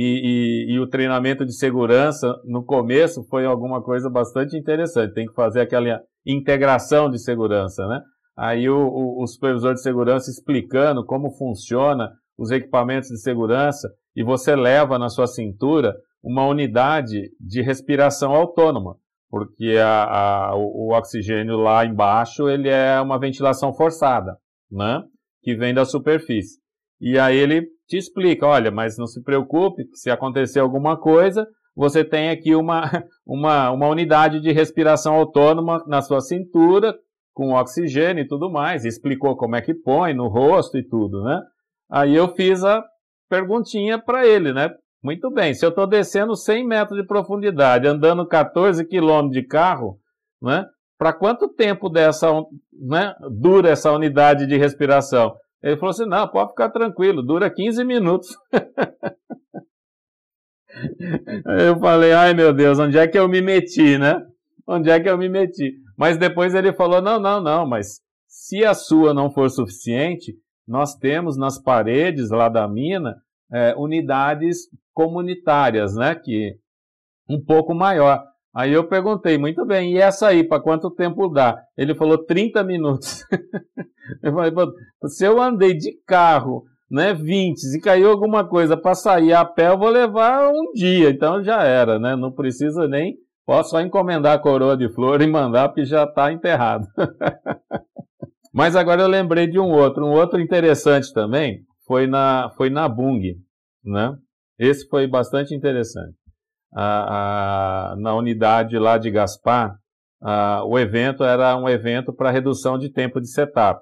E, 0.00 0.68
e, 0.70 0.74
e, 0.74 0.78
o 0.78 0.86
treinamento 0.86 1.44
de 1.44 1.52
segurança 1.52 2.32
no 2.44 2.64
começo 2.64 3.24
foi 3.24 3.44
alguma 3.44 3.82
coisa 3.82 4.08
bastante 4.08 4.56
interessante. 4.56 5.12
Tem 5.12 5.26
que 5.26 5.34
fazer 5.34 5.60
aquela 5.60 6.00
integração 6.24 7.10
de 7.10 7.18
segurança, 7.18 7.84
né? 7.88 8.00
Aí 8.36 8.70
o, 8.70 8.76
o, 8.76 9.24
o 9.24 9.26
supervisor 9.26 9.74
de 9.74 9.82
segurança 9.82 10.30
explicando 10.30 11.04
como 11.04 11.32
funciona 11.36 12.12
os 12.38 12.52
equipamentos 12.52 13.08
de 13.08 13.20
segurança 13.20 13.90
e 14.14 14.22
você 14.22 14.54
leva 14.54 15.00
na 15.00 15.08
sua 15.08 15.26
cintura 15.26 15.92
uma 16.22 16.46
unidade 16.46 17.30
de 17.40 17.60
respiração 17.60 18.32
autônoma 18.32 18.94
porque 19.30 19.76
a, 19.82 20.04
a, 20.04 20.56
o, 20.56 20.88
o, 20.88 20.96
oxigênio 20.96 21.56
lá 21.56 21.84
embaixo 21.84 22.48
ele 22.48 22.68
é 22.68 23.00
uma 23.00 23.18
ventilação 23.18 23.74
forçada, 23.74 24.36
né? 24.70 25.02
Que 25.42 25.54
vem 25.54 25.74
da 25.74 25.84
superfície. 25.84 26.58
E 27.00 27.18
aí 27.18 27.36
ele 27.36 27.66
te 27.88 27.96
explica, 27.96 28.46
olha, 28.46 28.70
mas 28.70 28.98
não 28.98 29.06
se 29.06 29.22
preocupe, 29.22 29.88
se 29.94 30.10
acontecer 30.10 30.60
alguma 30.60 30.96
coisa, 30.96 31.46
você 31.74 32.04
tem 32.04 32.30
aqui 32.30 32.54
uma, 32.54 32.82
uma, 33.26 33.70
uma 33.70 33.88
unidade 33.88 34.40
de 34.40 34.52
respiração 34.52 35.14
autônoma 35.14 35.82
na 35.86 36.02
sua 36.02 36.20
cintura, 36.20 36.94
com 37.32 37.54
oxigênio 37.54 38.24
e 38.24 38.28
tudo 38.28 38.50
mais. 38.50 38.84
Explicou 38.84 39.36
como 39.36 39.56
é 39.56 39.62
que 39.62 39.72
põe 39.72 40.12
no 40.12 40.28
rosto 40.28 40.76
e 40.76 40.86
tudo, 40.86 41.22
né? 41.22 41.40
Aí 41.90 42.14
eu 42.14 42.28
fiz 42.34 42.62
a 42.64 42.84
perguntinha 43.28 43.98
para 43.98 44.26
ele, 44.26 44.52
né? 44.52 44.70
Muito 45.02 45.30
bem, 45.30 45.54
se 45.54 45.64
eu 45.64 45.68
estou 45.68 45.86
descendo 45.86 46.34
100 46.34 46.66
metros 46.66 47.00
de 47.00 47.06
profundidade, 47.06 47.86
andando 47.86 48.26
14 48.26 48.84
quilômetros 48.84 49.40
de 49.40 49.46
carro, 49.46 49.96
né, 50.42 50.66
para 50.98 51.12
quanto 51.12 51.48
tempo 51.48 51.88
dessa, 51.88 52.28
né, 52.72 53.14
dura 53.30 53.70
essa 53.70 53.92
unidade 53.92 54.44
de 54.44 54.56
respiração? 54.56 55.36
Ele 55.62 55.76
falou 55.76 55.90
assim: 55.90 56.06
não, 56.06 56.28
pode 56.28 56.50
ficar 56.50 56.70
tranquilo, 56.70 57.22
dura 57.22 57.50
15 57.50 57.84
minutos. 57.84 58.28
eu 61.66 61.78
falei: 61.78 62.12
ai 62.12 62.34
meu 62.34 62.52
Deus, 62.52 62.78
onde 62.78 62.98
é 62.98 63.06
que 63.06 63.18
eu 63.18 63.28
me 63.28 63.40
meti, 63.40 63.98
né? 63.98 64.24
Onde 64.66 64.90
é 64.90 65.00
que 65.00 65.08
eu 65.08 65.18
me 65.18 65.28
meti? 65.28 65.74
Mas 65.96 66.16
depois 66.16 66.54
ele 66.54 66.72
falou: 66.72 67.02
não, 67.02 67.18
não, 67.18 67.40
não, 67.40 67.66
mas 67.66 68.00
se 68.28 68.64
a 68.64 68.74
sua 68.74 69.12
não 69.12 69.30
for 69.30 69.50
suficiente, 69.50 70.34
nós 70.66 70.94
temos 70.94 71.36
nas 71.36 71.60
paredes 71.60 72.30
lá 72.30 72.48
da 72.48 72.68
mina 72.68 73.16
é, 73.52 73.74
unidades 73.76 74.68
comunitárias, 74.92 75.96
né? 75.96 76.14
Que 76.14 76.56
um 77.28 77.42
pouco 77.42 77.74
maior. 77.74 78.24
Aí 78.54 78.72
eu 78.72 78.88
perguntei, 78.88 79.36
muito 79.38 79.64
bem, 79.64 79.92
e 79.92 79.98
essa 79.98 80.28
aí, 80.28 80.42
para 80.42 80.60
quanto 80.60 80.90
tempo 80.90 81.28
dá? 81.28 81.60
Ele 81.76 81.94
falou 81.94 82.18
30 82.18 82.64
minutos. 82.64 83.24
eu 84.22 84.32
falei, 84.32 84.52
se 85.06 85.24
eu 85.24 85.40
andei 85.40 85.74
de 85.74 85.92
carro, 86.06 86.64
né, 86.90 87.12
20, 87.12 87.58
se 87.58 87.80
caiu 87.80 88.10
alguma 88.10 88.48
coisa 88.48 88.76
para 88.76 88.94
sair 88.94 89.32
a 89.32 89.44
pé, 89.44 89.68
eu 89.68 89.78
vou 89.78 89.90
levar 89.90 90.48
um 90.48 90.72
dia, 90.72 91.10
então 91.10 91.42
já 91.44 91.62
era, 91.62 91.98
né? 91.98 92.16
Não 92.16 92.32
precisa 92.32 92.88
nem, 92.88 93.16
posso 93.44 93.70
só 93.70 93.80
encomendar 93.80 94.34
a 94.34 94.38
coroa 94.38 94.76
de 94.76 94.88
flor 94.88 95.20
e 95.20 95.26
mandar, 95.26 95.68
porque 95.68 95.84
já 95.84 96.04
está 96.04 96.32
enterrado. 96.32 96.86
Mas 98.52 98.74
agora 98.74 99.02
eu 99.02 99.08
lembrei 99.08 99.46
de 99.46 99.58
um 99.58 99.70
outro, 99.70 100.06
um 100.06 100.12
outro 100.12 100.40
interessante 100.40 101.12
também, 101.12 101.60
foi 101.86 102.06
na, 102.06 102.50
foi 102.56 102.70
na 102.70 102.88
Bung, 102.88 103.22
né? 103.84 104.16
Esse 104.58 104.88
foi 104.88 105.06
bastante 105.06 105.54
interessante. 105.54 106.16
Na 106.72 108.14
unidade 108.14 108.78
lá 108.78 108.98
de 108.98 109.10
Gaspar, 109.10 109.76
o 110.66 110.78
evento 110.78 111.24
era 111.24 111.56
um 111.56 111.68
evento 111.68 112.12
para 112.12 112.30
redução 112.30 112.78
de 112.78 112.90
tempo 112.90 113.20
de 113.20 113.28
setup. 113.28 113.80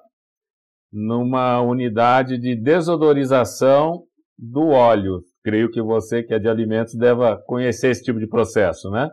Numa 0.91 1.61
unidade 1.61 2.37
de 2.37 2.55
desodorização 2.55 4.03
do 4.37 4.67
óleo. 4.67 5.21
Creio 5.43 5.69
que 5.71 5.81
você 5.81 6.23
que 6.23 6.33
é 6.33 6.39
de 6.39 6.47
alimentos 6.47 6.95
deva 6.95 7.37
conhecer 7.45 7.89
esse 7.89 8.03
tipo 8.03 8.19
de 8.19 8.27
processo, 8.27 8.89
né? 8.89 9.09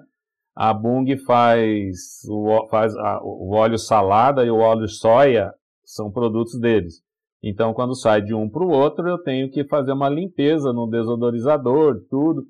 A 0.54 0.72
Bung 0.72 1.16
faz, 1.24 1.96
o, 2.28 2.68
faz 2.68 2.96
a, 2.96 3.20
o 3.22 3.54
óleo 3.54 3.78
salada 3.78 4.44
e 4.44 4.50
o 4.50 4.58
óleo 4.58 4.88
soia 4.88 5.52
são 5.84 6.12
produtos 6.12 6.58
deles. 6.60 7.02
Então, 7.42 7.74
quando 7.74 7.94
sai 7.94 8.22
de 8.22 8.32
um 8.32 8.48
para 8.48 8.64
o 8.64 8.70
outro, 8.70 9.08
eu 9.08 9.18
tenho 9.18 9.50
que 9.50 9.64
fazer 9.64 9.92
uma 9.92 10.08
limpeza 10.08 10.72
no 10.72 10.88
desodorizador, 10.88 12.00
tudo, 12.08 12.44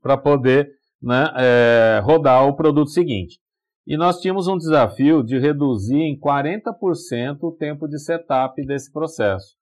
para 0.00 0.16
poder 0.16 0.70
né, 1.02 1.24
é, 1.36 2.00
rodar 2.02 2.46
o 2.46 2.56
produto 2.56 2.90
seguinte. 2.90 3.38
E 3.86 3.96
nós 3.96 4.18
tínhamos 4.20 4.48
um 4.48 4.56
desafio 4.56 5.22
de 5.22 5.38
reduzir 5.38 6.00
em 6.00 6.18
40% 6.18 7.38
o 7.42 7.52
tempo 7.52 7.86
de 7.86 8.00
setup 8.00 8.60
desse 8.66 8.90
processo. 8.92 9.54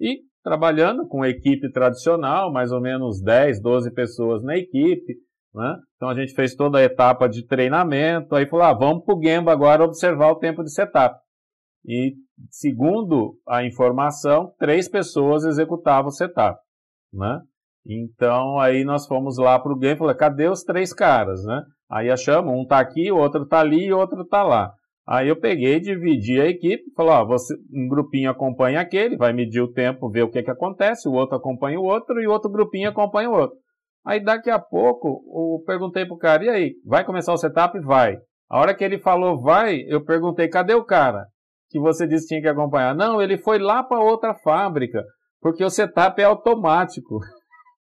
E 0.00 0.22
trabalhando 0.42 1.06
com 1.06 1.24
equipe 1.24 1.70
tradicional, 1.70 2.52
mais 2.52 2.72
ou 2.72 2.80
menos 2.80 3.20
10, 3.22 3.60
12 3.60 3.92
pessoas 3.92 4.42
na 4.42 4.56
equipe, 4.56 5.16
né? 5.54 5.76
Então 5.96 6.08
a 6.08 6.14
gente 6.14 6.34
fez 6.34 6.54
toda 6.54 6.78
a 6.78 6.82
etapa 6.82 7.28
de 7.28 7.46
treinamento, 7.46 8.34
aí 8.34 8.46
falou, 8.46 8.66
ah, 8.66 8.74
vamos 8.74 9.04
para 9.04 9.14
o 9.14 9.22
Gemba 9.22 9.52
agora 9.52 9.84
observar 9.84 10.30
o 10.30 10.38
tempo 10.38 10.62
de 10.62 10.72
setup. 10.72 11.18
E 11.86 12.14
segundo 12.50 13.38
a 13.46 13.64
informação, 13.64 14.52
três 14.58 14.88
pessoas 14.88 15.44
executavam 15.44 16.08
o 16.08 16.12
setup, 16.12 16.58
né? 17.12 17.40
Então 17.86 18.58
aí 18.58 18.84
nós 18.84 19.06
fomos 19.06 19.38
lá 19.38 19.58
para 19.58 19.72
o 19.72 19.78
game 19.78 19.94
e 19.94 19.98
falamos, 19.98 20.18
cadê 20.18 20.48
os 20.48 20.62
três 20.62 20.92
caras, 20.92 21.42
né? 21.44 21.62
Aí 21.90 22.10
achamos, 22.10 22.52
um 22.52 22.62
está 22.62 22.78
aqui, 22.78 23.10
o 23.10 23.16
outro 23.16 23.44
está 23.44 23.60
ali 23.60 23.86
e 23.86 23.92
o 23.92 23.98
outro 23.98 24.22
está 24.22 24.42
lá. 24.42 24.72
Aí 25.06 25.26
eu 25.26 25.40
peguei, 25.40 25.80
dividi 25.80 26.38
a 26.38 26.46
equipe, 26.46 26.84
falou, 26.94 27.12
ó, 27.12 27.24
você, 27.24 27.54
um 27.72 27.88
grupinho 27.88 28.30
acompanha 28.30 28.78
aquele, 28.78 29.16
vai 29.16 29.32
medir 29.32 29.62
o 29.62 29.72
tempo, 29.72 30.10
ver 30.10 30.22
o 30.22 30.30
que, 30.30 30.42
que 30.42 30.50
acontece, 30.50 31.08
o 31.08 31.12
outro 31.12 31.34
acompanha 31.34 31.80
o 31.80 31.84
outro 31.84 32.20
e 32.20 32.26
o 32.26 32.30
outro 32.30 32.50
grupinho 32.50 32.90
acompanha 32.90 33.30
o 33.30 33.34
outro. 33.34 33.56
Aí 34.04 34.22
daqui 34.22 34.50
a 34.50 34.58
pouco, 34.58 35.22
eu 35.34 35.64
perguntei 35.64 36.04
pro 36.04 36.18
cara, 36.18 36.44
e 36.44 36.48
aí, 36.50 36.74
vai 36.84 37.04
começar 37.04 37.32
o 37.32 37.38
setup? 37.38 37.80
Vai. 37.80 38.18
A 38.50 38.60
hora 38.60 38.74
que 38.74 38.84
ele 38.84 38.98
falou 38.98 39.40
vai, 39.40 39.82
eu 39.88 40.04
perguntei, 40.04 40.46
cadê 40.48 40.74
o 40.74 40.84
cara? 40.84 41.26
Que 41.70 41.78
você 41.78 42.06
disse 42.06 42.24
que 42.24 42.28
tinha 42.28 42.42
que 42.42 42.48
acompanhar. 42.48 42.94
Não, 42.94 43.20
ele 43.20 43.38
foi 43.38 43.58
lá 43.58 43.82
para 43.82 44.00
outra 44.00 44.34
fábrica, 44.34 45.02
porque 45.40 45.64
o 45.64 45.70
setup 45.70 46.20
é 46.20 46.24
automático. 46.24 47.20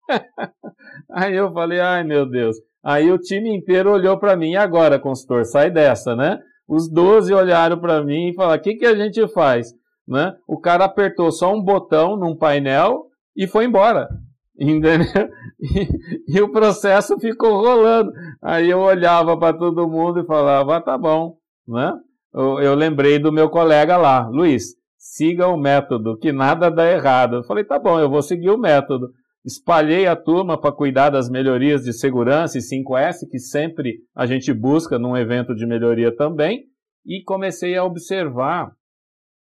aí 1.12 1.36
eu 1.36 1.52
falei, 1.52 1.80
ai 1.80 2.04
meu 2.04 2.26
Deus. 2.26 2.58
Aí 2.84 3.12
o 3.12 3.18
time 3.18 3.54
inteiro 3.54 3.92
olhou 3.92 4.18
para 4.18 4.36
mim, 4.36 4.52
e 4.52 4.56
agora, 4.56 4.98
consultor, 4.98 5.46
sai 5.46 5.70
dessa, 5.70 6.16
né? 6.16 6.40
Os 6.68 6.90
12 6.90 7.34
olharam 7.34 7.80
para 7.80 8.04
mim 8.04 8.30
e 8.30 8.34
falaram: 8.34 8.60
o 8.60 8.64
que, 8.64 8.76
que 8.76 8.86
a 8.86 8.96
gente 8.96 9.26
faz? 9.30 9.74
Né? 10.08 10.34
O 10.48 10.60
cara 10.60 10.86
apertou 10.86 11.32
só 11.32 11.54
um 11.54 11.62
botão 11.62 12.18
num 12.18 12.36
painel 12.36 13.06
e 13.36 13.48
foi 13.48 13.66
embora. 13.66 14.08
Entendeu? 14.60 15.30
E, 15.60 16.36
e 16.36 16.42
o 16.42 16.52
processo 16.52 17.18
ficou 17.20 17.62
rolando. 17.62 18.12
Aí 18.42 18.70
eu 18.70 18.80
olhava 18.80 19.38
para 19.38 19.58
todo 19.58 19.88
mundo 19.88 20.20
e 20.20 20.26
falava: 20.26 20.78
ah, 20.78 20.82
tá 20.82 20.98
bom. 20.98 21.38
Né? 21.68 21.94
Eu, 22.34 22.60
eu 22.60 22.76
lembrei 22.76 23.18
do 23.18 23.32
meu 23.32 23.50
colega 23.50 23.96
lá, 23.98 24.28
Luiz, 24.28 24.76
siga 24.98 25.48
o 25.48 25.58
método, 25.58 26.18
que 26.18 26.32
nada 26.32 26.70
dá 26.70 26.90
errado. 26.92 27.38
Eu 27.38 27.44
falei: 27.44 27.64
tá 27.64 27.80
bom, 27.80 28.00
eu 28.00 28.10
vou 28.10 28.22
seguir 28.22 28.50
o 28.50 28.58
método 28.58 29.10
espalhei 29.48 30.06
a 30.06 30.16
turma 30.16 30.60
para 30.60 30.76
cuidar 30.76 31.10
das 31.10 31.30
melhorias 31.30 31.82
de 31.84 31.94
segurança 31.94 32.58
e 32.58 32.62
5S, 32.62 33.30
que 33.32 33.40
sempre 33.40 34.00
a 34.14 34.26
gente 34.26 34.54
busca 34.54 35.00
num 35.00 35.16
evento 35.16 35.56
de 35.56 35.66
melhoria 35.66 36.14
também, 36.14 36.66
e 37.06 37.24
comecei 37.24 37.78
a 37.78 37.86
observar 37.86 38.74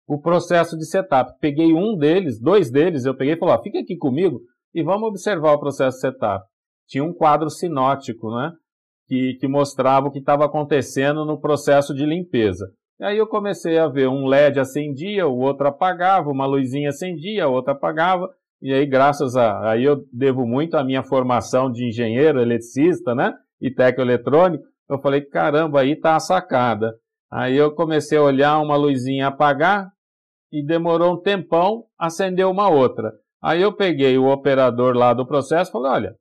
o 0.06 0.20
processo 0.20 0.78
de 0.78 0.86
setup. 0.86 1.32
Peguei 1.40 1.74
um 1.74 1.98
deles, 1.98 2.38
dois 2.38 2.70
deles, 2.70 3.06
eu 3.06 3.16
peguei 3.16 3.36
e 3.36 3.38
falei, 3.38 3.58
fica 3.64 3.80
aqui 3.80 3.96
comigo 3.96 4.42
e 4.76 4.84
vamos 4.84 5.08
observar 5.08 5.54
o 5.54 5.60
processo 5.60 5.96
de 5.96 6.02
setup. 6.02 6.46
Tinha 6.86 7.04
um 7.06 7.14
quadro 7.14 7.50
sinótico, 7.50 8.30
né, 8.36 8.52
que, 9.08 9.38
que 9.40 9.48
mostrava 9.48 10.08
o 10.08 10.12
que 10.12 10.20
estava 10.20 10.44
acontecendo 10.44 11.24
no 11.24 11.40
processo 11.40 11.94
de 11.94 12.06
limpeza. 12.06 12.70
E 13.00 13.06
aí 13.06 13.18
eu 13.18 13.26
comecei 13.26 13.78
a 13.78 13.88
ver 13.88 14.10
um 14.10 14.26
LED 14.26 14.60
acendia, 14.60 15.26
o 15.26 15.40
outro 15.40 15.66
apagava, 15.66 16.30
uma 16.30 16.46
luzinha 16.46 16.90
acendia, 16.90 17.46
a 17.46 17.50
outra 17.50 17.72
apagava, 17.72 18.30
e 18.64 18.74
aí, 18.74 18.86
graças 18.86 19.36
a. 19.36 19.72
Aí 19.72 19.84
eu 19.84 20.06
devo 20.14 20.48
muito 20.48 20.78
à 20.78 20.84
minha 20.86 21.04
formação 21.04 21.70
de 21.70 21.86
engenheiro, 21.86 22.40
eletricista, 22.40 23.14
né? 23.14 23.34
E 23.60 23.70
técnico 23.70 24.02
eletrônico. 24.02 24.64
Eu 24.90 25.00
falei, 25.00 25.20
caramba, 25.20 25.82
aí 25.82 26.00
tá 26.00 26.16
a 26.16 26.20
sacada. 26.22 26.96
Aí 27.30 27.58
eu 27.58 27.76
comecei 27.76 28.18
a 28.18 28.24
olhar 28.24 28.62
uma 28.62 28.78
luzinha 28.78 29.28
apagar 29.28 29.92
e 30.50 30.66
demorou 30.66 31.14
um 31.14 31.22
tempão, 31.22 31.84
acendeu 32.00 32.50
uma 32.50 32.70
outra. 32.70 33.12
Aí 33.42 33.62
eu 33.62 33.74
peguei 33.74 34.18
o 34.18 34.28
operador 34.28 34.96
lá 34.96 35.14
do 35.14 35.28
processo 35.28 35.70
e 35.70 35.74
falei, 35.74 35.92
olha, 35.92 36.16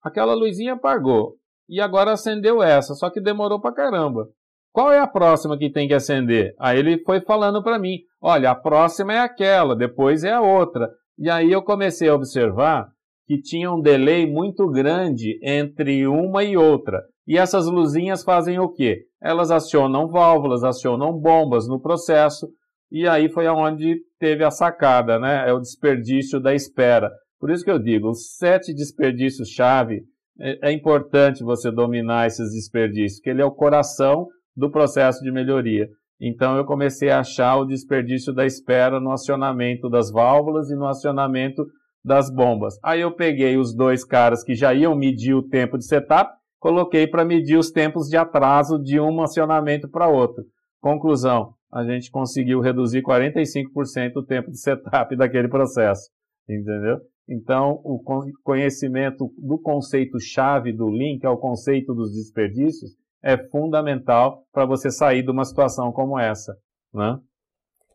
aquela 0.00 0.32
luzinha 0.32 0.74
apagou 0.74 1.34
e 1.68 1.80
agora 1.80 2.12
acendeu 2.12 2.62
essa, 2.62 2.94
só 2.94 3.10
que 3.10 3.20
demorou 3.20 3.60
pra 3.60 3.72
caramba. 3.72 4.28
Qual 4.72 4.92
é 4.92 5.00
a 5.00 5.08
próxima 5.08 5.58
que 5.58 5.70
tem 5.70 5.88
que 5.88 5.94
acender? 5.94 6.54
Aí 6.56 6.78
ele 6.78 7.02
foi 7.04 7.20
falando 7.20 7.62
para 7.62 7.78
mim, 7.78 7.98
olha, 8.20 8.52
a 8.52 8.54
próxima 8.54 9.12
é 9.12 9.18
aquela, 9.18 9.74
depois 9.74 10.22
é 10.22 10.32
a 10.32 10.40
outra. 10.40 10.88
E 11.20 11.28
aí 11.28 11.52
eu 11.52 11.62
comecei 11.62 12.08
a 12.08 12.14
observar 12.14 12.88
que 13.26 13.38
tinha 13.38 13.70
um 13.70 13.80
delay 13.80 14.26
muito 14.26 14.66
grande 14.66 15.38
entre 15.42 16.06
uma 16.06 16.42
e 16.42 16.56
outra. 16.56 17.02
E 17.28 17.36
essas 17.36 17.66
luzinhas 17.66 18.24
fazem 18.24 18.58
o 18.58 18.70
quê? 18.70 19.02
Elas 19.22 19.50
acionam 19.50 20.08
válvulas, 20.08 20.64
acionam 20.64 21.12
bombas 21.12 21.68
no 21.68 21.78
processo, 21.78 22.48
e 22.90 23.06
aí 23.06 23.28
foi 23.28 23.46
aonde 23.46 24.00
teve 24.18 24.42
a 24.42 24.50
sacada, 24.50 25.18
né? 25.18 25.46
É 25.46 25.52
o 25.52 25.60
desperdício 25.60 26.40
da 26.40 26.54
espera. 26.54 27.10
Por 27.38 27.50
isso 27.50 27.64
que 27.64 27.70
eu 27.70 27.78
digo, 27.78 28.08
os 28.08 28.36
sete 28.36 28.74
desperdícios-chave, 28.74 30.02
é, 30.40 30.70
é 30.70 30.72
importante 30.72 31.44
você 31.44 31.70
dominar 31.70 32.26
esses 32.26 32.50
desperdícios, 32.52 33.20
que 33.20 33.28
ele 33.28 33.42
é 33.42 33.44
o 33.44 33.52
coração 33.52 34.26
do 34.56 34.70
processo 34.70 35.22
de 35.22 35.30
melhoria. 35.30 35.86
Então 36.20 36.56
eu 36.56 36.64
comecei 36.64 37.10
a 37.10 37.20
achar 37.20 37.56
o 37.56 37.64
desperdício 37.64 38.32
da 38.32 38.44
espera 38.44 39.00
no 39.00 39.10
acionamento 39.10 39.88
das 39.88 40.10
válvulas 40.10 40.70
e 40.70 40.74
no 40.74 40.86
acionamento 40.86 41.66
das 42.04 42.30
bombas. 42.30 42.78
Aí 42.82 43.00
eu 43.00 43.12
peguei 43.12 43.56
os 43.56 43.74
dois 43.74 44.04
caras 44.04 44.44
que 44.44 44.54
já 44.54 44.74
iam 44.74 44.94
medir 44.94 45.34
o 45.34 45.42
tempo 45.42 45.78
de 45.78 45.86
setup, 45.86 46.30
coloquei 46.58 47.06
para 47.06 47.24
medir 47.24 47.56
os 47.56 47.70
tempos 47.70 48.08
de 48.08 48.16
atraso 48.16 48.78
de 48.78 49.00
um 49.00 49.22
acionamento 49.22 49.88
para 49.88 50.08
outro. 50.08 50.44
Conclusão, 50.80 51.54
a 51.72 51.84
gente 51.84 52.10
conseguiu 52.10 52.60
reduzir 52.60 53.02
45% 53.02 54.16
o 54.16 54.22
tempo 54.22 54.50
de 54.50 54.58
setup 54.58 55.16
daquele 55.16 55.48
processo, 55.48 56.10
entendeu? 56.48 56.98
Então, 57.28 57.80
o 57.84 58.02
conhecimento 58.42 59.32
do 59.38 59.58
conceito 59.58 60.18
chave 60.18 60.72
do 60.72 60.90
link 60.90 61.24
ao 61.24 61.38
conceito 61.38 61.94
dos 61.94 62.12
desperdícios 62.12 62.90
é 63.22 63.36
fundamental 63.48 64.46
para 64.52 64.64
você 64.64 64.90
sair 64.90 65.22
de 65.22 65.30
uma 65.30 65.44
situação 65.44 65.92
como 65.92 66.18
essa, 66.18 66.56
né? 66.92 67.18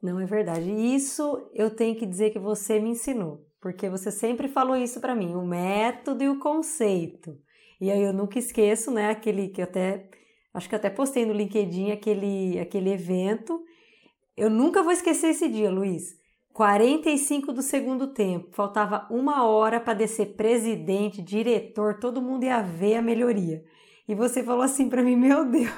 Não 0.02 0.20
é 0.20 0.26
verdade. 0.26 0.70
Isso 0.72 1.50
eu 1.54 1.70
tenho 1.70 1.96
que 1.96 2.06
dizer 2.06 2.30
que 2.30 2.40
você 2.40 2.80
me 2.80 2.90
ensinou, 2.90 3.42
porque 3.60 3.90
você 3.90 4.12
sempre 4.12 4.48
falou 4.48 4.76
isso 4.76 5.00
para 5.02 5.16
mim, 5.16 5.36
o 5.36 5.46
método 5.46 6.24
e 6.24 6.30
o 6.30 6.40
conceito. 6.40 7.36
E 7.82 7.90
aí 7.90 8.02
eu 8.02 8.14
nunca 8.14 8.38
esqueço, 8.38 8.92
né, 8.92 9.10
aquele 9.10 9.50
que 9.50 9.62
até 9.62 10.08
acho 10.54 10.70
que 10.70 10.76
até 10.76 10.90
postei 10.90 11.26
no 11.26 11.34
LinkedIn 11.34 11.92
aquele 11.92 12.60
aquele 12.60 12.92
evento. 12.92 13.60
Eu 14.38 14.50
nunca 14.50 14.84
vou 14.84 14.92
esquecer 14.92 15.30
esse 15.30 15.50
dia, 15.50 15.72
Luiz. 15.72 16.24
45 16.54 17.52
do 17.52 17.62
segundo 17.62 18.14
tempo, 18.14 18.48
faltava 18.54 19.06
uma 19.12 19.46
hora 19.46 19.78
para 19.78 19.94
descer 19.94 20.38
presidente, 20.38 21.22
diretor, 21.22 22.00
todo 22.00 22.22
mundo 22.22 22.46
ia 22.46 22.62
ver 22.62 22.96
a 22.96 23.02
melhoria 23.02 23.62
e 24.08 24.16
você 24.16 24.44
falou 24.44 24.62
assim 24.62 24.90
para 24.90 25.04
mim, 25.04 25.16
meu 25.16 25.46
Deus. 25.46 25.72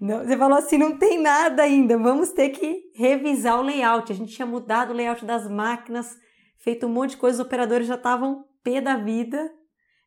Não, 0.00 0.24
você 0.24 0.36
falou 0.36 0.58
assim, 0.58 0.76
não 0.76 0.98
tem 0.98 1.18
nada 1.18 1.62
ainda, 1.62 1.96
vamos 1.96 2.30
ter 2.30 2.50
que 2.50 2.90
revisar 2.94 3.58
o 3.58 3.62
layout. 3.62 4.12
A 4.12 4.14
gente 4.14 4.34
tinha 4.34 4.46
mudado 4.46 4.90
o 4.90 4.94
layout 4.94 5.24
das 5.24 5.48
máquinas, 5.48 6.16
feito 6.58 6.86
um 6.86 6.90
monte 6.90 7.10
de 7.10 7.16
coisa, 7.16 7.40
os 7.40 7.46
operadores 7.46 7.86
já 7.86 7.94
estavam 7.94 8.44
pé 8.62 8.80
da 8.80 8.96
vida. 8.96 9.50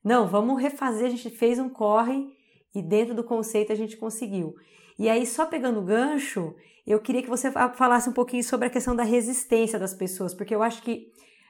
Não, 0.03 0.27
vamos 0.27 0.61
refazer, 0.61 1.07
a 1.07 1.09
gente 1.09 1.29
fez 1.31 1.57
um 1.57 1.69
corre 1.69 2.27
e 2.73 2.81
dentro 2.81 3.15
do 3.15 3.23
conceito 3.23 3.71
a 3.71 3.75
gente 3.75 3.97
conseguiu. 3.97 4.53
E 4.97 5.09
aí, 5.09 5.25
só 5.25 5.45
pegando 5.45 5.79
o 5.79 5.85
gancho, 5.85 6.53
eu 6.85 6.99
queria 6.99 7.23
que 7.23 7.29
você 7.29 7.51
falasse 7.51 8.09
um 8.09 8.13
pouquinho 8.13 8.43
sobre 8.43 8.67
a 8.67 8.69
questão 8.69 8.95
da 8.95 9.03
resistência 9.03 9.79
das 9.79 9.93
pessoas, 9.93 10.33
porque 10.33 10.53
eu 10.53 10.61
acho 10.61 10.83
que 10.83 11.07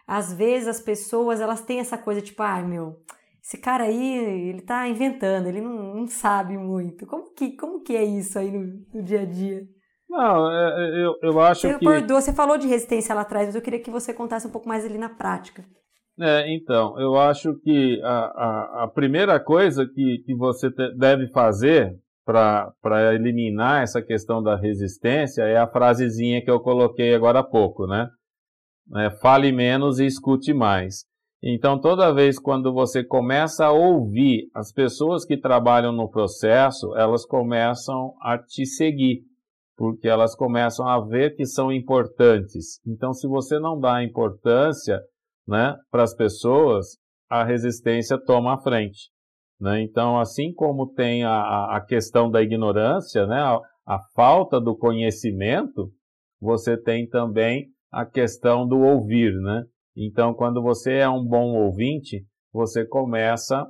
às 0.07 0.34
vezes 0.34 0.67
as 0.67 0.80
pessoas 0.80 1.41
elas 1.41 1.61
têm 1.61 1.80
essa 1.80 1.97
coisa 1.97 2.21
tipo, 2.21 2.41
ah, 2.41 2.61
meu, 2.61 3.01
esse 3.50 3.58
cara 3.58 3.86
aí, 3.86 4.50
ele 4.50 4.62
tá 4.62 4.88
inventando, 4.88 5.47
ele 5.47 5.60
não, 5.60 5.95
não 5.95 6.08
sabe 6.08 6.56
muito. 6.56 7.08
Como 7.08 7.34
que, 7.34 7.56
como 7.58 7.82
que 7.82 7.95
é 7.95 8.04
isso 8.04 8.38
aí 8.38 8.52
no, 8.52 8.86
no 8.93 9.04
dia 9.04 9.22
a 9.22 9.26
dia? 9.26 9.64
Não, 10.08 10.52
é, 10.52 10.68
é, 10.68 11.04
eu, 11.04 11.16
eu 11.24 11.41
acho 11.41 11.62
você 11.62 11.80
que... 11.80 11.88
Acordou, 11.88 12.22
você 12.22 12.32
falou 12.32 12.60
de 12.60 12.68
resistência 12.68 13.16
lá 13.16 13.22
atrás, 13.22 13.47
mas 13.47 13.56
eu 13.56 13.62
queria 13.62 13.82
que 13.82 13.89
você 13.89 14.14
contasse 14.14 14.45
um 14.45 14.52
pouco 14.52 14.70
mais 14.70 14.86
ali 14.86 15.00
na 15.00 15.10
prática. 15.10 15.66
É, 16.20 16.54
então, 16.54 17.00
eu 17.00 17.16
acho 17.16 17.56
que 17.62 18.00
a, 18.04 18.20
a, 18.20 18.84
a 18.84 18.88
primeira 18.88 19.39
coisa 19.39 19.84
que, 19.84 20.22
que 20.24 20.36
você 20.36 20.70
te, 20.70 20.95
deve 20.95 21.28
fazer 21.32 21.91
para 22.24 23.16
eliminar 23.16 23.82
essa 23.82 24.00
questão 24.00 24.43
da 24.43 24.56
resistência 24.56 25.41
é 25.41 25.58
a 25.58 25.68
frasezinha 25.68 26.43
que 26.43 26.52
eu 26.52 26.60
coloquei 26.60 27.16
agora 27.16 27.39
há 27.39 27.43
pouco, 27.43 27.88
né? 27.88 28.08
É, 28.95 29.10
fale 29.20 29.52
menos 29.52 29.97
e 29.97 30.06
escute 30.06 30.54
mais. 30.54 31.09
Então, 31.42 31.80
toda 31.80 32.14
vez 32.14 32.38
quando 32.38 32.74
você 32.74 33.04
começa 33.04 33.66
a 33.66 33.72
ouvir 33.72 34.50
as 34.54 34.74
pessoas 34.74 35.24
que 35.24 35.38
trabalham 35.38 35.94
no 35.94 36.10
processo, 36.10 36.94
elas 36.98 37.26
começam 37.26 38.14
a 38.22 38.38
te 38.38 38.66
seguir, 38.66 39.22
porque 39.78 40.08
elas 40.08 40.36
começam 40.36 40.86
a 40.86 41.00
ver 41.00 41.36
que 41.36 41.46
são 41.46 41.72
importantes. 41.72 42.82
Então, 42.86 43.14
se 43.14 43.26
você 43.26 43.58
não 43.58 43.80
dá 43.80 44.04
importância 44.04 45.00
né, 45.48 45.78
para 45.90 46.04
as 46.04 46.14
pessoas, 46.14 46.98
a 47.30 47.46
resistência 47.46 48.18
toma 48.18 48.56
a 48.56 48.62
frente. 48.62 49.10
Né? 49.60 49.82
Então, 49.82 50.20
assim 50.20 50.54
como 50.54 50.92
tem 50.94 51.24
a, 51.24 51.78
a 51.78 51.86
questão 51.88 52.30
da 52.30 52.42
ignorância, 52.42 53.26
né, 53.26 53.40
a, 53.40 53.60
a 53.86 54.00
falta 54.14 54.60
do 54.60 54.76
conhecimento, 54.76 55.90
você 56.42 56.78
tem 56.78 57.08
também 57.08 57.68
a 57.92 58.06
questão 58.06 58.68
do 58.68 58.80
ouvir, 58.80 59.34
né? 59.42 59.64
Então, 59.96 60.34
quando 60.34 60.62
você 60.62 60.94
é 60.94 61.10
um 61.10 61.26
bom 61.26 61.56
ouvinte, 61.56 62.26
você 62.54 62.86
começa 62.86 63.66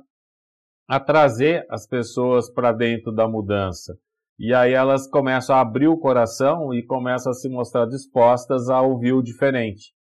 a 0.88 0.98
trazer 0.98 1.64
as 1.70 1.86
pessoas 1.86 2.50
para 2.52 2.72
dentro 2.72 3.12
da 3.12 3.28
mudança. 3.28 3.96
E 4.38 4.54
aí 4.54 4.72
elas 4.72 5.06
começam 5.06 5.54
a 5.54 5.60
abrir 5.60 5.86
o 5.86 5.98
coração 5.98 6.72
e 6.72 6.84
começam 6.84 7.30
a 7.30 7.34
se 7.34 7.48
mostrar 7.48 7.86
dispostas 7.86 8.68
a 8.70 8.80
ouvir 8.80 9.12
o 9.12 9.22
diferente. 9.22 9.92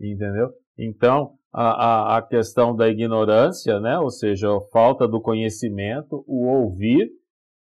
Entendeu? 0.00 0.50
Então, 0.78 1.32
a, 1.52 2.14
a, 2.14 2.18
a 2.18 2.22
questão 2.22 2.74
da 2.74 2.88
ignorância, 2.88 3.80
né? 3.80 3.98
ou 3.98 4.10
seja, 4.10 4.48
a 4.48 4.60
falta 4.72 5.08
do 5.08 5.20
conhecimento, 5.20 6.24
o 6.26 6.46
ouvir, 6.46 7.10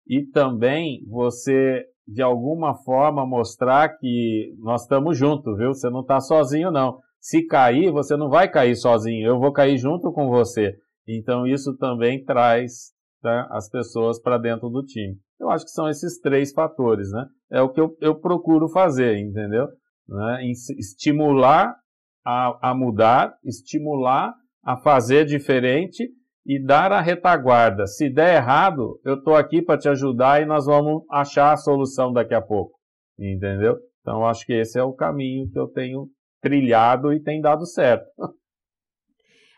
e 0.06 0.24
também 0.26 1.04
você, 1.08 1.84
de 2.06 2.22
alguma 2.22 2.74
forma, 2.84 3.26
mostrar 3.26 3.96
que 3.96 4.54
nós 4.58 4.82
estamos 4.82 5.18
juntos, 5.18 5.56
viu? 5.56 5.74
Você 5.74 5.90
não 5.90 6.02
está 6.02 6.20
sozinho, 6.20 6.70
não. 6.70 7.00
Se 7.20 7.44
cair, 7.46 7.90
você 7.90 8.16
não 8.16 8.28
vai 8.28 8.48
cair 8.48 8.76
sozinho, 8.76 9.26
eu 9.26 9.38
vou 9.38 9.52
cair 9.52 9.76
junto 9.78 10.12
com 10.12 10.28
você. 10.28 10.74
Então, 11.08 11.46
isso 11.46 11.76
também 11.76 12.24
traz 12.24 12.92
tá, 13.22 13.48
as 13.50 13.68
pessoas 13.68 14.20
para 14.20 14.38
dentro 14.38 14.68
do 14.68 14.82
time. 14.82 15.16
Eu 15.38 15.50
acho 15.50 15.64
que 15.64 15.70
são 15.70 15.88
esses 15.88 16.18
três 16.20 16.52
fatores, 16.52 17.10
né? 17.10 17.26
É 17.50 17.60
o 17.60 17.68
que 17.68 17.80
eu, 17.80 17.96
eu 18.00 18.14
procuro 18.14 18.68
fazer, 18.68 19.18
entendeu? 19.18 19.66
Né? 20.08 20.50
Estimular 20.78 21.76
a, 22.24 22.70
a 22.70 22.74
mudar, 22.74 23.34
estimular 23.44 24.34
a 24.64 24.76
fazer 24.76 25.24
diferente 25.24 26.08
e 26.44 26.64
dar 26.64 26.92
a 26.92 27.00
retaguarda. 27.00 27.86
Se 27.86 28.08
der 28.08 28.36
errado, 28.36 29.00
eu 29.04 29.14
estou 29.14 29.34
aqui 29.34 29.62
para 29.62 29.78
te 29.78 29.88
ajudar 29.88 30.42
e 30.42 30.46
nós 30.46 30.66
vamos 30.66 31.02
achar 31.10 31.52
a 31.52 31.56
solução 31.56 32.12
daqui 32.12 32.34
a 32.34 32.40
pouco. 32.40 32.78
Entendeu? 33.18 33.76
Então, 34.00 34.24
acho 34.26 34.46
que 34.46 34.52
esse 34.52 34.78
é 34.78 34.82
o 34.82 34.92
caminho 34.92 35.50
que 35.50 35.58
eu 35.58 35.66
tenho 35.68 36.08
trilhado 36.46 37.12
e 37.12 37.20
tem 37.20 37.40
dado 37.40 37.66
certo. 37.66 38.06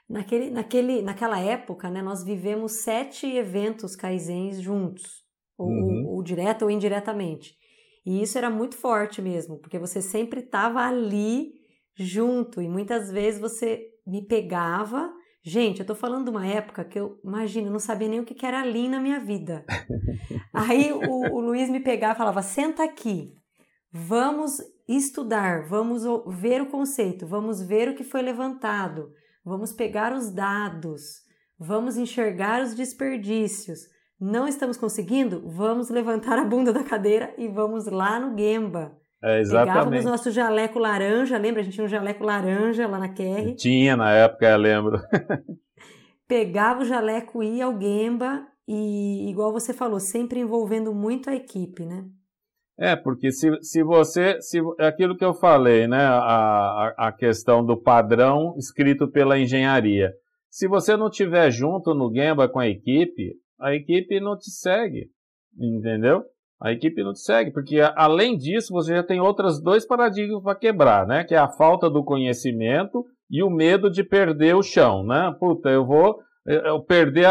Naquele, 0.08 0.50
naquele, 0.50 1.02
naquela 1.02 1.38
época, 1.38 1.90
né, 1.90 2.00
nós 2.00 2.24
vivemos 2.24 2.82
sete 2.82 3.26
eventos 3.26 3.94
kaizens 3.94 4.58
juntos, 4.58 5.22
ou, 5.58 5.68
uhum. 5.68 6.06
ou, 6.06 6.14
ou 6.14 6.22
direto 6.22 6.62
ou 6.62 6.70
indiretamente. 6.70 7.54
E 8.06 8.22
isso 8.22 8.38
era 8.38 8.48
muito 8.48 8.74
forte 8.74 9.20
mesmo, 9.20 9.58
porque 9.58 9.78
você 9.78 10.00
sempre 10.00 10.40
estava 10.40 10.80
ali 10.80 11.52
junto 11.94 12.62
e 12.62 12.68
muitas 12.68 13.10
vezes 13.10 13.38
você 13.38 13.84
me 14.06 14.26
pegava. 14.26 15.12
Gente, 15.44 15.80
eu 15.80 15.86
tô 15.86 15.94
falando 15.94 16.24
de 16.24 16.30
uma 16.30 16.46
época 16.46 16.86
que 16.86 16.98
eu, 16.98 17.20
imagina, 17.22 17.68
não 17.68 17.78
sabia 17.78 18.08
nem 18.08 18.20
o 18.20 18.24
que 18.24 18.46
era 18.46 18.64
Lean 18.64 18.88
na 18.88 19.00
minha 19.00 19.20
vida. 19.20 19.62
Aí 20.54 20.90
o, 20.90 21.34
o 21.34 21.40
Luiz 21.40 21.68
me 21.68 21.80
pegava 21.80 22.14
e 22.14 22.16
falava: 22.16 22.40
senta 22.40 22.82
aqui, 22.82 23.34
vamos 23.92 24.56
estudar, 24.88 25.66
vamos 25.66 26.02
ver 26.26 26.62
o 26.62 26.66
conceito, 26.66 27.26
vamos 27.26 27.60
ver 27.60 27.90
o 27.90 27.94
que 27.94 28.02
foi 28.02 28.22
levantado, 28.22 29.12
vamos 29.44 29.72
pegar 29.72 30.14
os 30.14 30.30
dados, 30.30 31.22
vamos 31.58 31.98
enxergar 31.98 32.62
os 32.62 32.74
desperdícios. 32.74 33.80
Não 34.20 34.48
estamos 34.48 34.76
conseguindo? 34.76 35.48
Vamos 35.48 35.90
levantar 35.90 36.38
a 36.38 36.44
bunda 36.44 36.72
da 36.72 36.82
cadeira 36.82 37.32
e 37.38 37.46
vamos 37.46 37.86
lá 37.86 38.18
no 38.18 38.36
Gemba. 38.36 38.96
É, 39.22 39.40
exatamente. 39.40 39.74
Pegávamos 39.74 40.04
nosso 40.04 40.30
jaleco 40.30 40.78
laranja, 40.78 41.38
lembra? 41.38 41.60
A 41.60 41.64
gente 41.64 41.74
tinha 41.74 41.84
um 41.84 41.88
jaleco 41.88 42.24
laranja 42.24 42.86
lá 42.88 42.98
na 42.98 43.08
QR. 43.08 43.54
Tinha 43.56 43.96
na 43.96 44.12
época, 44.12 44.46
eu 44.46 44.58
lembro. 44.58 45.00
Pegava 46.26 46.82
o 46.82 46.84
jaleco, 46.84 47.42
ia 47.42 47.64
ao 47.64 47.80
Gemba 47.80 48.46
e, 48.66 49.30
igual 49.30 49.52
você 49.52 49.72
falou, 49.72 49.98
sempre 49.98 50.40
envolvendo 50.40 50.94
muito 50.94 51.30
a 51.30 51.34
equipe, 51.34 51.86
né? 51.86 52.04
É, 52.78 52.94
porque 52.94 53.32
se, 53.32 53.50
se 53.60 53.82
você. 53.82 54.40
Se, 54.40 54.60
aquilo 54.78 55.16
que 55.16 55.24
eu 55.24 55.34
falei, 55.34 55.88
né? 55.88 56.00
A, 56.00 56.94
a 56.96 57.12
questão 57.12 57.64
do 57.64 57.76
padrão 57.76 58.54
escrito 58.56 59.08
pela 59.08 59.38
engenharia. 59.38 60.12
Se 60.48 60.68
você 60.68 60.96
não 60.96 61.10
tiver 61.10 61.50
junto 61.50 61.92
no 61.92 62.12
Gemba 62.14 62.48
com 62.48 62.60
a 62.60 62.68
equipe, 62.68 63.34
a 63.60 63.74
equipe 63.74 64.20
não 64.20 64.38
te 64.38 64.50
segue. 64.50 65.10
Entendeu? 65.58 66.22
A 66.60 66.72
equipe 66.72 67.02
não 67.02 67.12
te 67.12 67.20
segue, 67.20 67.52
porque 67.52 67.80
além 67.94 68.36
disso, 68.36 68.72
você 68.72 68.94
já 68.94 69.02
tem 69.02 69.20
outros 69.20 69.60
dois 69.60 69.84
paradigmas 69.84 70.42
para 70.42 70.58
quebrar, 70.58 71.06
né? 71.06 71.24
Que 71.24 71.34
é 71.34 71.38
a 71.38 71.48
falta 71.48 71.90
do 71.90 72.04
conhecimento 72.04 73.04
e 73.30 73.42
o 73.42 73.50
medo 73.50 73.90
de 73.90 74.04
perder 74.04 74.54
o 74.54 74.62
chão, 74.62 75.04
né? 75.04 75.34
Puta, 75.38 75.68
eu 75.68 75.84
vou 75.84 76.20
eu 76.46 76.80
perder, 76.80 77.26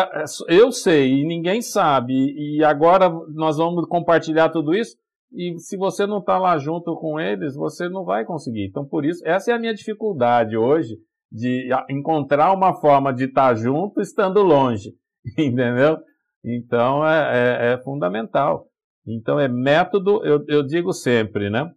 eu 0.48 0.72
sei 0.72 1.22
e 1.22 1.26
ninguém 1.26 1.60
sabe, 1.60 2.14
e 2.14 2.64
agora 2.64 3.10
nós 3.34 3.58
vamos 3.58 3.88
compartilhar 3.88 4.50
tudo 4.50 4.76
isso 4.76 4.96
e 5.32 5.60
se 5.60 5.78
você 5.78 6.06
não 6.06 6.20
está 6.20 6.38
lá 6.38 6.58
junto 6.58 6.96
com 6.98 7.20
eles, 7.20 7.56
você 7.56 7.90
não 7.90 8.04
vai 8.04 8.26
conseguir. 8.26 8.68
Então, 8.68 8.86
por 8.86 9.06
isso, 9.06 9.22
essa 9.26 9.52
é 9.52 9.54
a 9.54 9.60
minha 9.60 9.74
dificuldade 9.74 10.56
hoje, 10.56 10.98
de 11.32 11.70
encontrar 11.90 12.54
uma 12.54 12.80
forma 12.80 13.14
de 13.14 13.26
estar 13.26 13.50
tá 13.50 13.56
junto 13.56 14.00
estando 14.00 14.42
longe, 14.42 14.94
entendeu? 15.38 15.98
Então, 16.44 17.06
é, 17.06 17.72
é, 17.72 17.74
é 17.74 17.84
fundamental. 17.84 18.68
Então, 19.06 19.40
é 19.40 19.48
método, 19.48 20.26
eu, 20.26 20.44
eu 20.48 20.64
digo 20.66 20.94
sempre, 20.94 21.50
né? 21.50 21.70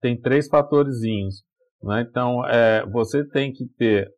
Tem 0.00 0.20
três 0.20 0.48
fatorzinhos. 0.48 1.42
Né? 1.82 2.06
Então, 2.08 2.46
é, 2.46 2.84
você 2.86 3.26
tem 3.26 3.52
que 3.52 3.66
ter 3.78 4.10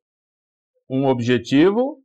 um 0.91 1.07
objetivo, 1.07 1.99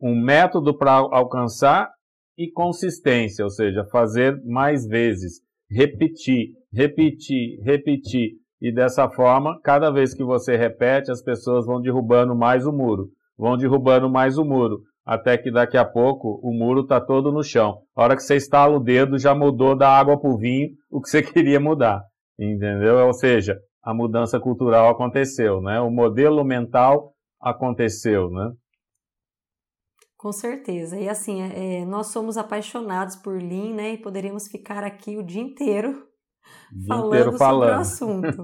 um 0.00 0.14
método 0.14 0.76
para 0.76 0.92
alcançar 0.92 1.90
e 2.38 2.50
consistência, 2.50 3.44
ou 3.44 3.50
seja, 3.50 3.84
fazer 3.86 4.42
mais 4.44 4.86
vezes 4.86 5.43
repetir, 5.70 6.48
repetir, 6.72 7.60
repetir. 7.62 8.32
E 8.60 8.72
dessa 8.72 9.08
forma, 9.10 9.58
cada 9.62 9.90
vez 9.90 10.14
que 10.14 10.24
você 10.24 10.56
repete, 10.56 11.10
as 11.10 11.22
pessoas 11.22 11.66
vão 11.66 11.80
derrubando 11.80 12.34
mais 12.34 12.66
o 12.66 12.72
muro, 12.72 13.08
vão 13.36 13.56
derrubando 13.56 14.08
mais 14.08 14.38
o 14.38 14.44
muro, 14.44 14.80
até 15.04 15.36
que 15.36 15.50
daqui 15.50 15.76
a 15.76 15.84
pouco 15.84 16.40
o 16.42 16.52
muro 16.52 16.80
está 16.80 17.00
todo 17.00 17.30
no 17.30 17.42
chão. 17.42 17.78
A 17.94 18.02
hora 18.02 18.16
que 18.16 18.22
você 18.22 18.36
estala 18.36 18.76
o 18.76 18.80
dedo, 18.80 19.18
já 19.18 19.34
mudou 19.34 19.76
da 19.76 19.88
água 19.88 20.18
para 20.18 20.30
o 20.30 20.38
vinho 20.38 20.70
o 20.90 21.00
que 21.00 21.08
você 21.08 21.20
queria 21.22 21.60
mudar. 21.60 22.02
Entendeu? 22.38 23.06
Ou 23.06 23.12
seja, 23.12 23.58
a 23.82 23.92
mudança 23.92 24.40
cultural 24.40 24.88
aconteceu, 24.88 25.60
né? 25.60 25.80
O 25.80 25.90
modelo 25.90 26.42
mental 26.42 27.12
aconteceu, 27.40 28.30
né? 28.30 28.50
Com 30.24 30.32
certeza. 30.32 30.98
E 30.98 31.06
assim, 31.06 31.42
é, 31.42 31.80
é, 31.80 31.84
nós 31.84 32.06
somos 32.06 32.38
apaixonados 32.38 33.14
por 33.14 33.36
Lean, 33.42 33.74
né? 33.74 33.92
E 33.92 33.98
poderíamos 33.98 34.48
ficar 34.48 34.82
aqui 34.82 35.18
o 35.18 35.22
dia 35.22 35.42
inteiro 35.42 36.02
dia 36.72 36.88
falando 36.88 37.08
inteiro 37.08 37.36
falando. 37.36 37.60
sobre 37.60 37.76
o 37.76 37.80
assunto. 37.80 38.42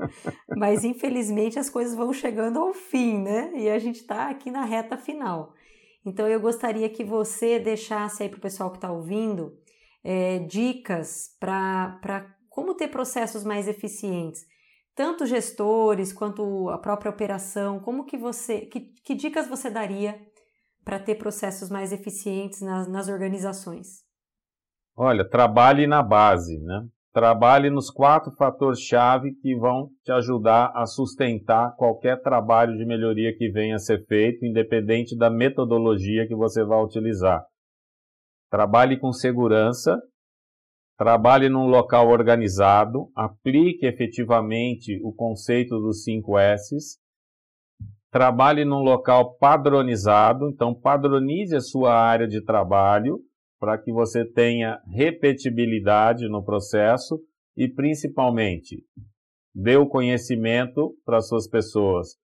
Mas 0.56 0.84
infelizmente 0.84 1.58
as 1.58 1.68
coisas 1.68 1.94
vão 1.94 2.14
chegando 2.14 2.58
ao 2.58 2.72
fim, 2.72 3.18
né? 3.18 3.52
E 3.56 3.68
a 3.68 3.78
gente 3.78 4.00
está 4.00 4.30
aqui 4.30 4.50
na 4.50 4.64
reta 4.64 4.96
final. 4.96 5.52
Então 6.02 6.26
eu 6.26 6.40
gostaria 6.40 6.88
que 6.88 7.04
você 7.04 7.58
deixasse 7.58 8.22
aí 8.22 8.30
para 8.30 8.38
o 8.38 8.40
pessoal 8.40 8.70
que 8.70 8.78
está 8.78 8.90
ouvindo 8.90 9.52
é, 10.02 10.38
dicas 10.38 11.36
para 11.38 12.24
como 12.48 12.74
ter 12.74 12.88
processos 12.88 13.44
mais 13.44 13.68
eficientes. 13.68 14.46
Tanto 14.94 15.26
gestores 15.26 16.10
quanto 16.10 16.70
a 16.70 16.78
própria 16.78 17.10
operação, 17.10 17.78
como 17.80 18.06
que 18.06 18.16
você. 18.16 18.62
Que, 18.62 18.94
que 19.04 19.14
dicas 19.14 19.46
você 19.46 19.68
daria 19.68 20.18
para 20.88 20.98
ter 20.98 21.16
processos 21.16 21.68
mais 21.68 21.92
eficientes 21.92 22.62
nas, 22.62 22.88
nas 22.88 23.08
organizações? 23.08 24.02
Olha, 24.96 25.22
trabalhe 25.22 25.86
na 25.86 26.02
base, 26.02 26.58
né? 26.60 26.88
Trabalhe 27.12 27.68
nos 27.68 27.90
quatro 27.90 28.32
fatores-chave 28.32 29.34
que 29.34 29.54
vão 29.54 29.90
te 30.02 30.10
ajudar 30.12 30.72
a 30.74 30.86
sustentar 30.86 31.76
qualquer 31.76 32.22
trabalho 32.22 32.74
de 32.78 32.86
melhoria 32.86 33.36
que 33.36 33.50
venha 33.50 33.76
a 33.76 33.78
ser 33.78 34.02
feito, 34.06 34.46
independente 34.46 35.14
da 35.14 35.28
metodologia 35.28 36.26
que 36.26 36.34
você 36.34 36.64
vai 36.64 36.82
utilizar. 36.82 37.44
Trabalhe 38.50 38.98
com 38.98 39.12
segurança, 39.12 40.00
trabalhe 40.96 41.50
num 41.50 41.66
local 41.66 42.08
organizado, 42.08 43.10
aplique 43.14 43.84
efetivamente 43.84 44.98
o 45.04 45.12
conceito 45.12 45.78
dos 45.80 46.02
5 46.02 46.38
S's, 46.38 46.98
trabalhe 48.18 48.64
num 48.64 48.80
local 48.80 49.36
padronizado, 49.36 50.48
então 50.48 50.74
padronize 50.74 51.54
a 51.54 51.60
sua 51.60 51.94
área 51.94 52.26
de 52.26 52.42
trabalho 52.42 53.20
para 53.60 53.78
que 53.78 53.92
você 53.92 54.24
tenha 54.24 54.80
repetibilidade 54.92 56.28
no 56.28 56.44
processo 56.44 57.20
e 57.56 57.68
principalmente 57.68 58.82
dê 59.54 59.76
o 59.76 59.86
conhecimento 59.86 60.96
para 61.04 61.18
as 61.18 61.28
suas 61.28 61.48
pessoas. 61.48 62.16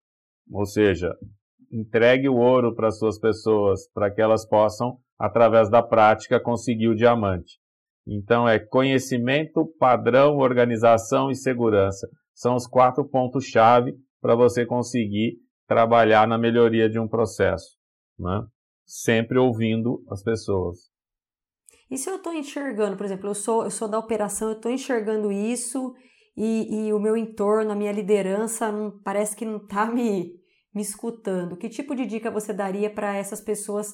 Ou 0.51 0.67
seja, 0.67 1.15
entregue 1.71 2.29
o 2.29 2.39
ouro 2.39 2.75
para 2.75 2.89
as 2.89 2.99
suas 2.99 3.17
pessoas, 3.17 3.89
para 3.93 4.11
que 4.11 4.21
elas 4.21 4.45
possam, 4.45 4.97
através 5.17 5.71
da 5.71 5.81
prática, 5.81 6.41
conseguir 6.41 6.89
o 6.89 6.97
diamante. 6.97 7.57
Então, 8.05 8.49
é 8.49 8.59
conhecimento, 8.59 9.65
padrão, 9.79 10.39
organização 10.39 11.31
e 11.31 11.37
segurança. 11.37 12.09
São 12.35 12.57
os 12.57 12.67
quatro 12.67 13.09
pontos-chave 13.09 13.95
para 14.21 14.35
você 14.35 14.67
conseguir 14.67 15.44
trabalhar 15.67 16.27
na 16.27 16.39
melhoria 16.39 16.89
de 16.89 16.99
um 16.99 17.09
processo. 17.09 17.77
Né? 18.19 18.43
Sempre 18.85 19.39
ouvindo 19.39 20.05
as 20.11 20.23
pessoas. 20.23 20.95
E 21.91 21.97
se 21.97 22.11
eu 22.11 22.17
estou 22.17 22.33
enxergando, 22.33 22.97
por 22.97 23.07
exemplo, 23.07 23.29
eu 23.29 23.35
sou, 23.35 23.65
eu 23.65 23.71
sou 23.71 23.89
da 23.89 23.99
operação, 23.99 24.49
eu 24.49 24.57
estou 24.57 24.71
enxergando 24.71 25.31
isso 25.31 25.95
e, 26.37 26.89
e, 26.89 26.93
o 26.93 26.99
meu 26.99 27.17
entorno, 27.17 27.71
a 27.71 27.77
minha 27.77 27.93
liderança, 27.93 28.73
não, 28.73 28.99
parece 29.03 29.37
que 29.37 29.45
não 29.45 29.59
está 29.59 29.87
me, 29.93 30.33
me 30.75 30.83
escutando. 30.83 31.57
Que 31.57 31.69
tipo 31.69 31.95
de 31.95 32.07
dica 32.07 32.31
você 32.31 32.53
daria 32.53 32.91
para 32.91 33.15
essas 33.15 33.41
pessoas 33.41 33.93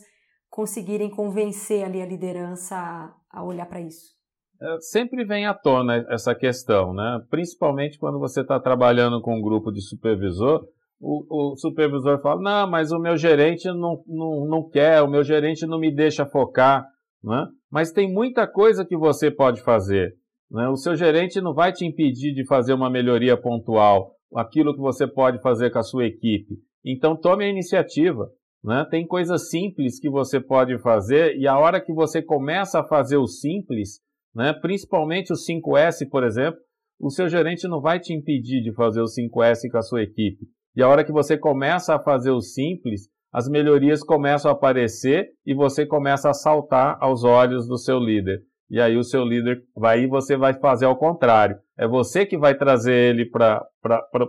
conseguirem 0.48 1.10
convencer 1.10 1.84
ali 1.84 2.00
a 2.00 2.06
liderança 2.06 2.76
a, 2.76 3.14
a 3.30 3.44
olhar 3.44 3.66
para 3.66 3.80
isso? 3.80 4.18
É, 4.62 4.80
sempre 4.80 5.24
vem 5.24 5.46
à 5.46 5.54
tona 5.54 6.04
essa 6.10 6.34
questão, 6.34 6.92
né? 6.92 7.20
Principalmente 7.30 7.98
quando 7.98 8.18
você 8.18 8.42
está 8.42 8.60
trabalhando 8.60 9.20
com 9.22 9.36
um 9.36 9.40
grupo 9.40 9.72
de 9.72 9.80
supervisor, 9.80 10.66
o, 11.00 11.52
o, 11.52 11.56
supervisor 11.56 12.20
fala, 12.20 12.40
não, 12.40 12.70
mas 12.70 12.92
o 12.92 12.98
meu 12.98 13.16
gerente 13.16 13.66
não, 13.68 14.02
não, 14.06 14.46
não 14.46 14.68
quer, 14.68 15.00
o 15.02 15.08
meu 15.08 15.24
gerente 15.24 15.66
não 15.66 15.78
me 15.78 15.90
deixa 15.90 16.26
focar, 16.26 16.86
né? 17.24 17.46
Mas 17.70 17.90
tem 17.90 18.12
muita 18.12 18.46
coisa 18.46 18.84
que 18.84 18.96
você 18.96 19.30
pode 19.30 19.62
fazer. 19.62 20.14
Né? 20.50 20.68
O 20.68 20.76
seu 20.76 20.96
gerente 20.96 21.40
não 21.40 21.54
vai 21.54 21.72
te 21.72 21.86
impedir 21.86 22.34
de 22.34 22.44
fazer 22.46 22.74
uma 22.74 22.90
melhoria 22.90 23.36
pontual, 23.36 24.12
aquilo 24.34 24.74
que 24.74 24.80
você 24.80 25.06
pode 25.06 25.40
fazer 25.40 25.70
com 25.70 25.78
a 25.78 25.82
sua 25.82 26.04
equipe. 26.04 26.58
Então 26.84 27.16
tome 27.16 27.44
a 27.44 27.48
iniciativa. 27.48 28.28
Né? 28.62 28.86
Tem 28.90 29.06
coisas 29.06 29.48
simples 29.48 29.98
que 29.98 30.10
você 30.10 30.38
pode 30.38 30.78
fazer 30.82 31.36
e 31.36 31.48
a 31.48 31.58
hora 31.58 31.80
que 31.80 31.94
você 31.94 32.20
começa 32.20 32.80
a 32.80 32.86
fazer 32.86 33.16
o 33.16 33.26
simples, 33.26 34.00
né? 34.34 34.52
principalmente 34.52 35.32
o 35.32 35.36
5S, 35.36 36.08
por 36.10 36.24
exemplo, 36.24 36.60
o 37.00 37.08
seu 37.08 37.26
gerente 37.26 37.66
não 37.66 37.80
vai 37.80 37.98
te 37.98 38.12
impedir 38.12 38.62
de 38.62 38.74
fazer 38.74 39.00
o 39.00 39.04
5S 39.04 39.70
com 39.70 39.78
a 39.78 39.82
sua 39.82 40.02
equipe. 40.02 40.46
E 40.76 40.82
a 40.82 40.88
hora 40.88 41.04
que 41.04 41.12
você 41.12 41.36
começa 41.36 41.94
a 41.94 42.02
fazer 42.02 42.30
o 42.30 42.40
simples, 42.40 43.08
as 43.32 43.48
melhorias 43.48 44.02
começam 44.02 44.50
a 44.50 44.54
aparecer 44.54 45.28
e 45.46 45.54
você 45.54 45.86
começa 45.86 46.30
a 46.30 46.34
saltar 46.34 46.96
aos 47.00 47.24
olhos 47.24 47.66
do 47.68 47.78
seu 47.78 47.98
líder. 47.98 48.40
E 48.70 48.80
aí 48.80 48.96
o 48.96 49.02
seu 49.02 49.24
líder 49.24 49.62
vai 49.76 50.02
e 50.02 50.06
você 50.06 50.36
vai 50.36 50.54
fazer 50.54 50.86
ao 50.86 50.96
contrário. 50.96 51.56
É 51.76 51.88
você 51.88 52.24
que 52.24 52.38
vai 52.38 52.56
trazer 52.56 52.94
ele 52.94 53.28
para 53.28 53.66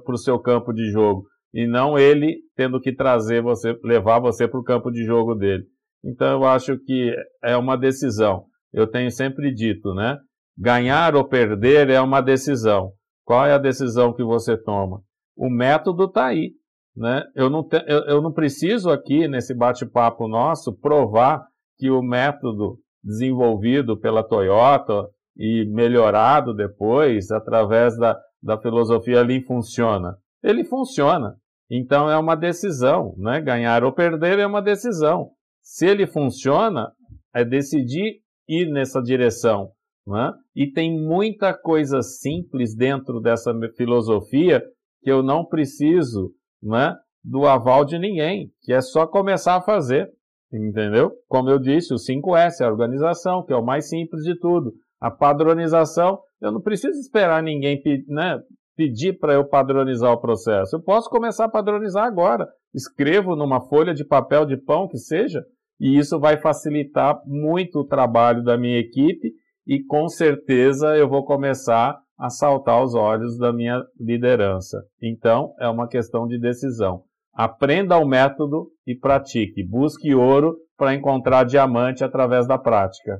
o 0.08 0.18
seu 0.18 0.40
campo 0.40 0.74
de 0.74 0.90
jogo 0.92 1.26
e 1.54 1.68
não 1.68 1.98
ele 1.98 2.38
tendo 2.56 2.80
que 2.80 2.94
trazer 2.94 3.42
você, 3.42 3.78
levar 3.84 4.20
você 4.20 4.48
para 4.48 4.60
o 4.60 4.64
campo 4.64 4.92
de 4.92 5.04
jogo 5.04 5.36
dele. 5.36 5.64
Então 6.04 6.28
eu 6.28 6.46
acho 6.46 6.78
que 6.80 7.14
é 7.44 7.56
uma 7.56 7.76
decisão. 7.76 8.46
Eu 8.74 8.88
tenho 8.88 9.12
sempre 9.12 9.54
dito, 9.54 9.94
né? 9.94 10.18
Ganhar 10.58 11.16
ou 11.16 11.28
perder 11.28 11.90
é 11.90 12.02
uma 12.02 12.22
decisão. 12.22 12.94
Qual 13.24 13.46
é 13.46 13.54
a 13.54 13.60
decisão 13.60 14.14
que 14.14 14.24
você 14.24 14.58
toma? 14.58 15.02
O 15.36 15.50
método 15.50 16.06
está 16.06 16.28
aí. 16.28 16.54
Né? 16.96 17.24
Eu, 17.36 17.50
não 17.50 17.64
te, 17.64 17.78
eu, 17.88 18.00
eu 18.06 18.22
não 18.22 18.32
preciso 18.32 18.90
aqui, 18.90 19.28
nesse 19.28 19.54
bate-papo 19.54 20.28
nosso, 20.28 20.74
provar 20.78 21.46
que 21.78 21.90
o 21.90 22.02
método 22.02 22.78
desenvolvido 23.04 24.00
pela 24.00 24.24
Toyota 24.24 25.08
e 25.38 25.66
melhorado 25.66 26.54
depois 26.54 27.32
através 27.32 27.98
da, 27.98 28.20
da 28.42 28.60
filosofia 28.60 29.24
Lean 29.24 29.42
funciona. 29.42 30.18
Ele 30.44 30.64
funciona. 30.64 31.36
Então 31.70 32.10
é 32.10 32.18
uma 32.18 32.36
decisão, 32.36 33.16
né? 33.18 33.40
Ganhar 33.40 33.84
ou 33.84 33.94
perder 33.94 34.40
é 34.40 34.46
uma 34.46 34.62
decisão. 34.62 35.30
Se 35.62 35.88
ele 35.88 36.06
funciona, 36.06 36.92
é 37.34 37.46
decidir 37.46 38.20
ir 38.48 38.70
nessa 38.70 39.02
direção. 39.02 39.72
Né? 40.06 40.34
E 40.56 40.70
tem 40.70 41.00
muita 41.00 41.54
coisa 41.54 42.02
simples 42.02 42.76
dentro 42.76 43.22
dessa 43.22 43.54
filosofia 43.78 44.62
que 45.02 45.12
eu 45.12 45.24
não 45.24 45.46
preciso 45.46 46.32
né, 46.62 46.96
do 47.24 47.46
aval 47.46 47.86
de 47.86 47.98
ninguém, 47.98 48.52
que 48.62 48.74
é 48.74 48.82
só 48.82 49.06
começar 49.08 49.56
a 49.56 49.62
fazer. 49.62 50.10
Entendeu? 50.54 51.14
Como 51.30 51.50
eu 51.50 51.58
disse, 51.58 51.94
o 51.94 51.98
5S, 51.98 52.60
a 52.62 52.68
organização, 52.68 53.44
que 53.46 53.54
é 53.54 53.56
o 53.56 53.64
mais 53.64 53.88
simples 53.88 54.24
de 54.24 54.38
tudo. 54.38 54.74
A 55.00 55.10
padronização, 55.10 56.20
eu 56.42 56.52
não 56.52 56.62
preciso 56.62 57.00
esperar 57.00 57.42
ninguém 57.42 57.82
né, 58.08 58.38
pedir 58.76 59.18
para 59.18 59.34
eu 59.34 59.46
padronizar 59.46 60.12
o 60.12 60.20
processo. 60.20 60.76
Eu 60.76 60.82
posso 60.82 61.10
começar 61.10 61.46
a 61.46 61.50
padronizar 61.50 62.04
agora. 62.04 62.48
Escrevo 62.74 63.36
numa 63.36 63.62
folha 63.62 63.94
de 63.94 64.04
papel 64.04 64.46
de 64.46 64.58
pão 64.58 64.88
que 64.90 64.98
seja, 64.98 65.42
e 65.80 65.98
isso 65.98 66.20
vai 66.20 66.38
facilitar 66.38 67.22
muito 67.26 67.80
o 67.80 67.88
trabalho 67.88 68.44
da 68.44 68.58
minha 68.58 68.78
equipe 68.78 69.34
e 69.66 69.84
com 69.84 70.08
certeza 70.08 70.96
eu 70.98 71.08
vou 71.08 71.24
começar 71.24 71.98
a 72.22 72.30
saltar 72.30 72.84
os 72.84 72.94
olhos 72.94 73.36
da 73.40 73.52
minha 73.52 73.84
liderança. 74.00 74.86
Então, 75.02 75.56
é 75.60 75.68
uma 75.68 75.88
questão 75.88 76.28
de 76.28 76.40
decisão. 76.40 77.04
Aprenda 77.34 77.98
o 77.98 78.06
método 78.06 78.70
e 78.86 78.96
pratique. 78.96 79.68
Busque 79.68 80.14
ouro 80.14 80.56
para 80.78 80.94
encontrar 80.94 81.46
diamante 81.46 82.04
através 82.04 82.46
da 82.46 82.60
prática. 82.60 83.20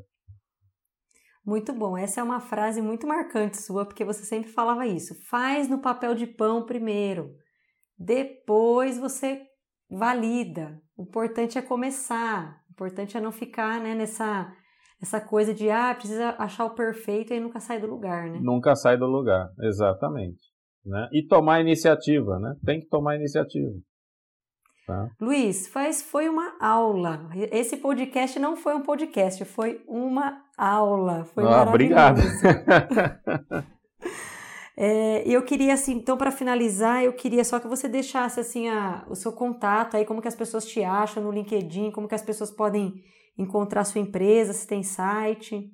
Muito 1.44 1.74
bom. 1.74 1.98
Essa 1.98 2.22
é 2.22 2.24
uma 2.24 2.40
frase 2.40 2.80
muito 2.80 3.08
marcante 3.08 3.58
sua, 3.58 3.86
porque 3.86 4.06
você 4.06 4.24
sempre 4.24 4.52
falava 4.52 4.86
isso. 4.86 5.16
Faz 5.28 5.68
no 5.68 5.80
papel 5.80 6.14
de 6.14 6.28
pão 6.28 6.64
primeiro. 6.64 7.32
Depois 7.98 9.00
você 9.00 9.42
valida. 9.90 10.80
O 10.96 11.02
importante 11.02 11.58
é 11.58 11.62
começar. 11.64 12.62
O 12.70 12.74
importante 12.74 13.18
é 13.18 13.20
não 13.20 13.32
ficar 13.32 13.82
né, 13.82 13.96
nessa 13.96 14.54
essa 15.02 15.20
coisa 15.20 15.54
de 15.54 15.70
ah, 15.70 15.96
precisa 15.96 16.36
achar 16.38 16.66
o 16.66 16.76
perfeito 16.76 17.34
e 17.34 17.40
nunca 17.40 17.60
sai 17.60 17.80
do 17.80 17.88
lugar, 17.88 18.30
né? 18.30 18.40
Nunca 18.40 18.76
sai 18.76 18.98
do 18.98 19.08
lugar, 19.08 19.50
exatamente. 19.60 20.40
Né? 20.86 21.10
E 21.12 21.26
tomar 21.26 21.60
iniciativa, 21.60 22.40
né? 22.40 22.56
Tem 22.64 22.80
que 22.80 22.88
tomar 22.88 23.16
iniciativa. 23.16 23.72
Tá? 24.86 25.10
Luiz, 25.20 25.68
faz, 25.68 26.04
foi 26.04 26.30
uma 26.30 26.56
aula. 26.60 27.28
Esse 27.52 27.78
podcast 27.78 28.40
não 28.40 28.56
foi 28.56 28.76
um 28.76 28.82
podcast, 28.82 29.44
foi 29.46 29.84
uma 29.88 30.44
aula. 30.56 31.26
Foi 31.26 31.44
ah, 31.46 31.64
obrigado. 31.64 32.22
é, 34.78 35.28
eu 35.28 35.44
queria 35.44 35.74
assim, 35.74 35.94
então 35.94 36.18
para 36.18 36.32
finalizar, 36.32 37.04
eu 37.04 37.14
queria 37.14 37.44
só 37.44 37.60
que 37.60 37.68
você 37.68 37.88
deixasse 37.88 38.40
assim 38.40 38.70
a, 38.70 39.04
o 39.10 39.16
seu 39.16 39.32
contato 39.32 39.98
aí, 39.98 40.06
como 40.06 40.22
que 40.22 40.28
as 40.28 40.36
pessoas 40.36 40.66
te 40.66 40.84
acham 40.84 41.24
no 41.24 41.32
LinkedIn, 41.32 41.92
como 41.92 42.08
que 42.08 42.16
as 42.16 42.24
pessoas 42.24 42.52
podem 42.52 43.04
encontrar 43.38 43.84
sua 43.84 44.02
empresa, 44.02 44.54
se 44.54 44.68
tem 44.68 44.84
site? 44.84 45.70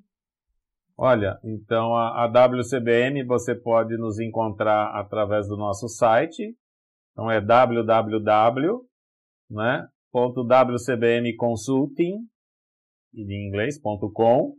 Olha, 0.97 1.39
então 1.43 1.95
a, 1.95 2.23
a 2.23 2.27
WCBM 2.27 3.23
você 3.23 3.53
pode 3.53 3.95
nos 3.97 4.19
encontrar 4.19 4.99
através 4.99 5.47
do 5.47 5.55
nosso 5.55 5.87
site. 5.87 6.57
Então 7.11 7.29
é 7.29 7.39
www, 7.39 8.81
né, 9.49 9.87
em 13.13 13.47
inglês.com. 13.47 14.55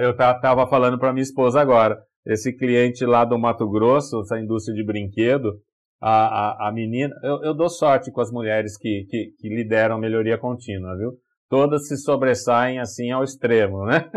eu 0.00 0.10
estava 0.10 0.66
falando 0.68 0.98
para 0.98 1.12
minha 1.12 1.22
esposa 1.22 1.60
agora, 1.60 1.98
esse 2.26 2.52
cliente 2.52 3.06
lá 3.06 3.24
do 3.24 3.38
Mato 3.38 3.68
Grosso, 3.70 4.20
essa 4.20 4.38
indústria 4.38 4.74
de 4.74 4.84
brinquedo, 4.84 5.60
a, 6.00 6.66
a, 6.66 6.68
a 6.68 6.72
menina, 6.72 7.14
eu, 7.22 7.42
eu, 7.42 7.54
dou 7.54 7.70
sorte 7.70 8.10
com 8.10 8.20
as 8.20 8.30
mulheres 8.30 8.76
que, 8.76 9.06
que, 9.08 9.30
que 9.38 9.48
lideram 9.48 9.98
melhoria 9.98 10.36
contínua, 10.36 10.96
viu? 10.96 11.12
Todas 11.48 11.86
se 11.86 11.96
sobressaem 11.96 12.78
assim 12.80 13.10
ao 13.12 13.22
extremo, 13.22 13.86
né? 13.86 14.10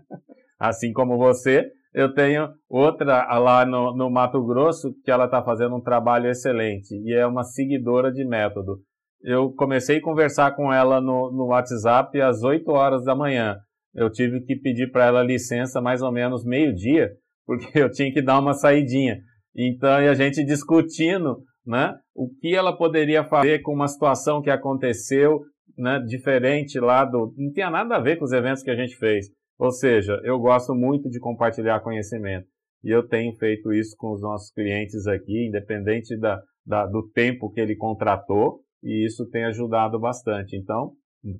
assim 0.60 0.92
como 0.92 1.16
você, 1.16 1.68
eu 1.96 2.12
tenho 2.12 2.50
outra 2.68 3.26
lá 3.38 3.64
no, 3.64 3.96
no 3.96 4.10
Mato 4.10 4.44
Grosso 4.44 4.94
que 5.02 5.10
ela 5.10 5.24
está 5.24 5.42
fazendo 5.42 5.74
um 5.76 5.80
trabalho 5.80 6.28
excelente 6.28 6.94
e 6.94 7.14
é 7.14 7.26
uma 7.26 7.42
seguidora 7.42 8.12
de 8.12 8.22
método. 8.22 8.82
Eu 9.22 9.50
comecei 9.54 9.96
a 9.96 10.02
conversar 10.02 10.54
com 10.54 10.70
ela 10.70 11.00
no, 11.00 11.32
no 11.32 11.46
WhatsApp 11.46 12.20
às 12.20 12.42
8 12.42 12.70
horas 12.70 13.02
da 13.02 13.16
manhã. 13.16 13.56
Eu 13.94 14.10
tive 14.10 14.42
que 14.42 14.54
pedir 14.56 14.92
para 14.92 15.06
ela 15.06 15.22
licença 15.22 15.80
mais 15.80 16.02
ou 16.02 16.12
menos 16.12 16.44
meio-dia, 16.44 17.12
porque 17.46 17.80
eu 17.80 17.90
tinha 17.90 18.12
que 18.12 18.20
dar 18.20 18.40
uma 18.40 18.52
saidinha. 18.52 19.16
Então, 19.56 20.02
e 20.02 20.06
a 20.06 20.12
gente 20.12 20.44
discutindo 20.44 21.38
né, 21.66 21.94
o 22.14 22.28
que 22.28 22.54
ela 22.54 22.76
poderia 22.76 23.24
fazer 23.24 23.60
com 23.62 23.72
uma 23.72 23.88
situação 23.88 24.42
que 24.42 24.50
aconteceu 24.50 25.40
né, 25.78 25.98
diferente 26.06 26.78
lá 26.78 27.06
do. 27.06 27.32
Não 27.38 27.50
tinha 27.52 27.70
nada 27.70 27.96
a 27.96 28.00
ver 28.00 28.16
com 28.16 28.26
os 28.26 28.32
eventos 28.32 28.62
que 28.62 28.70
a 28.70 28.76
gente 28.76 28.94
fez. 28.98 29.28
Ou 29.58 29.70
seja, 29.70 30.20
eu 30.22 30.38
gosto 30.38 30.74
muito 30.74 31.08
de 31.08 31.18
compartilhar 31.18 31.80
conhecimento. 31.80 32.46
E 32.84 32.90
eu 32.90 33.06
tenho 33.06 33.34
feito 33.36 33.72
isso 33.72 33.96
com 33.96 34.12
os 34.12 34.20
nossos 34.20 34.52
clientes 34.52 35.06
aqui, 35.06 35.46
independente 35.48 36.16
da, 36.18 36.40
da, 36.64 36.86
do 36.86 37.08
tempo 37.08 37.50
que 37.50 37.60
ele 37.60 37.74
contratou, 37.74 38.60
e 38.82 39.06
isso 39.06 39.28
tem 39.30 39.44
ajudado 39.44 39.98
bastante. 39.98 40.56
Então, 40.56 40.92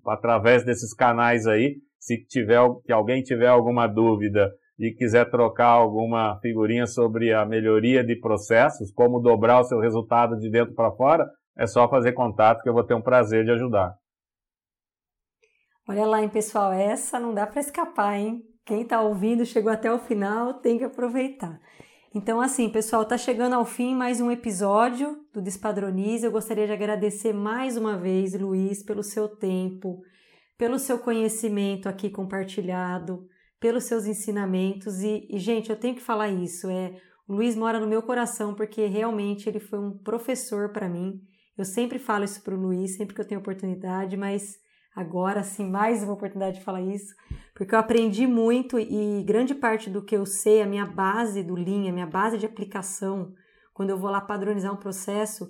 através 0.07 0.65
desses 0.65 0.95
canais 0.95 1.47
aí, 1.47 1.77
se 1.99 2.25
tiver, 2.27 2.61
que 2.85 2.93
alguém 2.93 3.23
tiver 3.23 3.49
alguma 3.49 3.87
dúvida 3.87 4.51
e 4.79 4.93
quiser 4.93 5.31
trocar 5.31 5.69
alguma 5.69 6.39
figurinha 6.41 6.87
sobre 6.87 7.33
a 7.33 7.45
melhoria 7.45 8.05
de 8.05 8.17
processos, 8.17 8.91
como 8.93 9.21
dobrar 9.21 9.61
o 9.61 9.65
seu 9.65 9.79
resultado 9.79 10.37
de 10.39 10.51
dentro 10.51 10.75
para 10.75 10.93
fora, 10.93 11.27
é 11.57 11.67
só 11.67 11.89
fazer 11.89 12.13
contato 12.13 12.63
que 12.63 12.69
eu 12.69 12.75
vou 12.75 12.85
ter 12.85 12.95
um 12.95 13.03
prazer 13.03 13.45
de 13.45 13.51
ajudar. 13.51 13.95
Olha 15.89 16.05
lá, 16.05 16.21
hein, 16.21 16.29
pessoal, 16.29 16.73
essa 16.73 17.21
não 17.21 17.33
dá 17.33 17.47
para 17.47 17.61
escapar, 17.61 18.19
hein? 18.19 18.43
Quem 18.65 18.83
está 18.83 19.01
ouvindo 19.01 19.47
chegou 19.47 19.71
até 19.71 19.93
o 19.93 20.01
final, 20.01 20.55
tem 20.55 20.77
que 20.77 20.83
aproveitar. 20.83 21.61
Então, 22.13 22.41
assim, 22.41 22.69
pessoal, 22.69 23.05
tá 23.05 23.17
chegando 23.17 23.53
ao 23.53 23.65
fim 23.65 23.95
mais 23.95 24.21
um 24.21 24.29
episódio 24.29 25.17
do 25.33 25.41
Despadronize. 25.41 26.27
Eu 26.27 26.33
gostaria 26.33 26.67
de 26.67 26.73
agradecer 26.73 27.33
mais 27.33 27.77
uma 27.77 27.97
vez, 27.97 28.35
Luiz, 28.35 28.83
pelo 28.83 29.05
seu 29.05 29.29
tempo, 29.29 30.03
pelo 30.59 30.77
seu 30.77 30.99
conhecimento 30.99 31.89
aqui 31.89 32.11
compartilhado, 32.11 33.25
pelos 33.61 33.85
seus 33.85 34.07
ensinamentos. 34.07 35.03
E, 35.03 35.29
e, 35.31 35.39
gente, 35.39 35.71
eu 35.71 35.79
tenho 35.79 35.95
que 35.95 36.03
falar 36.03 36.31
isso. 36.31 36.69
É, 36.69 37.01
o 37.29 37.35
Luiz 37.35 37.55
mora 37.55 37.79
no 37.79 37.87
meu 37.87 38.03
coração 38.03 38.57
porque 38.57 38.87
realmente 38.87 39.49
ele 39.49 39.61
foi 39.61 39.79
um 39.79 39.97
professor 39.97 40.73
para 40.73 40.89
mim. 40.89 41.21
Eu 41.57 41.65
sempre 41.65 42.01
falo 42.01 42.25
isso 42.25 42.43
para 42.43 42.57
o 42.57 42.61
Luiz, 42.61 42.97
sempre 42.97 43.15
que 43.15 43.21
eu 43.21 43.29
tenho 43.29 43.41
oportunidade, 43.41 44.17
mas 44.17 44.66
agora 44.97 45.43
sim, 45.43 45.69
mais 45.69 46.03
uma 46.03 46.15
oportunidade 46.15 46.59
de 46.59 46.65
falar 46.65 46.81
isso, 46.81 47.15
porque 47.55 47.75
eu 47.75 47.79
aprendi 47.79 48.27
muito 48.27 48.79
e 48.81 49.23
grande 49.25 49.55
parte 49.55 49.91
do 49.91 50.03
que 50.03 50.17
eu 50.17 50.25
sei, 50.25 50.63
a 50.63 50.67
minha 50.67 50.87
base 50.87 51.43
do 51.43 51.55
Lean, 51.55 51.91
a 51.91 51.93
minha 51.93 52.07
base 52.07 52.39
de 52.39 52.47
aplicação, 52.47 53.35
quando 53.75 53.91
eu 53.91 53.99
vou 53.99 54.11
lá 54.11 54.23
padronizar 54.23 54.73
um 54.73 54.79
processo, 54.79 55.47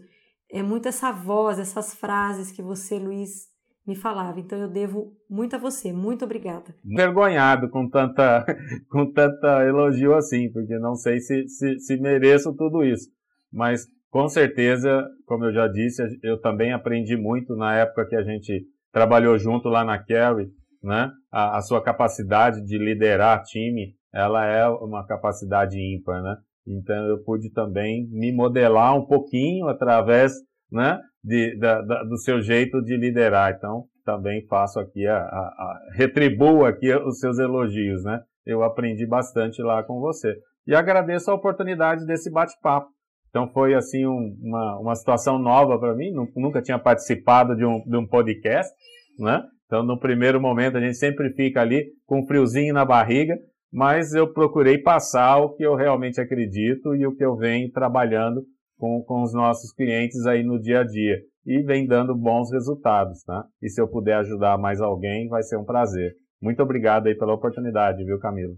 é 0.50 0.62
muito 0.62 0.88
essa 0.88 1.12
voz, 1.12 1.60
essas 1.60 1.94
frases 1.94 2.50
que 2.50 2.60
você, 2.60 2.98
Luiz, 2.98 3.46
me 3.86 3.94
falava. 3.94 4.40
Então 4.40 4.58
eu 4.58 4.68
devo 4.68 5.12
muito 5.30 5.54
a 5.54 5.58
você. 5.58 5.92
Muito 5.92 6.24
obrigada. 6.24 6.74
Envergonhado 6.84 7.70
com 7.70 7.88
tanta, 7.88 8.44
com 8.90 9.12
tanta 9.12 9.64
elogio 9.64 10.14
assim, 10.14 10.50
porque 10.52 10.76
não 10.78 10.96
sei 10.96 11.20
se, 11.20 11.46
se, 11.48 11.78
se 11.78 11.96
mereço 11.96 12.54
tudo 12.56 12.82
isso. 12.82 13.08
Mas 13.52 13.86
com 14.10 14.28
certeza, 14.28 15.04
como 15.24 15.44
eu 15.44 15.52
já 15.52 15.68
disse, 15.68 16.02
eu 16.22 16.40
também 16.40 16.72
aprendi 16.72 17.16
muito 17.16 17.54
na 17.54 17.76
época 17.76 18.06
que 18.06 18.16
a 18.16 18.22
gente 18.22 18.66
trabalhou 18.96 19.36
junto 19.38 19.68
lá 19.68 19.84
na 19.84 20.02
Kerry, 20.02 20.48
né? 20.82 21.12
A, 21.30 21.58
a, 21.58 21.60
sua 21.60 21.82
capacidade 21.82 22.64
de 22.64 22.78
liderar 22.78 23.42
time, 23.42 23.94
ela 24.10 24.46
é 24.46 24.66
uma 24.66 25.06
capacidade 25.06 25.78
ímpar, 25.78 26.22
né? 26.22 26.34
Então 26.66 27.06
eu 27.06 27.22
pude 27.22 27.52
também 27.52 28.08
me 28.10 28.32
modelar 28.32 28.96
um 28.96 29.04
pouquinho 29.04 29.68
através, 29.68 30.32
né? 30.72 30.98
De, 31.22 31.58
da, 31.58 31.82
da, 31.82 32.04
do 32.04 32.16
seu 32.16 32.40
jeito 32.40 32.80
de 32.80 32.96
liderar. 32.96 33.54
Então 33.54 33.84
também 34.02 34.46
faço 34.46 34.80
aqui 34.80 35.06
a, 35.06 35.18
a, 35.18 35.18
a 35.18 35.80
retribuo 35.92 36.64
aqui 36.64 36.90
os 36.94 37.18
seus 37.18 37.38
elogios, 37.38 38.02
né? 38.02 38.22
Eu 38.46 38.62
aprendi 38.62 39.06
bastante 39.06 39.60
lá 39.60 39.82
com 39.82 40.00
você 40.00 40.34
e 40.66 40.74
agradeço 40.74 41.30
a 41.30 41.34
oportunidade 41.34 42.06
desse 42.06 42.30
bate-papo. 42.30 42.88
Então 43.36 43.50
foi 43.52 43.74
assim 43.74 44.06
um, 44.06 44.34
uma, 44.40 44.78
uma 44.78 44.94
situação 44.94 45.38
nova 45.38 45.78
para 45.78 45.94
mim, 45.94 46.10
nunca 46.34 46.62
tinha 46.62 46.78
participado 46.78 47.54
de 47.54 47.66
um, 47.66 47.82
de 47.84 47.94
um 47.94 48.06
podcast, 48.06 48.72
né? 49.18 49.44
Então 49.66 49.82
no 49.82 50.00
primeiro 50.00 50.40
momento 50.40 50.78
a 50.78 50.80
gente 50.80 50.96
sempre 50.96 51.28
fica 51.34 51.60
ali 51.60 51.84
com 52.06 52.20
um 52.20 52.26
friozinho 52.26 52.72
na 52.72 52.82
barriga, 52.82 53.36
mas 53.70 54.14
eu 54.14 54.32
procurei 54.32 54.78
passar 54.78 55.36
o 55.36 55.54
que 55.54 55.62
eu 55.62 55.74
realmente 55.74 56.18
acredito 56.18 56.94
e 56.94 57.06
o 57.06 57.14
que 57.14 57.22
eu 57.22 57.36
venho 57.36 57.70
trabalhando 57.70 58.42
com, 58.78 59.04
com 59.06 59.22
os 59.22 59.34
nossos 59.34 59.70
clientes 59.70 60.24
aí 60.24 60.42
no 60.42 60.58
dia 60.58 60.80
a 60.80 60.84
dia 60.84 61.18
e 61.44 61.62
vem 61.62 61.86
dando 61.86 62.16
bons 62.16 62.50
resultados, 62.50 63.22
tá? 63.22 63.44
E 63.62 63.68
se 63.68 63.78
eu 63.78 63.86
puder 63.86 64.14
ajudar 64.14 64.56
mais 64.56 64.80
alguém, 64.80 65.28
vai 65.28 65.42
ser 65.42 65.58
um 65.58 65.64
prazer. 65.64 66.14
Muito 66.40 66.62
obrigado 66.62 67.06
aí 67.06 67.14
pela 67.14 67.34
oportunidade, 67.34 68.02
viu, 68.02 68.18
Camilo? 68.18 68.54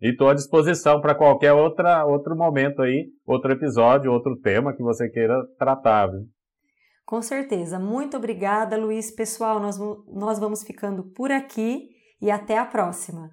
E 0.00 0.10
estou 0.10 0.28
à 0.28 0.34
disposição 0.34 1.00
para 1.00 1.14
qualquer 1.14 1.52
outra, 1.52 2.04
outro 2.04 2.36
momento 2.36 2.82
aí, 2.82 3.08
outro 3.26 3.52
episódio, 3.52 4.12
outro 4.12 4.36
tema 4.40 4.74
que 4.74 4.82
você 4.82 5.08
queira 5.08 5.34
tratar. 5.58 6.06
Viu? 6.06 6.26
Com 7.04 7.20
certeza. 7.20 7.78
Muito 7.78 8.16
obrigada, 8.16 8.76
Luiz. 8.76 9.10
Pessoal, 9.10 9.58
nós, 9.58 9.78
nós 10.06 10.38
vamos 10.38 10.62
ficando 10.62 11.02
por 11.02 11.32
aqui 11.32 11.88
e 12.20 12.30
até 12.30 12.58
a 12.58 12.64
próxima. 12.64 13.30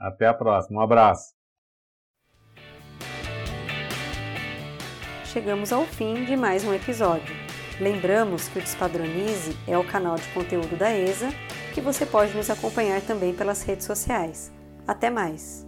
Até 0.00 0.26
a 0.26 0.34
próxima. 0.34 0.80
Um 0.80 0.82
abraço. 0.82 1.38
Chegamos 5.26 5.72
ao 5.72 5.84
fim 5.84 6.24
de 6.24 6.36
mais 6.36 6.64
um 6.64 6.72
episódio. 6.72 7.36
Lembramos 7.78 8.48
que 8.48 8.58
o 8.58 8.62
Despadronize 8.62 9.56
é 9.68 9.78
o 9.78 9.86
canal 9.86 10.16
de 10.16 10.26
conteúdo 10.32 10.76
da 10.76 10.90
ESA, 10.90 11.28
que 11.74 11.80
você 11.80 12.04
pode 12.04 12.34
nos 12.34 12.50
acompanhar 12.50 13.00
também 13.02 13.32
pelas 13.34 13.62
redes 13.62 13.86
sociais. 13.86 14.50
Até 14.86 15.10
mais! 15.10 15.67